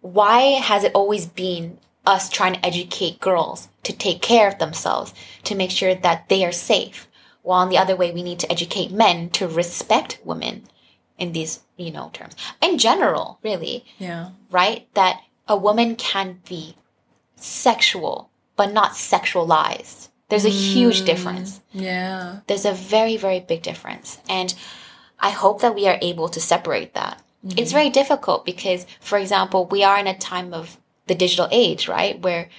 why 0.00 0.40
has 0.60 0.84
it 0.84 0.92
always 0.94 1.26
been 1.26 1.78
us 2.06 2.28
trying 2.28 2.54
to 2.54 2.66
educate 2.66 3.20
girls 3.20 3.68
to 3.88 3.96
take 3.96 4.20
care 4.22 4.46
of 4.46 4.58
themselves, 4.58 5.14
to 5.44 5.54
make 5.54 5.70
sure 5.70 5.94
that 5.94 6.28
they 6.28 6.44
are 6.44 6.52
safe? 6.52 7.08
While 7.42 7.60
on 7.60 7.70
the 7.70 7.78
other 7.78 7.96
way, 7.96 8.12
we 8.12 8.22
need 8.22 8.38
to 8.40 8.52
educate 8.52 8.92
men 8.92 9.30
to 9.30 9.48
respect 9.48 10.20
women 10.22 10.64
in 11.16 11.32
these, 11.32 11.60
you 11.76 11.90
know, 11.90 12.10
terms. 12.12 12.36
In 12.60 12.76
general, 12.78 13.38
really 13.42 13.84
Yeah. 13.98 14.30
right? 14.50 14.86
That 14.94 15.22
a 15.48 15.56
woman 15.56 15.96
can 15.96 16.40
be 16.46 16.76
sexual, 17.36 18.28
but 18.56 18.72
not 18.72 18.92
sexualized. 18.92 20.08
There's 20.28 20.44
a 20.44 20.50
huge 20.50 21.02
mm, 21.02 21.06
difference. 21.06 21.60
Yeah. 21.72 22.40
There's 22.46 22.66
a 22.66 22.72
very, 22.72 23.16
very 23.16 23.40
big 23.40 23.62
difference. 23.62 24.18
And 24.28 24.54
I 25.18 25.30
hope 25.30 25.62
that 25.62 25.74
we 25.74 25.88
are 25.88 25.98
able 26.02 26.28
to 26.28 26.40
separate 26.40 26.92
that. 26.92 27.22
It's 27.42 27.54
mm-hmm. 27.54 27.78
very 27.78 27.90
difficult 27.90 28.44
because, 28.44 28.86
for 29.00 29.16
example, 29.18 29.64
we 29.64 29.82
are 29.82 29.98
in 29.98 30.06
a 30.06 30.18
time 30.18 30.52
of 30.52 30.76
the 31.06 31.14
digital 31.14 31.48
age, 31.50 31.88
right? 31.88 32.20
Where 32.20 32.50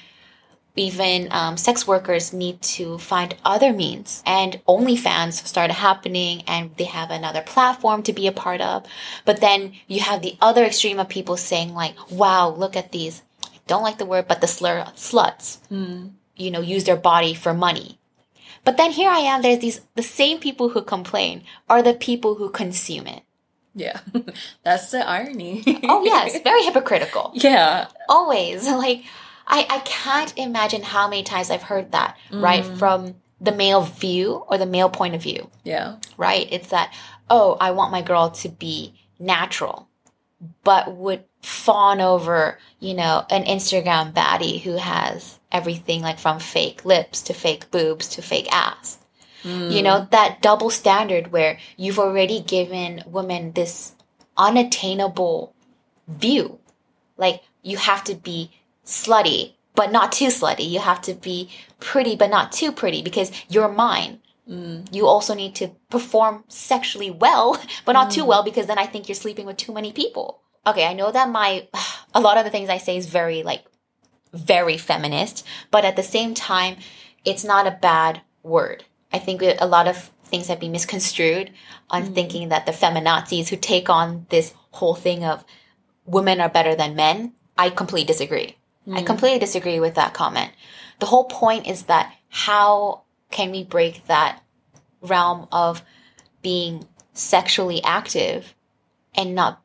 even 0.80 1.28
um, 1.32 1.58
sex 1.58 1.86
workers 1.86 2.34
need 2.34 2.62
to 2.62 2.98
find 2.98 3.36
other 3.44 3.74
means 3.74 4.24
and 4.26 4.62
OnlyFans 4.68 5.46
started 5.46 5.74
happening 5.74 6.44
and 6.48 6.76
they 6.78 6.86
have 6.86 7.12
another 7.12 7.42
platform 7.42 8.02
to 8.04 8.14
be 8.14 8.28
a 8.28 8.32
part 8.32 8.62
of. 8.62 8.86
But 9.26 9.42
then 9.42 9.74
you 9.88 10.00
have 10.00 10.22
the 10.22 10.38
other 10.42 10.64
extreme 10.64 11.00
of 11.00 11.10
people 11.10 11.38
saying 11.38 11.74
like, 11.74 11.96
wow, 12.12 12.50
look 12.50 12.76
at 12.76 12.92
these. 12.92 13.22
I 13.44 13.50
don't 13.68 13.84
like 13.84 13.98
the 13.98 14.06
word, 14.06 14.28
but 14.28 14.42
the 14.42 14.48
slur 14.48 14.84
sluts, 14.96 15.58
you 16.36 16.52
know, 16.52 16.62
use 16.62 16.86
their 16.86 16.98
body 16.98 17.34
for 17.34 17.54
money. 17.54 18.00
But 18.66 18.78
then 18.78 18.92
here 18.92 19.10
I 19.10 19.20
am, 19.20 19.42
there's 19.42 19.60
these, 19.60 19.82
the 19.96 20.04
same 20.04 20.40
people 20.40 20.70
who 20.70 20.82
complain 20.82 21.44
are 21.70 21.82
the 21.82 21.94
people 21.94 22.36
who 22.36 22.50
consume 22.50 23.08
it. 23.08 23.24
Yeah. 23.76 24.00
That's 24.64 24.92
the 24.92 25.08
irony. 25.08 25.64
Oh 25.84 26.04
yes, 26.04 26.40
very 26.44 26.64
hypocritical. 26.64 27.32
yeah. 27.36 27.88
always 28.08 28.68
like 28.68 29.04
I, 29.50 29.66
I 29.70 29.80
can't 29.80 30.38
imagine 30.38 30.84
how 30.84 31.10
many 31.10 31.24
times 31.24 31.50
I've 31.50 31.64
heard 31.64 31.92
that, 31.92 32.18
right? 32.32 32.64
Mm. 32.64 32.78
From 32.78 33.16
the 33.42 33.52
male 33.52 33.82
view 33.82 34.44
or 34.48 34.58
the 34.58 34.66
male 34.66 34.90
point 34.90 35.16
of 35.16 35.24
view, 35.24 35.50
Yeah. 35.64 35.96
right? 36.18 36.48
It's 36.52 36.70
that, 36.70 36.94
oh, 37.30 37.58
I 37.60 37.72
want 37.72 37.92
my 37.92 38.02
girl 38.02 38.30
to 38.30 38.50
be 38.50 38.94
natural, 39.18 39.90
but 40.64 40.96
would 40.96 41.24
fawn 41.42 42.02
over, 42.02 42.60
you 42.80 42.94
know, 42.94 43.26
an 43.30 43.44
Instagram 43.46 44.14
baddie 44.14 44.62
who 44.62 44.76
has 44.76 45.40
everything 45.52 46.02
like 46.02 46.20
from 46.20 46.40
fake 46.40 46.86
lips 46.86 47.22
to 47.24 47.34
fake 47.34 47.72
boobs 47.72 48.08
to 48.10 48.22
fake 48.22 48.48
ass. 48.52 49.00
You 49.44 49.52
mm. 49.52 49.84
know, 49.84 50.08
that 50.12 50.42
double 50.42 50.70
standard 50.70 51.32
where 51.32 51.60
you've 51.78 51.98
already 51.98 52.42
given 52.42 53.04
women 53.08 53.54
this 53.54 53.94
unattainable 54.38 55.56
view. 56.10 56.60
Like 57.18 57.44
you 57.62 57.78
have 57.78 58.04
to 58.06 58.16
be 58.16 58.52
slutty, 58.90 59.54
but 59.76 59.92
not 59.92 60.12
too 60.12 60.28
slutty. 60.28 60.70
You 60.70 60.80
have 60.80 61.02
to 61.04 61.14
be 61.14 61.50
pretty, 61.80 62.16
but 62.16 62.30
not 62.30 62.52
too 62.52 62.72
pretty 62.72 63.02
because 63.02 63.32
you're 63.48 63.70
mine. 63.70 64.20
Mm, 64.50 64.94
you 64.94 65.06
also 65.06 65.36
need 65.36 65.54
to 65.56 65.70
perform 65.90 66.44
sexually 66.48 67.12
well, 67.12 67.62
but 67.86 67.94
not 67.94 68.12
too 68.12 68.26
well 68.26 68.44
because 68.44 68.66
then 68.66 68.80
I 68.80 68.88
think 68.88 69.08
you're 69.08 69.16
sleeping 69.16 69.46
with 69.46 69.58
too 69.58 69.74
many 69.74 69.94
people. 69.94 70.42
Okay, 70.66 70.86
I 70.86 70.94
know 70.94 71.12
that 71.12 71.30
my 71.30 71.68
a 72.14 72.20
lot 72.20 72.38
of 72.38 72.44
the 72.44 72.50
things 72.50 72.70
I 72.70 72.78
say 72.78 72.98
is 72.98 73.06
very 73.06 73.44
like 73.44 73.64
very 74.34 74.78
feminist, 74.78 75.46
but 75.72 75.86
at 75.86 75.96
the 75.96 76.04
same 76.04 76.34
time, 76.34 76.78
it's 77.26 77.44
not 77.44 77.68
a 77.68 77.80
bad 77.82 78.22
word. 78.44 78.86
I 79.12 79.20
think 79.20 79.42
a 79.42 79.66
lot 79.66 79.88
of 79.88 80.12
things 80.24 80.48
have 80.48 80.60
been 80.60 80.72
misconstrued 80.72 81.52
on 81.90 82.04
mm. 82.04 82.16
thinking 82.16 82.50
that 82.50 82.66
the 82.66 82.72
feminazis 82.72 83.50
who 83.50 83.56
take 83.56 83.90
on 83.90 84.28
this 84.30 84.54
whole 84.72 84.96
thing 84.96 85.24
of 85.24 85.44
women 86.06 86.40
are 86.40 86.50
better 86.50 86.76
than 86.76 86.96
men, 86.96 87.34
I 87.58 87.70
completely 87.70 88.14
disagree. 88.14 88.59
I 88.92 89.02
mm. 89.02 89.06
completely 89.06 89.40
disagree 89.40 89.80
with 89.80 89.96
that 89.96 90.14
comment. 90.14 90.52
The 91.00 91.06
whole 91.06 91.26
point 91.26 91.68
is 91.68 91.84
that 91.84 92.14
how 92.30 93.04
can 93.32 93.52
we 93.52 93.64
break 93.64 94.06
that 94.08 94.42
realm 95.02 95.48
of 95.52 95.84
being 96.42 96.88
sexually 97.14 97.84
active 97.84 98.54
and 99.14 99.36
not 99.36 99.62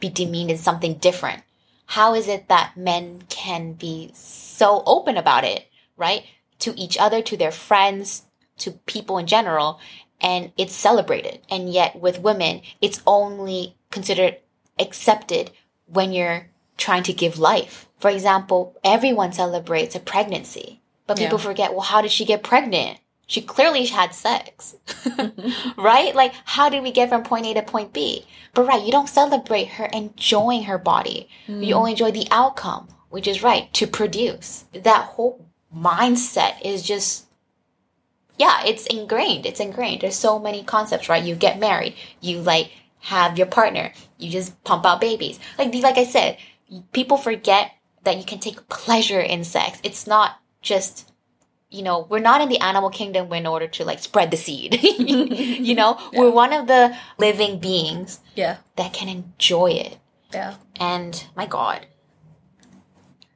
be 0.00 0.08
demeaned 0.08 0.50
as 0.50 0.60
something 0.60 0.94
different? 0.94 1.42
How 1.86 2.14
is 2.14 2.28
it 2.28 2.48
that 2.48 2.76
men 2.76 3.22
can 3.28 3.74
be 3.74 4.10
so 4.14 4.82
open 4.86 5.16
about 5.16 5.44
it, 5.44 5.66
right? 5.96 6.24
To 6.60 6.78
each 6.78 6.96
other, 6.98 7.22
to 7.22 7.36
their 7.36 7.50
friends, 7.50 8.24
to 8.58 8.72
people 8.72 9.18
in 9.18 9.26
general, 9.26 9.80
and 10.20 10.52
it's 10.56 10.74
celebrated. 10.74 11.40
And 11.50 11.70
yet 11.70 12.00
with 12.00 12.20
women, 12.20 12.62
it's 12.80 13.02
only 13.06 13.76
considered 13.90 14.38
accepted 14.78 15.50
when 15.86 16.12
you're 16.12 16.48
trying 16.76 17.02
to 17.04 17.12
give 17.12 17.38
life. 17.38 17.88
For 17.98 18.10
example, 18.10 18.76
everyone 18.84 19.32
celebrates 19.32 19.94
a 19.94 20.00
pregnancy, 20.00 20.80
but 21.06 21.18
people 21.18 21.38
Yeah. 21.38 21.44
forget, 21.44 21.72
well, 21.72 21.82
how 21.82 22.00
did 22.00 22.10
she 22.10 22.24
get 22.24 22.42
pregnant? 22.42 22.98
She 23.26 23.40
clearly 23.40 23.86
had 23.86 24.14
sex, 24.14 24.74
right? 25.76 26.14
Like, 26.14 26.34
how 26.44 26.68
did 26.68 26.82
we 26.82 26.92
get 26.92 27.08
from 27.08 27.22
point 27.22 27.46
A 27.46 27.54
to 27.54 27.62
point 27.62 27.92
B? 27.94 28.26
But 28.52 28.66
right, 28.66 28.84
you 28.84 28.92
don't 28.92 29.08
celebrate 29.08 29.68
her 29.68 29.86
enjoying 29.86 30.64
her 30.64 30.76
body. 30.76 31.28
You 31.46 31.74
hmm. 31.74 31.78
only 31.78 31.92
enjoy 31.92 32.10
the 32.10 32.28
outcome, 32.30 32.88
which 33.08 33.26
is 33.26 33.42
right, 33.42 33.72
to 33.74 33.86
produce. 33.86 34.66
That 34.74 35.04
whole 35.04 35.46
mindset 35.74 36.60
is 36.62 36.82
just 36.82 37.24
yeah, 38.36 38.64
it's 38.64 38.86
ingrained. 38.86 39.46
It's 39.46 39.60
ingrained. 39.60 40.00
There's 40.02 40.16
so 40.16 40.38
many 40.38 40.64
concepts, 40.64 41.08
right? 41.08 41.22
You 41.22 41.34
get 41.36 41.58
married, 41.58 41.94
you 42.20 42.40
like 42.40 42.70
have 43.00 43.38
your 43.38 43.46
partner, 43.46 43.92
you 44.18 44.30
just 44.30 44.62
pump 44.64 44.84
out 44.84 45.00
babies. 45.00 45.38
Like 45.58 45.74
like 45.74 45.98
I 45.98 46.04
said, 46.04 46.36
people 46.92 47.16
forget 47.16 47.72
that 48.04 48.18
you 48.18 48.24
can 48.24 48.38
take 48.38 48.68
pleasure 48.68 49.20
in 49.20 49.44
sex. 49.44 49.78
It's 49.82 50.06
not 50.06 50.38
just 50.62 51.10
you 51.70 51.82
know, 51.82 52.06
we're 52.08 52.20
not 52.20 52.40
in 52.40 52.48
the 52.48 52.60
animal 52.60 52.88
kingdom 52.88 53.32
in 53.32 53.48
order 53.48 53.66
to 53.66 53.84
like 53.84 53.98
spread 53.98 54.30
the 54.30 54.36
seed. 54.36 54.80
you 54.84 55.74
know, 55.74 55.98
we're 56.12 56.30
one 56.30 56.52
of 56.52 56.68
the 56.68 56.96
living 57.18 57.58
beings 57.58 58.20
Yeah. 58.36 58.58
that 58.76 58.92
can 58.92 59.08
enjoy 59.08 59.72
it. 59.72 59.98
Yeah. 60.32 60.54
And 60.78 61.26
my 61.36 61.46
god. 61.46 61.86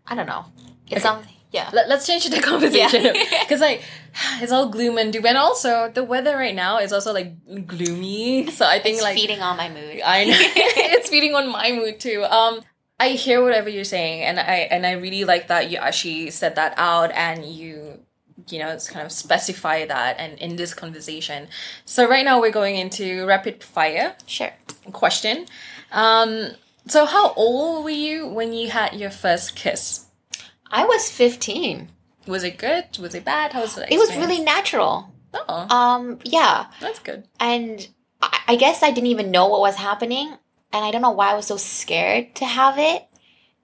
I 0.07 0.14
don't 0.14 0.26
know. 0.26 0.45
It's 0.87 0.93
Okay. 0.93 1.01
something 1.01 1.35
yeah. 1.51 1.70
Let, 1.72 1.91
us 1.91 2.07
change 2.07 2.29
the 2.29 2.41
conversation 2.53 3.03
Yeah. 3.07 3.12
because 3.43 3.61
like 3.61 3.83
it's 4.43 4.53
all 4.53 4.68
gloom 4.68 4.99
and 4.99 5.12
doom 5.12 5.26
and 5.26 5.37
also 5.39 5.91
the 5.91 6.05
weather 6.05 6.37
right 6.37 6.55
now 6.55 6.79
is 6.79 6.93
also 6.93 7.12
like 7.12 7.33
gloomy 7.66 8.51
so 8.51 8.66
i 8.66 8.79
think 8.79 8.97
It's 8.97 9.03
like 9.03 9.14
feeding 9.16 9.41
on 9.41 9.57
my 9.57 9.68
mood. 9.70 10.03
i 10.05 10.24
know 10.24 10.37
it's 10.39 11.09
feeding 11.09 11.35
on 11.35 11.49
my 11.51 11.72
mood 11.72 11.99
too 12.01 12.22
um 12.24 12.61
i 13.01 13.11
hear 13.11 13.42
whatever 13.42 13.68
you're 13.68 13.84
saying 13.84 14.22
and 14.22 14.38
i 14.40 14.57
and 14.70 14.86
i 14.86 14.92
really 14.92 15.24
like 15.24 15.49
that 15.49 15.70
you 15.70 15.76
actually 15.78 16.30
said 16.30 16.55
that 16.57 16.74
out 16.76 17.11
and 17.12 17.44
you 17.44 18.01
you 18.49 18.59
know 18.59 18.68
it's 18.68 18.88
kind 18.88 19.05
of 19.05 19.12
specify 19.12 19.84
that 19.84 20.16
and 20.18 20.38
in 20.38 20.57
this 20.57 20.72
conversation 20.74 21.49
so 21.84 22.09
right 22.09 22.24
now 22.24 22.40
we're 22.40 22.51
going 22.51 22.76
into 22.76 23.26
rapid 23.26 23.62
fire 23.64 24.16
Sure. 24.26 24.53
question 24.92 25.46
um 25.92 26.49
so 26.86 27.05
how 27.05 27.32
old 27.34 27.84
were 27.84 27.90
you 27.90 28.26
when 28.26 28.53
you 28.53 28.70
had 28.70 28.94
your 28.94 29.11
first 29.11 29.55
kiss 29.57 30.05
I 30.70 30.84
was 30.84 31.11
15. 31.11 31.88
was 32.26 32.44
it 32.44 32.59
good 32.59 32.84
was 32.99 33.14
it 33.14 33.24
bad 33.24 33.53
how 33.53 33.62
was 33.62 33.76
it 33.78 33.88
It 33.90 33.99
was 33.99 34.14
really 34.16 34.40
natural. 34.40 35.11
oh 35.34 35.66
Um, 35.74 36.18
yeah. 36.24 36.66
that's 36.80 36.99
good 37.01 37.24
And 37.40 37.88
I, 38.22 38.40
I 38.49 38.57
guess 38.57 38.82
I 38.82 38.90
didn't 38.90 39.09
even 39.09 39.30
know 39.30 39.46
what 39.49 39.61
was 39.61 39.76
happening. 39.76 40.34
And 40.72 40.84
I 40.84 40.90
don't 40.90 41.02
know 41.02 41.10
why 41.10 41.32
I 41.32 41.34
was 41.34 41.46
so 41.46 41.56
scared 41.56 42.34
to 42.36 42.44
have 42.44 42.78
it. 42.78 43.04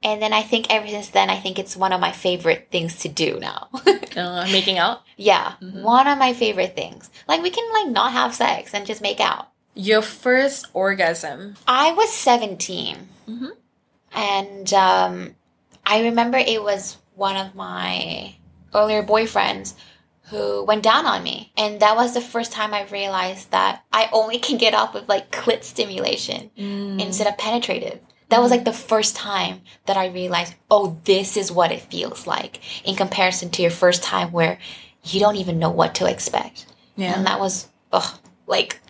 And 0.03 0.21
then 0.21 0.33
I 0.33 0.43
think 0.43 0.67
ever 0.69 0.87
since 0.87 1.09
then, 1.09 1.31
I 1.31 1.39
think 1.41 1.59
it's 1.59 1.77
one 1.77 1.93
of 1.93 2.01
my 2.01 2.13
favorite 2.13 2.69
things 2.71 2.97
to 3.01 3.09
do 3.09 3.39
now. 3.41 3.69
uh, 4.17 4.47
making 4.53 4.79
out 4.79 5.01
yeah. 5.17 5.55
One 5.61 6.07
of 6.07 6.19
my 6.19 6.33
favorite 6.35 6.75
things. 6.77 7.11
Like 7.29 7.43
we 7.43 7.51
can 7.51 7.65
like 7.73 7.93
not 7.93 8.13
have 8.13 8.35
sex 8.35 8.75
and 8.75 8.87
just 8.87 9.01
make 9.01 9.21
out. 9.21 9.49
Your 9.75 10.03
first 10.03 10.67
orgasm. 10.73 11.55
I 11.67 11.93
was 11.93 12.13
17. 12.13 13.09
Mhm. 13.29 13.51
And 14.13 14.73
um, 14.75 15.35
I 15.87 16.03
remember 16.03 16.39
it 16.39 16.63
was 16.63 16.99
one 17.15 17.37
of 17.37 17.55
my 17.55 18.35
earlier 18.75 19.03
boyfriends 19.03 19.75
who 20.31 20.65
went 20.65 20.83
down 20.83 21.07
on 21.07 21.23
me. 21.23 21.53
And 21.57 21.81
that 21.81 21.97
was 21.97 22.15
the 22.15 22.21
first 22.21 22.53
time 22.53 22.73
I 22.73 22.85
realized 22.87 23.51
that 23.51 23.85
I 23.93 24.09
only 24.13 24.39
can 24.39 24.57
get 24.57 24.75
off 24.75 24.95
with 24.95 25.09
like 25.09 25.31
clit 25.31 25.65
stimulation 25.65 26.51
mm. 26.57 27.01
instead 27.01 27.27
of 27.27 27.37
penetrative. 27.37 28.01
That 28.31 28.41
was 28.41 28.51
like 28.51 28.65
the 28.65 28.73
first 28.73 29.15
time 29.15 29.61
that 29.87 29.97
I 29.97 30.07
realized, 30.07 30.55
oh, 30.71 30.99
this 31.05 31.37
is 31.37 31.53
what 31.53 31.73
it 31.73 31.83
feels 31.83 32.27
like 32.27 32.61
in 32.87 32.97
comparison 32.97 33.51
to 33.51 33.63
your 33.63 33.71
first 33.71 34.03
time 34.03 34.33
where 34.33 34.59
you 35.05 35.21
don't 35.21 35.37
even 35.37 35.59
know 35.59 35.71
what 35.71 35.95
to 35.97 36.11
expect. 36.11 36.67
Yeah. 36.97 37.15
And 37.15 37.27
that 37.27 37.39
was, 37.39 37.69
ugh, 37.93 38.19
like 38.47 38.81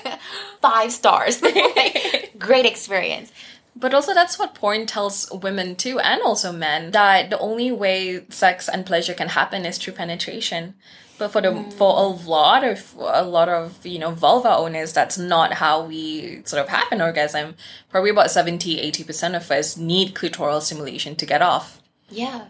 five 0.60 0.92
stars. 0.92 1.42
Like, 1.76 2.34
great 2.38 2.66
experience. 2.66 3.32
But 3.76 3.92
also, 3.92 4.14
that's 4.14 4.38
what 4.38 4.54
porn 4.54 4.86
tells 4.86 5.30
women 5.32 5.74
too, 5.74 5.98
and 5.98 6.22
also 6.22 6.52
men, 6.52 6.92
that 6.92 7.30
the 7.30 7.38
only 7.38 7.72
way 7.72 8.24
sex 8.28 8.68
and 8.68 8.86
pleasure 8.86 9.14
can 9.14 9.28
happen 9.28 9.66
is 9.66 9.78
through 9.78 9.94
penetration. 9.94 10.74
But 11.18 11.30
for 11.30 11.40
the 11.40 11.52
hmm. 11.52 11.70
for 11.70 11.96
a 11.96 12.06
lot 12.06 12.64
of 12.64 12.94
a 12.98 13.24
lot 13.24 13.48
of 13.48 13.84
you 13.84 13.98
know 13.98 14.10
vulva 14.10 14.56
owners, 14.56 14.92
that's 14.92 15.18
not 15.18 15.54
how 15.54 15.84
we 15.84 16.42
sort 16.44 16.62
of 16.62 16.68
have 16.68 16.90
an 16.90 17.00
orgasm. 17.00 17.54
Probably 17.90 18.10
about 18.10 18.30
70 18.30 18.80
80 18.80 19.04
percent 19.04 19.34
of 19.34 19.50
us 19.50 19.76
need 19.76 20.14
clitoral 20.14 20.60
stimulation 20.60 21.16
to 21.16 21.26
get 21.26 21.42
off. 21.42 21.80
Yeah. 22.08 22.46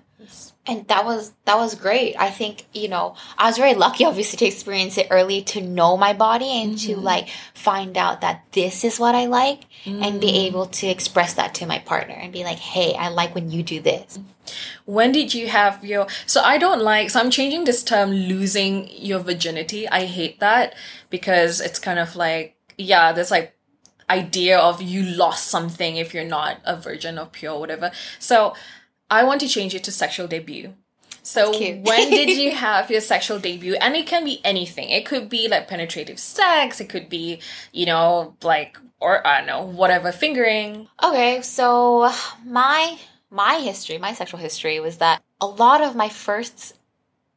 And 0.66 0.88
that 0.88 1.04
was 1.04 1.32
that 1.44 1.56
was 1.56 1.74
great. 1.74 2.16
I 2.18 2.30
think, 2.30 2.64
you 2.72 2.88
know, 2.88 3.16
I 3.36 3.48
was 3.48 3.58
very 3.58 3.74
lucky 3.74 4.04
obviously 4.04 4.38
to 4.38 4.46
experience 4.46 4.96
it 4.96 5.08
early 5.10 5.42
to 5.42 5.60
know 5.60 5.96
my 5.96 6.14
body 6.14 6.62
and 6.62 6.78
to 6.78 6.92
mm-hmm. 6.92 7.02
like 7.02 7.28
find 7.52 7.98
out 7.98 8.22
that 8.22 8.44
this 8.52 8.82
is 8.82 8.98
what 8.98 9.14
I 9.14 9.26
like 9.26 9.64
and 9.84 10.20
be 10.20 10.28
mm. 10.28 10.46
able 10.46 10.66
to 10.66 10.86
express 10.86 11.34
that 11.34 11.54
to 11.56 11.66
my 11.66 11.78
partner 11.80 12.14
and 12.14 12.32
be 12.32 12.44
like, 12.44 12.58
"Hey, 12.58 12.94
I 12.94 13.08
like 13.08 13.34
when 13.34 13.50
you 13.50 13.62
do 13.62 13.80
this." 13.80 14.16
Mm. 14.16 14.24
When 14.86 15.12
did 15.12 15.34
you 15.34 15.48
have 15.48 15.84
your? 15.84 16.06
So 16.26 16.40
I 16.40 16.56
don't 16.56 16.80
like. 16.80 17.10
So 17.10 17.20
I'm 17.20 17.30
changing 17.30 17.64
this 17.64 17.82
term, 17.82 18.10
losing 18.10 18.88
your 18.90 19.18
virginity. 19.18 19.88
I 19.88 20.06
hate 20.06 20.40
that 20.40 20.74
because 21.10 21.60
it's 21.60 21.78
kind 21.78 21.98
of 21.98 22.16
like 22.16 22.56
yeah, 22.78 23.12
there's 23.12 23.30
like 23.30 23.54
idea 24.10 24.58
of 24.58 24.82
you 24.82 25.02
lost 25.02 25.46
something 25.46 25.96
if 25.96 26.12
you're 26.12 26.24
not 26.24 26.60
a 26.64 26.76
virgin 26.76 27.18
or 27.18 27.26
pure, 27.26 27.52
or 27.52 27.60
whatever. 27.60 27.90
So 28.18 28.54
I 29.10 29.24
want 29.24 29.40
to 29.40 29.48
change 29.48 29.74
it 29.74 29.84
to 29.84 29.92
sexual 29.92 30.26
debut. 30.26 30.74
So 31.22 31.50
when 31.52 32.10
did 32.10 32.28
you 32.36 32.50
have 32.66 32.90
your 32.90 33.00
sexual 33.00 33.38
debut? 33.38 33.76
And 33.80 33.96
it 33.96 34.06
can 34.06 34.24
be 34.24 34.40
anything. 34.44 34.90
It 34.90 35.06
could 35.06 35.28
be 35.28 35.48
like 35.48 35.68
penetrative 35.68 36.18
sex. 36.18 36.80
It 36.80 36.88
could 36.88 37.08
be, 37.08 37.40
you 37.72 37.86
know, 37.86 38.36
like 38.42 38.78
or 39.00 39.26
I 39.26 39.38
don't 39.38 39.46
know, 39.46 39.62
whatever 39.62 40.12
fingering. 40.12 40.88
Okay, 41.02 41.42
so 41.42 42.10
my 42.44 42.98
my 43.30 43.56
history, 43.56 43.98
my 43.98 44.12
sexual 44.12 44.40
history 44.40 44.80
was 44.80 44.98
that 44.98 45.22
a 45.40 45.46
lot 45.46 45.82
of 45.82 45.96
my 45.96 46.08
firsts 46.08 46.74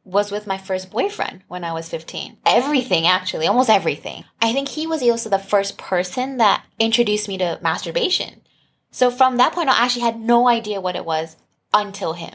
was 0.04 0.32
with 0.32 0.48
my 0.48 0.58
first 0.58 0.90
boyfriend 0.90 1.44
when 1.50 1.66
I 1.66 1.74
was 1.74 1.90
15. 1.90 2.38
Everything 2.46 3.06
actually, 3.06 3.48
almost 3.48 3.70
everything. 3.70 4.24
I 4.42 4.54
think 4.54 4.70
he 4.70 4.88
was 4.88 5.04
also 5.04 5.30
the 5.30 5.40
first 5.40 5.78
person 5.78 6.38
that 6.38 6.64
introduced 6.80 7.28
me 7.28 7.38
to 7.40 7.60
masturbation. 7.62 8.42
So 8.90 9.12
from 9.12 9.36
that 9.38 9.52
point 9.52 9.70
on, 9.70 9.76
I 9.76 9.84
actually 9.84 10.04
had 10.04 10.20
no 10.20 10.48
idea 10.48 10.80
what 10.80 10.96
it 10.96 11.04
was 11.04 11.36
until 11.82 12.14
him. 12.14 12.34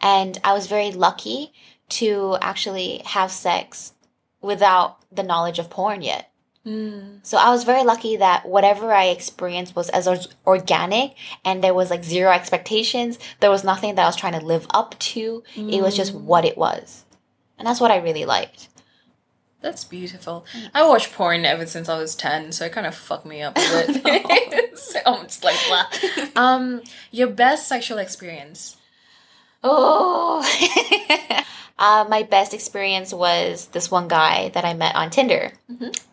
And 0.00 0.38
I 0.44 0.52
was 0.52 0.66
very 0.66 0.92
lucky 0.92 1.52
to 1.90 2.36
actually 2.40 3.02
have 3.04 3.30
sex 3.30 3.94
without 4.40 4.98
the 5.10 5.22
knowledge 5.22 5.58
of 5.58 5.70
porn 5.70 6.02
yet. 6.02 6.30
Mm. 6.66 7.20
So 7.22 7.38
I 7.38 7.50
was 7.50 7.64
very 7.64 7.82
lucky 7.82 8.16
that 8.16 8.46
whatever 8.46 8.92
I 8.92 9.06
experienced 9.06 9.74
was 9.74 9.88
as 9.88 10.06
or- 10.06 10.18
organic 10.46 11.14
and 11.44 11.64
there 11.64 11.74
was 11.74 11.90
like 11.90 12.04
zero 12.04 12.30
expectations. 12.30 13.18
There 13.40 13.50
was 13.50 13.64
nothing 13.64 13.94
that 13.94 14.02
I 14.04 14.08
was 14.08 14.16
trying 14.16 14.38
to 14.38 14.44
live 14.44 14.66
up 14.70 14.98
to. 14.98 15.42
It 15.56 15.82
was 15.82 15.96
just 15.96 16.14
mm. 16.14 16.20
what 16.20 16.44
it 16.44 16.58
was. 16.58 17.04
And 17.58 17.66
that's 17.66 17.80
what 17.80 17.90
I 17.90 17.96
really 17.96 18.24
liked. 18.24 18.67
That's 19.60 19.84
beautiful. 19.84 20.46
I 20.72 20.86
watched 20.86 21.12
porn 21.12 21.44
ever 21.44 21.66
since 21.66 21.88
I 21.88 21.98
was 21.98 22.14
10, 22.14 22.52
so 22.52 22.64
it 22.64 22.72
kind 22.72 22.86
of 22.86 22.94
fucked 22.94 23.26
me 23.26 23.42
up 23.42 23.56
a 23.56 23.60
bit. 24.04 24.78
so 24.78 25.00
I'm 25.04 25.24
just 25.24 25.42
like, 25.44 25.56
blah. 25.66 25.84
Um, 26.36 26.82
your 27.10 27.26
best 27.28 27.66
sexual 27.66 27.98
experience? 27.98 28.76
Oh, 29.64 30.40
uh, 31.78 32.04
my 32.08 32.22
best 32.22 32.54
experience 32.54 33.12
was 33.12 33.66
this 33.68 33.90
one 33.90 34.06
guy 34.06 34.50
that 34.50 34.64
I 34.64 34.74
met 34.74 34.94
on 34.94 35.10
Tinder. 35.10 35.50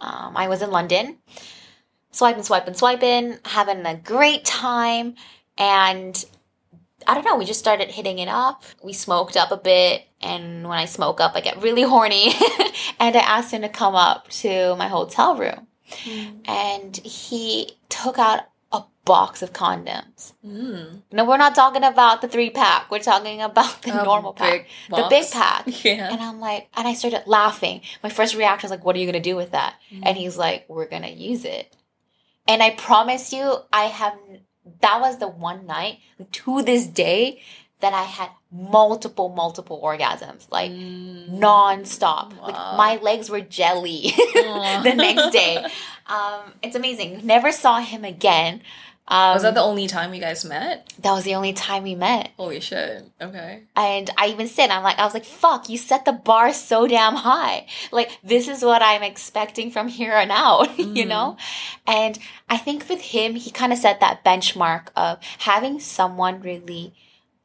Um, 0.02 0.36
I 0.36 0.48
was 0.48 0.64
in 0.64 0.72
London, 0.72 1.18
swiping, 2.10 2.42
swiping, 2.42 2.74
swiping, 2.74 3.38
having 3.46 3.86
a 3.86 3.96
great 3.96 4.46
time, 4.46 5.14
and 5.60 6.26
I 7.08 7.14
don't 7.14 7.26
know. 7.26 7.36
We 7.38 7.46
just 7.46 7.60
started 7.60 7.90
hitting 7.92 8.20
it 8.20 8.28
up. 8.28 8.64
We 8.84 8.94
smoked 8.94 9.38
up 9.38 9.52
a 9.52 9.58
bit, 9.58 10.08
and 10.22 10.68
when 10.68 10.78
I 10.78 10.86
smoke 10.86 11.22
up, 11.22 11.34
I 11.36 11.42
get 11.42 11.62
really 11.62 11.82
horny, 11.94 12.34
and 13.00 13.16
I 13.16 13.20
asked 13.20 13.52
him 13.52 13.62
to 13.62 13.70
come 13.70 13.96
up 13.96 14.30
to 14.42 14.76
my 14.76 14.88
hotel 14.88 15.36
room, 15.38 15.68
and 16.46 16.96
he 16.98 17.78
took 17.90 18.18
out 18.18 18.42
a 18.72 18.84
box 19.06 19.42
of 19.42 19.54
condoms. 19.54 20.34
Mm. 20.46 21.04
No, 21.12 21.26
we're 21.26 21.38
not 21.38 21.56
talking 21.56 21.84
about 21.84 22.22
the 22.22 22.28
three 22.28 22.50
pack. 22.50 22.90
We're 22.92 23.00
talking 23.00 23.42
about 23.42 23.82
the 23.84 24.04
normal 24.04 24.34
pack. 24.34 24.68
big 24.90 24.98
The 24.98 25.08
big 25.10 25.32
pack. 25.32 25.66
Yeah. 25.86 26.12
And 26.12 26.22
I'm 26.22 26.40
like, 26.40 26.68
and 26.76 26.88
I 26.88 26.94
started 26.94 27.24
laughing. 27.28 27.82
My 28.02 28.10
first 28.10 28.36
reaction 28.36 28.68
was 28.68 28.72
like, 28.72 28.84
what 28.84 28.96
are 28.96 29.00
you 29.00 29.06
going 29.06 29.22
to 29.22 29.30
do 29.30 29.36
with 29.36 29.52
that? 29.52 29.76
And 30.04 30.18
he's 30.18 30.38
like, 30.38 30.66
we're 30.68 30.88
going 30.88 31.04
to 31.04 31.12
use 31.12 31.46
it. 31.46 31.76
And 32.48 32.62
I 32.62 32.72
promise 32.72 33.32
you, 33.34 33.56
I 33.72 33.86
have, 33.86 34.18
that 34.82 35.00
was 35.02 35.20
the 35.20 35.28
one 35.28 35.66
night 35.66 36.00
to 36.32 36.62
this 36.62 36.88
day 36.88 37.42
that 37.82 37.94
I 37.94 38.04
had 38.04 38.30
multiple, 38.52 39.30
multiple 39.30 39.80
orgasms, 39.84 40.50
like 40.50 40.72
non-stop. 40.72 42.34
Like 42.42 42.56
my 42.56 43.00
legs 43.02 43.30
were 43.30 43.42
jelly 43.42 44.14
the 44.34 44.94
next 44.96 45.32
day. 45.32 45.64
Um, 46.08 46.54
it's 46.64 46.76
amazing. 46.76 47.26
Never 47.26 47.52
saw 47.52 47.80
him 47.80 48.04
again. 48.06 48.62
Um, 49.08 49.36
Was 49.36 49.44
that 49.44 49.50
um, 49.50 49.56
the 49.56 49.62
only 49.62 49.88
time 49.88 50.14
you 50.14 50.22
guys 50.22 50.44
met? 50.44 50.92
that 51.00 51.12
was 51.12 51.24
the 51.24 51.36
only 51.36 51.54
time 51.54 51.84
we 51.84 51.94
met. 51.94 52.32
Holy 52.38 52.60
shit. 52.60 53.06
Okay. 53.22 53.64
And 53.76 54.10
I 54.18 54.28
even 54.28 54.48
said, 54.48 54.72
I'm 54.72 54.82
like, 54.82 54.98
I 54.98 55.06
was 55.06 55.14
like, 55.14 55.26
fuck, 55.26 55.70
you 55.70 55.78
set 55.78 56.06
the 56.06 56.12
bar 56.12 56.52
so 56.52 56.88
damn 56.88 57.16
high. 57.16 57.68
Like, 57.92 58.18
this 58.24 58.48
is 58.48 58.64
what 58.64 58.82
I'm 58.82 59.04
expecting 59.04 59.70
from 59.70 59.88
here 59.88 60.16
on 60.16 60.32
out, 60.32 60.76
you 60.80 60.86
mm-hmm. 60.86 61.10
know? 61.10 61.38
And 61.86 62.18
I 62.50 62.58
think 62.58 62.90
with 62.90 63.02
him, 63.02 63.36
he 63.36 63.52
kind 63.52 63.72
of 63.72 63.78
set 63.78 64.00
that 64.00 64.26
benchmark 64.26 64.88
of 64.96 65.20
having 65.40 65.80
someone 65.80 66.42
really 66.42 66.96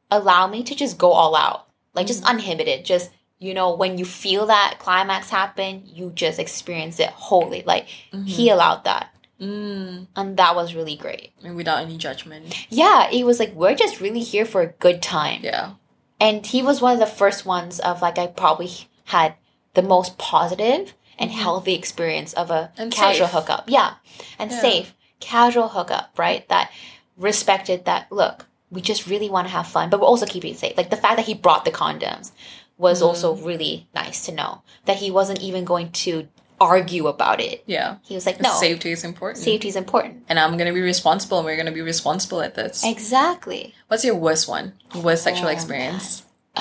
allow 0.09 0.47
me 0.47 0.63
to 0.63 0.75
just 0.75 0.97
go 0.97 1.11
all 1.11 1.35
out, 1.35 1.67
like 1.93 2.07
just 2.07 2.21
mm-hmm. 2.21 2.31
uninhibited, 2.31 2.83
just, 2.83 3.11
you 3.37 3.53
know, 3.53 3.75
when 3.75 3.99
you 3.99 4.05
feel 4.05 4.47
that 4.47 4.77
climax 4.79 5.29
happen, 5.29 5.83
you 5.85 6.11
just 6.15 6.39
experience 6.39 6.99
it 6.99 7.09
wholly. 7.09 7.61
Like, 7.63 7.85
he 7.85 8.17
mm-hmm. 8.17 8.53
allowed 8.53 8.85
that. 8.85 9.13
Mm. 9.41 10.07
And 10.15 10.37
that 10.37 10.55
was 10.55 10.75
really 10.75 10.95
great. 10.95 11.31
And 11.43 11.55
without 11.55 11.81
any 11.81 11.97
judgment. 11.97 12.55
Yeah, 12.69 13.09
it 13.11 13.25
was 13.25 13.39
like, 13.39 13.53
we're 13.53 13.75
just 13.75 13.99
really 13.99 14.19
here 14.21 14.45
for 14.45 14.61
a 14.61 14.67
good 14.67 15.01
time. 15.01 15.41
Yeah. 15.43 15.71
And 16.19 16.45
he 16.45 16.61
was 16.61 16.81
one 16.81 16.93
of 16.93 16.99
the 16.99 17.07
first 17.07 17.45
ones 17.45 17.79
of 17.79 18.01
like 18.01 18.17
I 18.19 18.27
probably 18.27 18.69
had 19.05 19.33
the 19.73 19.81
most 19.81 20.17
positive 20.19 20.93
and 21.17 21.31
healthy 21.31 21.73
experience 21.73 22.33
of 22.33 22.51
a 22.51 22.53
Mm-hmm. 22.75 22.81
And 22.81 22.91
casual 22.91 23.27
safe. 23.27 23.33
hookup. 23.35 23.63
Yeah. 23.67 23.95
And 24.37 24.51
Yeah. 24.51 24.61
safe. 24.61 24.93
Casual 25.19 25.69
hookup, 25.69 26.11
right? 26.17 26.47
That 26.49 26.71
respected 27.17 27.85
that 27.85 28.11
look, 28.11 28.45
we 28.69 28.81
just 28.81 29.07
really 29.07 29.29
want 29.29 29.47
to 29.47 29.51
have 29.53 29.67
fun, 29.67 29.89
but 29.89 29.99
we're 29.99 30.07
also 30.07 30.25
keeping 30.25 30.53
it 30.53 30.59
safe. 30.59 30.77
Like 30.77 30.89
the 30.89 30.97
fact 30.97 31.17
that 31.17 31.25
he 31.25 31.33
brought 31.33 31.65
the 31.65 31.71
condoms 31.71 32.31
was 32.77 33.01
also 33.01 33.35
Mm. 33.35 33.45
really 33.45 33.87
nice 33.93 34.25
to 34.25 34.31
know. 34.31 34.61
That 34.85 34.97
he 34.97 35.11
wasn't 35.11 35.41
even 35.41 35.65
going 35.65 35.91
to 36.05 36.27
argue 36.61 37.07
about 37.07 37.41
it. 37.41 37.63
Yeah. 37.65 37.97
He 38.03 38.13
was 38.15 38.25
like, 38.25 38.39
No, 38.39 38.53
Safety 38.53 38.91
is 38.91 39.03
important. 39.03 39.43
safety 39.43 39.67
is 39.67 39.75
important. 39.75 40.23
And 40.29 40.39
I'm 40.39 40.55
gonna 40.57 40.73
be 40.73 40.81
responsible 40.81 41.39
and 41.39 41.45
we're 41.45 41.57
gonna 41.57 41.71
be 41.71 41.81
responsible 41.81 42.41
at 42.41 42.55
this. 42.55 42.83
Exactly. 42.85 43.73
What's 43.87 44.05
your 44.05 44.15
worst 44.15 44.47
one? 44.47 44.73
Worst 44.95 45.23
sexual 45.23 45.47
Oh, 45.47 45.51
experience? 45.51 46.23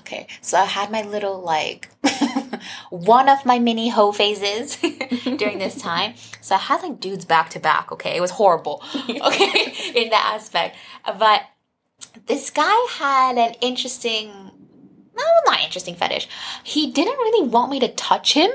okay, 0.00 0.26
so 0.40 0.58
I 0.58 0.64
had 0.64 0.90
my 0.90 1.02
little 1.02 1.40
like 1.40 1.88
one 2.90 3.28
of 3.28 3.44
my 3.46 3.58
mini 3.58 3.88
hoe 3.88 4.12
phases 4.12 4.76
during 5.36 5.58
this 5.58 5.80
time. 5.90 6.14
So 6.40 6.54
I 6.56 6.58
had 6.58 6.82
like 6.82 7.00
dudes 7.00 7.24
back 7.24 7.50
to 7.50 7.60
back. 7.60 7.90
Okay, 7.92 8.16
it 8.16 8.20
was 8.20 8.32
horrible. 8.32 8.82
Okay, 9.08 9.72
in 9.94 10.10
that 10.10 10.32
aspect, 10.34 10.76
but 11.18 11.42
this 12.26 12.50
guy 12.50 12.86
had 12.98 13.38
an 13.38 13.54
interesting. 13.60 14.50
No, 15.18 15.24
not 15.52 15.60
interesting 15.64 15.94
fetish. 15.96 16.28
He 16.64 16.90
didn't 16.90 17.18
really 17.18 17.48
want 17.48 17.70
me 17.70 17.80
to 17.80 17.88
touch 17.88 18.34
him. 18.34 18.50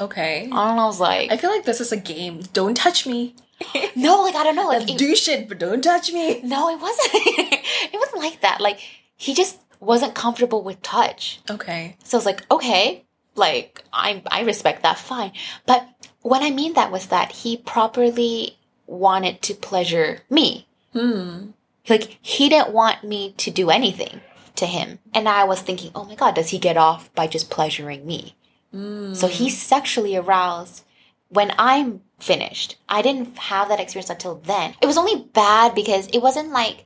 Okay. 0.00 0.48
I 0.52 0.66
don't 0.66 0.76
know. 0.76 0.82
I 0.82 0.86
was 0.86 1.00
like, 1.00 1.30
I 1.32 1.36
feel 1.36 1.50
like 1.50 1.64
this 1.64 1.80
is 1.80 1.92
a 1.92 1.96
game. 1.96 2.40
Don't 2.52 2.76
touch 2.76 3.06
me. 3.06 3.34
no, 3.96 4.22
like 4.22 4.34
I 4.34 4.42
don't 4.44 4.56
know. 4.56 4.66
Like 4.68 4.88
it- 4.90 4.98
Do 4.98 5.14
shit, 5.14 5.48
but 5.48 5.58
don't 5.58 5.82
touch 5.82 6.12
me. 6.12 6.40
no, 6.42 6.68
it 6.70 6.80
wasn't. 6.80 7.10
it 7.14 7.94
wasn't 7.98 8.22
like 8.22 8.40
that. 8.40 8.60
Like 8.60 8.80
he 9.16 9.34
just 9.34 9.60
wasn't 9.80 10.14
comfortable 10.14 10.62
with 10.62 10.82
touch. 10.82 11.40
Okay. 11.50 11.96
So 12.04 12.16
I 12.16 12.18
was 12.18 12.26
like, 12.26 12.50
okay, 12.50 13.04
like 13.36 13.84
I 13.92 14.22
I 14.30 14.42
respect 14.42 14.82
that, 14.82 14.98
fine. 14.98 15.32
But 15.66 15.86
what 16.22 16.42
I 16.42 16.50
mean 16.50 16.72
that 16.74 16.90
was 16.90 17.06
that 17.08 17.30
he 17.32 17.56
properly 17.56 18.58
wanted 18.86 19.42
to 19.42 19.54
pleasure 19.54 20.22
me. 20.28 20.66
Hmm. 20.92 21.50
Like 21.88 22.18
he 22.20 22.48
didn't 22.48 22.72
want 22.72 23.04
me 23.04 23.34
to 23.38 23.50
do 23.50 23.70
anything 23.70 24.20
to 24.56 24.66
him. 24.66 24.98
And 25.12 25.28
I 25.28 25.44
was 25.44 25.60
thinking, 25.60 25.90
oh 25.94 26.04
my 26.04 26.14
god, 26.14 26.34
does 26.34 26.50
he 26.50 26.58
get 26.58 26.76
off 26.76 27.12
by 27.14 27.26
just 27.26 27.50
pleasuring 27.50 28.06
me? 28.06 28.36
So 28.72 29.28
he's 29.28 29.54
mm. 29.54 29.60
sexually 29.60 30.16
aroused 30.16 30.82
when 31.28 31.52
I'm 31.58 32.00
finished. 32.18 32.76
I 32.88 33.02
didn't 33.02 33.38
have 33.38 33.68
that 33.68 33.78
experience 33.78 34.10
until 34.10 34.36
then. 34.36 34.74
It 34.82 34.86
was 34.86 34.98
only 34.98 35.28
bad 35.32 35.76
because 35.76 36.08
it 36.08 36.18
wasn't 36.18 36.50
like 36.50 36.84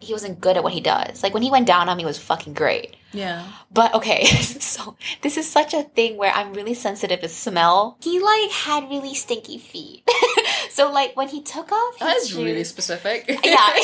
he 0.00 0.12
wasn't 0.12 0.40
good 0.40 0.56
at 0.56 0.62
what 0.64 0.72
he 0.72 0.80
does. 0.80 1.22
Like 1.22 1.32
when 1.34 1.42
he 1.42 1.50
went 1.50 1.66
down 1.66 1.88
on 1.88 1.96
me 1.96 2.02
it 2.02 2.06
was 2.06 2.18
fucking 2.18 2.54
great. 2.54 2.96
Yeah. 3.12 3.46
But 3.72 3.94
okay, 3.94 4.24
so 4.60 4.96
this 5.22 5.36
is 5.38 5.48
such 5.50 5.72
a 5.72 5.82
thing 5.84 6.16
where 6.18 6.32
I'm 6.32 6.52
really 6.52 6.74
sensitive 6.74 7.20
to 7.20 7.28
smell. 7.28 7.96
He 8.02 8.20
like 8.20 8.50
had 8.50 8.88
really 8.90 9.14
stinky 9.14 9.56
feet. 9.58 10.02
so 10.70 10.90
like 10.92 11.16
when 11.16 11.28
he 11.28 11.40
took 11.42 11.72
off 11.72 11.94
his 11.98 12.06
That's 12.08 12.32
really 12.34 12.64
specific. 12.64 13.24
yeah, 13.44 13.74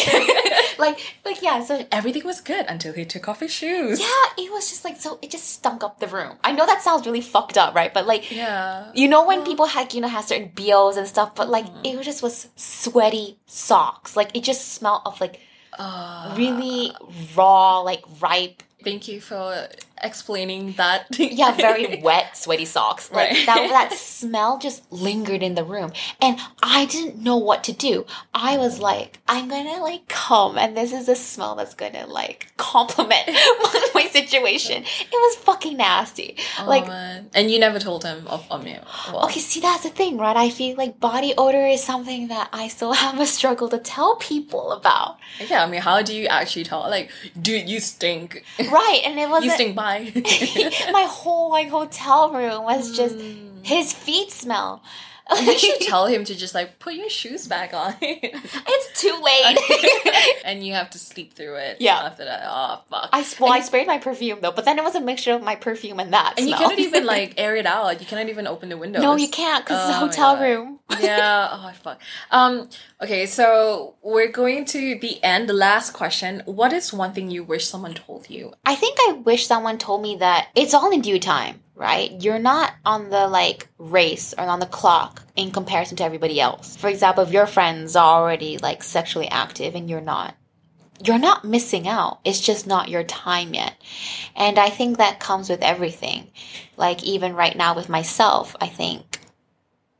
like 0.78 0.98
like 1.24 1.40
yeah. 1.42 1.62
So 1.62 1.86
Everything 1.90 2.24
was 2.24 2.40
good 2.40 2.66
until 2.68 2.92
he 2.92 3.04
took 3.04 3.28
off 3.28 3.40
his 3.40 3.52
shoes. 3.52 4.00
yeah, 4.00 4.24
it 4.44 4.50
was 4.52 4.68
just 4.70 4.84
like 4.84 5.00
so. 5.00 5.18
It 5.22 5.30
just 5.30 5.48
stunk 5.50 5.82
up 5.82 5.98
the 6.00 6.08
room. 6.08 6.36
I 6.44 6.52
know 6.52 6.66
that 6.66 6.82
sounds 6.82 7.06
really 7.06 7.20
fucked 7.22 7.56
up, 7.56 7.74
right? 7.74 7.92
But 7.92 8.06
like 8.06 8.30
Yeah. 8.30 8.90
you 8.94 9.08
know 9.08 9.24
when 9.26 9.44
people 9.44 9.66
had 9.66 9.94
you 9.94 10.00
know 10.00 10.08
have 10.08 10.24
certain 10.24 10.50
BOs 10.54 10.96
and 10.96 11.06
stuff, 11.06 11.34
but 11.34 11.48
like 11.48 11.62
Mm-hmm. 11.62 11.86
it 12.00 12.02
just 12.02 12.22
was 12.22 12.48
sweaty 12.56 13.38
socks. 13.46 14.16
Like 14.16 14.34
it 14.36 14.42
just 14.42 14.72
smelled 14.74 15.02
of 15.06 15.20
like 15.20 15.40
Uh, 15.78 16.34
really 16.36 16.92
raw, 17.34 17.80
like 17.80 18.04
ripe 18.20 18.62
thank 18.84 19.08
you 19.08 19.20
for 19.20 19.68
explaining 20.02 20.72
that. 20.72 21.06
yeah, 21.18 21.52
very 21.52 22.00
wet, 22.02 22.36
sweaty 22.36 22.64
socks. 22.64 23.10
Like 23.10 23.30
Right. 23.30 23.46
that 23.46 23.68
that 23.70 23.92
smell 23.98 24.58
just 24.58 24.90
lingered 24.92 25.42
in 25.42 25.54
the 25.54 25.64
room. 25.64 25.92
And 26.20 26.38
I 26.62 26.86
didn't 26.86 27.18
know 27.22 27.36
what 27.36 27.64
to 27.64 27.72
do. 27.72 28.04
I 28.34 28.56
was 28.58 28.80
like, 28.80 29.18
I'm 29.28 29.48
gonna 29.48 29.80
like 29.82 30.08
come 30.08 30.58
and 30.58 30.76
this 30.76 30.92
is 30.92 31.08
a 31.08 31.16
smell 31.16 31.54
that's 31.54 31.74
gonna 31.74 32.06
like 32.06 32.52
complement 32.56 33.26
my, 33.94 34.08
situation. 34.12 34.82
It 34.84 35.10
was 35.26 35.36
fucking 35.36 35.76
nasty. 35.78 36.36
Oh, 36.60 36.66
like 36.68 36.86
man. 36.86 37.30
and 37.34 37.50
you 37.50 37.58
never 37.58 37.78
told 37.78 38.04
him 38.04 38.26
of 38.28 38.42
me. 38.62 38.76
Well, 39.10 39.24
Okay, 39.24 39.40
see 39.40 39.60
that's 39.60 39.84
the 39.84 39.88
thing, 39.88 40.18
right? 40.18 40.36
I 40.36 40.50
feel 40.50 40.76
like 40.76 41.00
body 41.00 41.32
odor 41.38 41.64
is 41.66 41.82
something 41.82 42.28
that 42.28 42.48
I 42.52 42.68
still 42.68 42.92
have 42.92 43.18
a 43.20 43.26
struggle 43.26 43.68
to 43.70 43.78
tell 43.78 44.16
people 44.16 44.72
about. 44.72 45.16
yeah. 45.48 45.64
I 45.64 45.66
mean, 45.70 45.80
how 45.80 46.02
do 46.02 46.14
you 46.14 46.26
actually 46.26 46.64
tell? 46.64 46.80
Like, 46.96 47.10
dude, 47.40 47.68
you 47.68 47.80
stink. 47.80 48.44
Right, 48.58 49.00
and 49.06 49.18
it 49.18 49.28
was 49.30 49.44
you 49.44 49.50
stink. 49.50 49.74
Bye. 49.76 49.91
my 50.92 51.06
whole 51.08 51.50
like 51.50 51.68
hotel 51.68 52.30
room 52.32 52.64
was 52.64 52.96
just 52.96 53.16
mm. 53.16 53.64
his 53.64 53.92
feet 53.92 54.30
smell. 54.30 54.82
you 55.42 55.58
should 55.58 55.80
tell 55.80 56.06
him 56.06 56.24
to 56.24 56.34
just 56.34 56.54
like 56.54 56.78
put 56.78 56.94
your 56.94 57.08
shoes 57.08 57.46
back 57.46 57.72
on, 57.74 57.94
It's 58.00 59.00
too 59.00 59.16
late. 59.22 60.36
and 60.44 60.66
you 60.66 60.72
have 60.74 60.90
to 60.90 60.98
sleep 60.98 61.34
through 61.34 61.56
it. 61.56 61.76
Yeah. 61.80 61.98
After 62.04 62.24
that, 62.24 62.42
oh 62.46 62.80
fuck. 62.90 63.08
I 63.12 63.24
well, 63.40 63.52
I 63.52 63.60
sprayed 63.60 63.86
my 63.86 63.98
perfume 63.98 64.38
though, 64.40 64.52
but 64.52 64.64
then 64.64 64.78
it 64.78 64.84
was 64.84 64.94
a 64.94 65.00
mixture 65.00 65.32
of 65.32 65.42
my 65.42 65.54
perfume 65.56 66.00
and 66.00 66.12
that. 66.12 66.34
and 66.38 66.48
you 66.48 66.56
smell. 66.56 66.70
cannot 66.70 66.78
even 66.80 67.06
like 67.16 67.34
air 67.38 67.56
it 67.56 67.66
out. 67.66 68.00
You 68.00 68.06
cannot 68.06 68.28
even 68.28 68.46
open 68.46 68.68
the 68.68 68.76
window. 68.76 69.00
no, 69.00 69.16
you 69.16 69.28
can't 69.28 69.64
because 69.64 69.88
it's 69.88 69.96
a 69.96 70.00
Oh 70.00 70.06
hotel 70.06 70.40
room. 70.40 70.80
yeah. 71.00 71.48
Oh 71.52 71.72
fuck. 71.82 72.00
Um. 72.30 72.68
Okay. 73.00 73.26
So 73.26 73.94
we're 74.02 74.30
going 74.30 74.64
to 74.66 74.98
the 74.98 75.22
end. 75.22 75.48
The 75.48 75.54
last 75.54 75.92
question. 75.92 76.42
What 76.46 76.72
is 76.72 76.92
one 76.92 77.12
thing 77.12 77.30
you 77.30 77.44
wish 77.44 77.66
someone 77.66 77.94
told 77.94 78.28
you? 78.28 78.52
I 78.66 78.74
think 78.74 78.98
I 79.08 79.12
wish 79.12 79.46
someone 79.46 79.78
told 79.78 80.02
me 80.02 80.16
that 80.16 80.48
it's 80.54 80.74
all 80.74 80.90
in 80.90 81.00
due 81.00 81.18
time, 81.18 81.62
right? 81.74 82.12
You're 82.22 82.38
not 82.38 82.72
on 82.84 83.10
the 83.10 83.28
like 83.28 83.68
race 83.78 84.34
or 84.36 84.44
on 84.44 84.60
the 84.60 84.66
clock 84.66 85.22
in 85.36 85.50
comparison 85.50 85.96
to 85.98 86.04
everybody 86.04 86.40
else. 86.40 86.76
For 86.76 86.88
example, 86.88 87.24
if 87.24 87.32
your 87.32 87.46
friends 87.46 87.96
are 87.96 88.20
already 88.20 88.58
like 88.58 88.82
sexually 88.82 89.28
active 89.28 89.74
and 89.74 89.88
you're 89.88 90.00
not, 90.00 90.36
you're 91.04 91.18
not 91.18 91.44
missing 91.44 91.88
out. 91.88 92.20
It's 92.24 92.40
just 92.40 92.66
not 92.66 92.88
your 92.88 93.02
time 93.02 93.54
yet. 93.54 93.74
And 94.36 94.58
I 94.58 94.70
think 94.70 94.98
that 94.98 95.20
comes 95.20 95.48
with 95.48 95.62
everything. 95.62 96.30
Like 96.76 97.02
even 97.02 97.34
right 97.34 97.56
now 97.56 97.74
with 97.74 97.88
myself, 97.88 98.54
I 98.60 98.68
think 98.68 99.18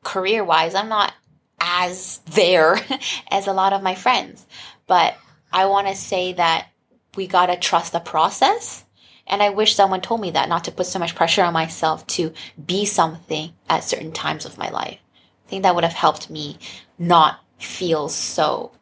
career 0.05 0.45
wise, 0.45 0.75
I'm 0.75 0.89
not 0.89 1.13
as 1.61 2.21
there 2.27 2.79
as 3.31 3.47
a 3.47 3.53
lot 3.53 3.73
of 3.73 3.83
my 3.83 3.95
friends. 3.95 4.47
But 4.87 5.17
I 5.53 5.67
want 5.67 5.89
to 5.89 5.95
say 5.95 6.35
that 6.35 6.69
we 7.17 7.27
got 7.27 7.47
to 7.47 7.57
trust 7.57 7.93
the 7.93 8.01
process. 8.01 8.82
And 9.33 9.43
I 9.43 9.49
wish 9.49 9.75
someone 9.75 10.03
told 10.03 10.21
me 10.21 10.31
that, 10.33 10.51
not 10.51 10.63
to 10.65 10.71
put 10.71 10.85
so 10.85 10.99
much 10.99 11.15
pressure 11.15 11.43
on 11.43 11.55
myself 11.55 12.07
to 12.19 12.35
be 12.65 12.85
something 12.85 13.55
at 13.67 13.83
certain 13.83 14.13
times 14.13 14.45
of 14.45 14.59
my 14.59 14.69
life. 14.69 14.99
I 15.47 15.49
think 15.49 15.63
that 15.63 15.75
would 15.75 15.85
have 15.85 15.95
helped 15.95 16.29
me 16.29 16.59
not 16.99 17.41
feel 17.59 18.11
so, 18.11 18.73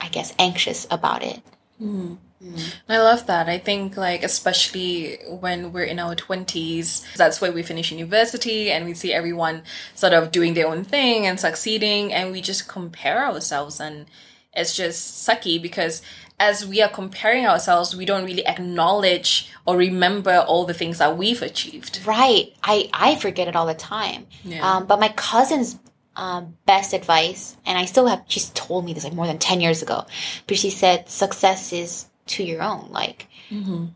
I 0.00 0.08
guess, 0.08 0.34
anxious 0.38 0.86
about 0.90 1.22
it. 1.22 1.42
Hmm. 1.78 2.14
Mm. 2.42 2.74
I 2.88 2.98
love 2.98 3.26
that. 3.26 3.48
I 3.48 3.58
think 3.58 3.96
like 3.96 4.22
especially 4.22 5.18
when 5.28 5.72
we're 5.72 5.82
in 5.82 5.98
our 5.98 6.14
twenties, 6.14 7.04
that's 7.16 7.40
where 7.40 7.50
we 7.50 7.64
finish 7.64 7.90
university 7.90 8.70
and 8.70 8.84
we 8.84 8.94
see 8.94 9.12
everyone 9.12 9.62
sort 9.96 10.12
of 10.12 10.30
doing 10.30 10.54
their 10.54 10.68
own 10.68 10.84
thing 10.84 11.26
and 11.26 11.40
succeeding, 11.40 12.12
and 12.12 12.30
we 12.30 12.40
just 12.40 12.68
compare 12.68 13.26
ourselves, 13.26 13.80
and 13.80 14.06
it's 14.54 14.76
just 14.76 15.28
sucky 15.28 15.60
because 15.60 16.00
as 16.40 16.64
we 16.66 16.80
are 16.82 16.88
comparing 16.88 17.46
ourselves, 17.46 17.96
we 17.96 18.04
don't 18.04 18.24
really 18.24 18.46
acknowledge 18.46 19.50
or 19.66 19.76
remember 19.76 20.44
all 20.46 20.64
the 20.64 20.74
things 20.74 20.98
that 20.98 21.16
we've 21.16 21.42
achieved. 21.42 22.00
Right. 22.06 22.54
I, 22.62 22.88
I 22.92 23.16
forget 23.16 23.48
it 23.48 23.56
all 23.56 23.66
the 23.66 23.74
time. 23.74 24.26
Yeah. 24.44 24.76
Um, 24.76 24.86
but 24.86 25.00
my 25.00 25.08
cousin's 25.08 25.78
um, 26.16 26.56
best 26.66 26.92
advice, 26.92 27.56
and 27.66 27.78
I 27.78 27.84
still 27.84 28.06
have, 28.06 28.24
she's 28.28 28.50
told 28.50 28.84
me 28.84 28.92
this 28.92 29.04
like 29.04 29.14
more 29.14 29.26
than 29.26 29.38
10 29.38 29.60
years 29.60 29.82
ago, 29.82 30.06
but 30.46 30.56
she 30.56 30.70
said 30.70 31.08
success 31.08 31.72
is 31.72 32.06
to 32.26 32.44
your 32.44 32.62
own. 32.62 32.88
Like, 32.90 33.28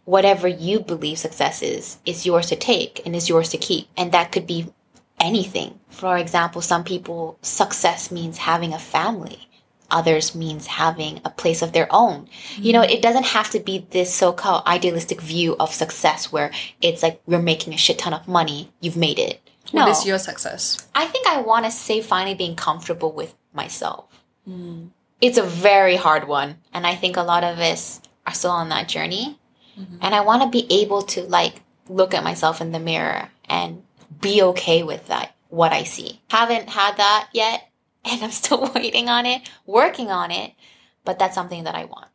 whatever 0.05 0.49
you 0.49 0.81
believe 0.81 1.19
success 1.19 1.63
is, 1.63 1.99
is 2.07 2.27
yours 2.27 2.47
to 2.47 2.57
take 2.57 3.03
and 3.05 3.15
is 3.15 3.29
yours 3.29 3.51
to 3.51 3.59
keep. 3.59 3.89
And 3.97 4.13
that 4.13 4.33
could 4.33 4.47
be 4.47 4.73
anything. 5.21 5.79
For 5.89 6.17
example, 6.17 6.63
some 6.63 6.85
people, 6.85 7.39
success 7.43 8.11
means 8.11 8.39
having 8.39 8.73
a 8.73 8.79
family. 8.79 9.49
Others 9.93 10.35
means 10.35 10.67
having 10.67 11.21
a 11.25 11.31
place 11.31 11.63
of 11.63 11.73
their 11.73 11.87
own. 11.91 12.27
Mm-hmm. 12.27 12.63
You 12.63 12.73
know, 12.73 12.83
it 12.83 13.03
doesn't 13.03 13.27
have 13.27 13.51
to 13.51 13.61
be 13.61 13.87
this 13.91 14.13
so-called 14.15 14.65
idealistic 14.67 15.21
view 15.21 15.57
of 15.61 15.73
success 15.73 16.33
where 16.33 16.51
it's 16.81 17.03
like 17.03 17.21
you're 17.27 17.43
making 17.43 17.75
a 17.75 17.79
shit 17.79 17.99
ton 17.99 18.15
of 18.15 18.27
money, 18.27 18.71
you've 18.81 18.97
made 18.97 19.19
it. 19.19 19.41
No. 19.73 19.83
What 19.83 19.91
is 19.91 20.07
your 20.07 20.19
success? 20.19 20.89
I 20.95 21.07
think 21.07 21.27
I 21.27 21.41
want 21.41 21.65
to 21.65 21.71
say 21.71 22.03
finally 22.03 22.35
being 22.35 22.57
comfortable 22.57 23.13
with 23.13 23.35
myself. 23.55 24.25
Mm. 24.49 24.91
It's 25.21 25.39
a 25.39 25.43
very 25.43 25.97
hard 25.97 26.27
one. 26.27 26.57
And 26.73 26.87
I 26.87 26.95
think 26.95 27.17
a 27.17 27.23
lot 27.23 27.45
of 27.45 27.59
us 27.59 28.01
are 28.27 28.35
still 28.35 28.51
on 28.51 28.69
that 28.71 28.89
journey. 28.89 29.39
Mm-hmm. 29.79 29.99
And 30.01 30.15
I 30.15 30.21
want 30.21 30.43
to 30.43 30.49
be 30.49 30.67
able 30.83 31.03
to 31.03 31.23
like 31.23 31.63
look 31.89 32.13
at 32.13 32.25
myself 32.25 32.61
in 32.61 32.73
the 32.73 32.81
mirror 32.81 33.31
and 33.49 33.83
be 34.21 34.43
okay 34.43 34.83
with 34.83 35.07
that, 35.09 35.35
what 35.49 35.73
I 35.73 35.85
see. 35.85 36.21
Haven't 36.29 36.69
had 36.69 36.97
that 36.99 37.29
yet. 37.33 37.69
And 38.05 38.23
I'm 38.23 38.31
still 38.31 38.71
waiting 38.75 39.09
on 39.09 39.27
it, 39.27 39.43
working 39.67 40.11
on 40.11 40.31
it. 40.31 40.53
But 41.05 41.19
that's 41.19 41.35
something 41.35 41.65
that 41.65 41.75
I 41.75 41.85
want. 41.85 42.09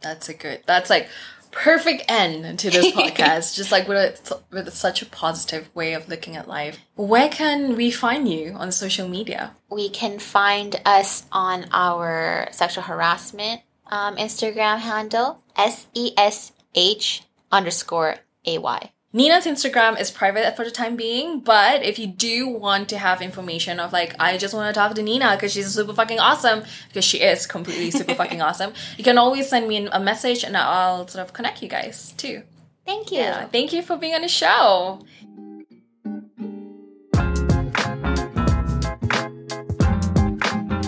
That's 0.00 0.28
a 0.28 0.34
good, 0.34 0.62
that's 0.66 0.90
like 0.90 1.08
perfect 1.50 2.04
end 2.08 2.58
to 2.58 2.70
this 2.70 2.92
podcast. 2.94 3.56
just 3.56 3.72
like 3.72 3.88
with, 3.88 4.30
a, 4.30 4.40
with 4.50 4.72
such 4.74 5.02
a 5.02 5.06
positive 5.06 5.74
way 5.74 5.94
of 5.94 6.08
looking 6.08 6.36
at 6.36 6.48
life. 6.48 6.78
Where 6.94 7.28
can 7.28 7.76
we 7.76 7.90
find 7.90 8.28
you 8.28 8.52
on 8.52 8.72
social 8.72 9.08
media? 9.08 9.54
We 9.70 9.88
can 9.88 10.18
find 10.18 10.80
us 10.84 11.24
on 11.32 11.66
our 11.72 12.48
sexual 12.52 12.84
harassment 12.84 13.62
um, 13.90 14.16
Instagram 14.16 14.78
handle, 14.78 15.42
S 15.56 15.86
E 15.94 16.12
S 16.16 16.52
H 16.74 17.22
underscore 17.50 18.16
A 18.44 18.58
Y. 18.58 18.90
Nina's 19.16 19.46
Instagram 19.46 19.98
is 19.98 20.10
private 20.10 20.54
for 20.56 20.64
the 20.66 20.70
time 20.70 20.94
being, 20.94 21.40
but 21.40 21.82
if 21.82 21.98
you 21.98 22.06
do 22.06 22.48
want 22.48 22.90
to 22.90 22.98
have 22.98 23.22
information 23.22 23.80
of 23.80 23.90
like, 23.90 24.14
I 24.20 24.36
just 24.36 24.52
want 24.52 24.68
to 24.68 24.78
talk 24.78 24.94
to 24.94 25.02
Nina 25.02 25.34
because 25.36 25.54
she's 25.54 25.72
super 25.72 25.94
fucking 25.94 26.20
awesome, 26.20 26.64
because 26.88 27.06
she 27.06 27.22
is 27.22 27.46
completely 27.46 27.90
super 27.90 28.14
fucking 28.22 28.42
awesome, 28.42 28.74
you 28.98 29.04
can 29.04 29.16
always 29.16 29.48
send 29.48 29.68
me 29.68 29.86
a 29.86 29.98
message 29.98 30.44
and 30.44 30.54
I'll 30.54 31.08
sort 31.08 31.24
of 31.24 31.32
connect 31.32 31.62
you 31.62 31.68
guys 31.70 32.12
too. 32.18 32.42
Thank 32.84 33.10
you. 33.10 33.20
Yeah, 33.20 33.46
thank 33.46 33.72
you 33.72 33.80
for 33.80 33.96
being 33.96 34.14
on 34.14 34.20
the 34.20 34.28
show. 34.28 35.00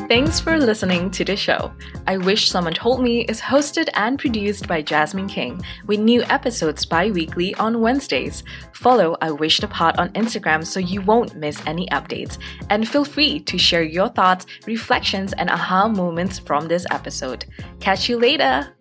Thanks 0.09 0.41
for 0.41 0.57
listening 0.57 1.11
to 1.11 1.23
the 1.23 1.37
show. 1.37 1.71
I 2.07 2.17
Wish 2.17 2.49
Someone 2.49 2.73
Told 2.73 3.03
Me 3.03 3.27
is 3.27 3.43
hosted 3.43 3.91
and 3.93 4.19
produced 4.19 4.67
by 4.67 4.81
Jasmine 4.81 5.29
King, 5.29 5.63
with 5.85 6.01
new 6.01 6.23
episodes 6.31 6.87
bi 6.87 7.11
weekly 7.11 7.55
on 7.57 7.83
Wednesdays. 7.83 8.43
Follow 8.73 9.19
I 9.21 9.31
Wish 9.31 9.59
the 9.59 9.69
Pod 9.69 9.99
on 9.99 10.09
Instagram 10.15 10.65
so 10.65 10.81
you 10.81 11.03
won't 11.03 11.37
miss 11.37 11.61
any 11.67 11.87
updates. 11.89 12.39
And 12.71 12.89
feel 12.89 13.05
free 13.05 13.41
to 13.41 13.59
share 13.59 13.83
your 13.83 14.09
thoughts, 14.09 14.47
reflections, 14.67 15.35
and 15.35 15.51
aha 15.51 15.89
moments 15.89 16.39
from 16.39 16.69
this 16.69 16.87
episode. 16.91 17.45
Catch 17.79 18.09
you 18.09 18.19
later! 18.19 18.75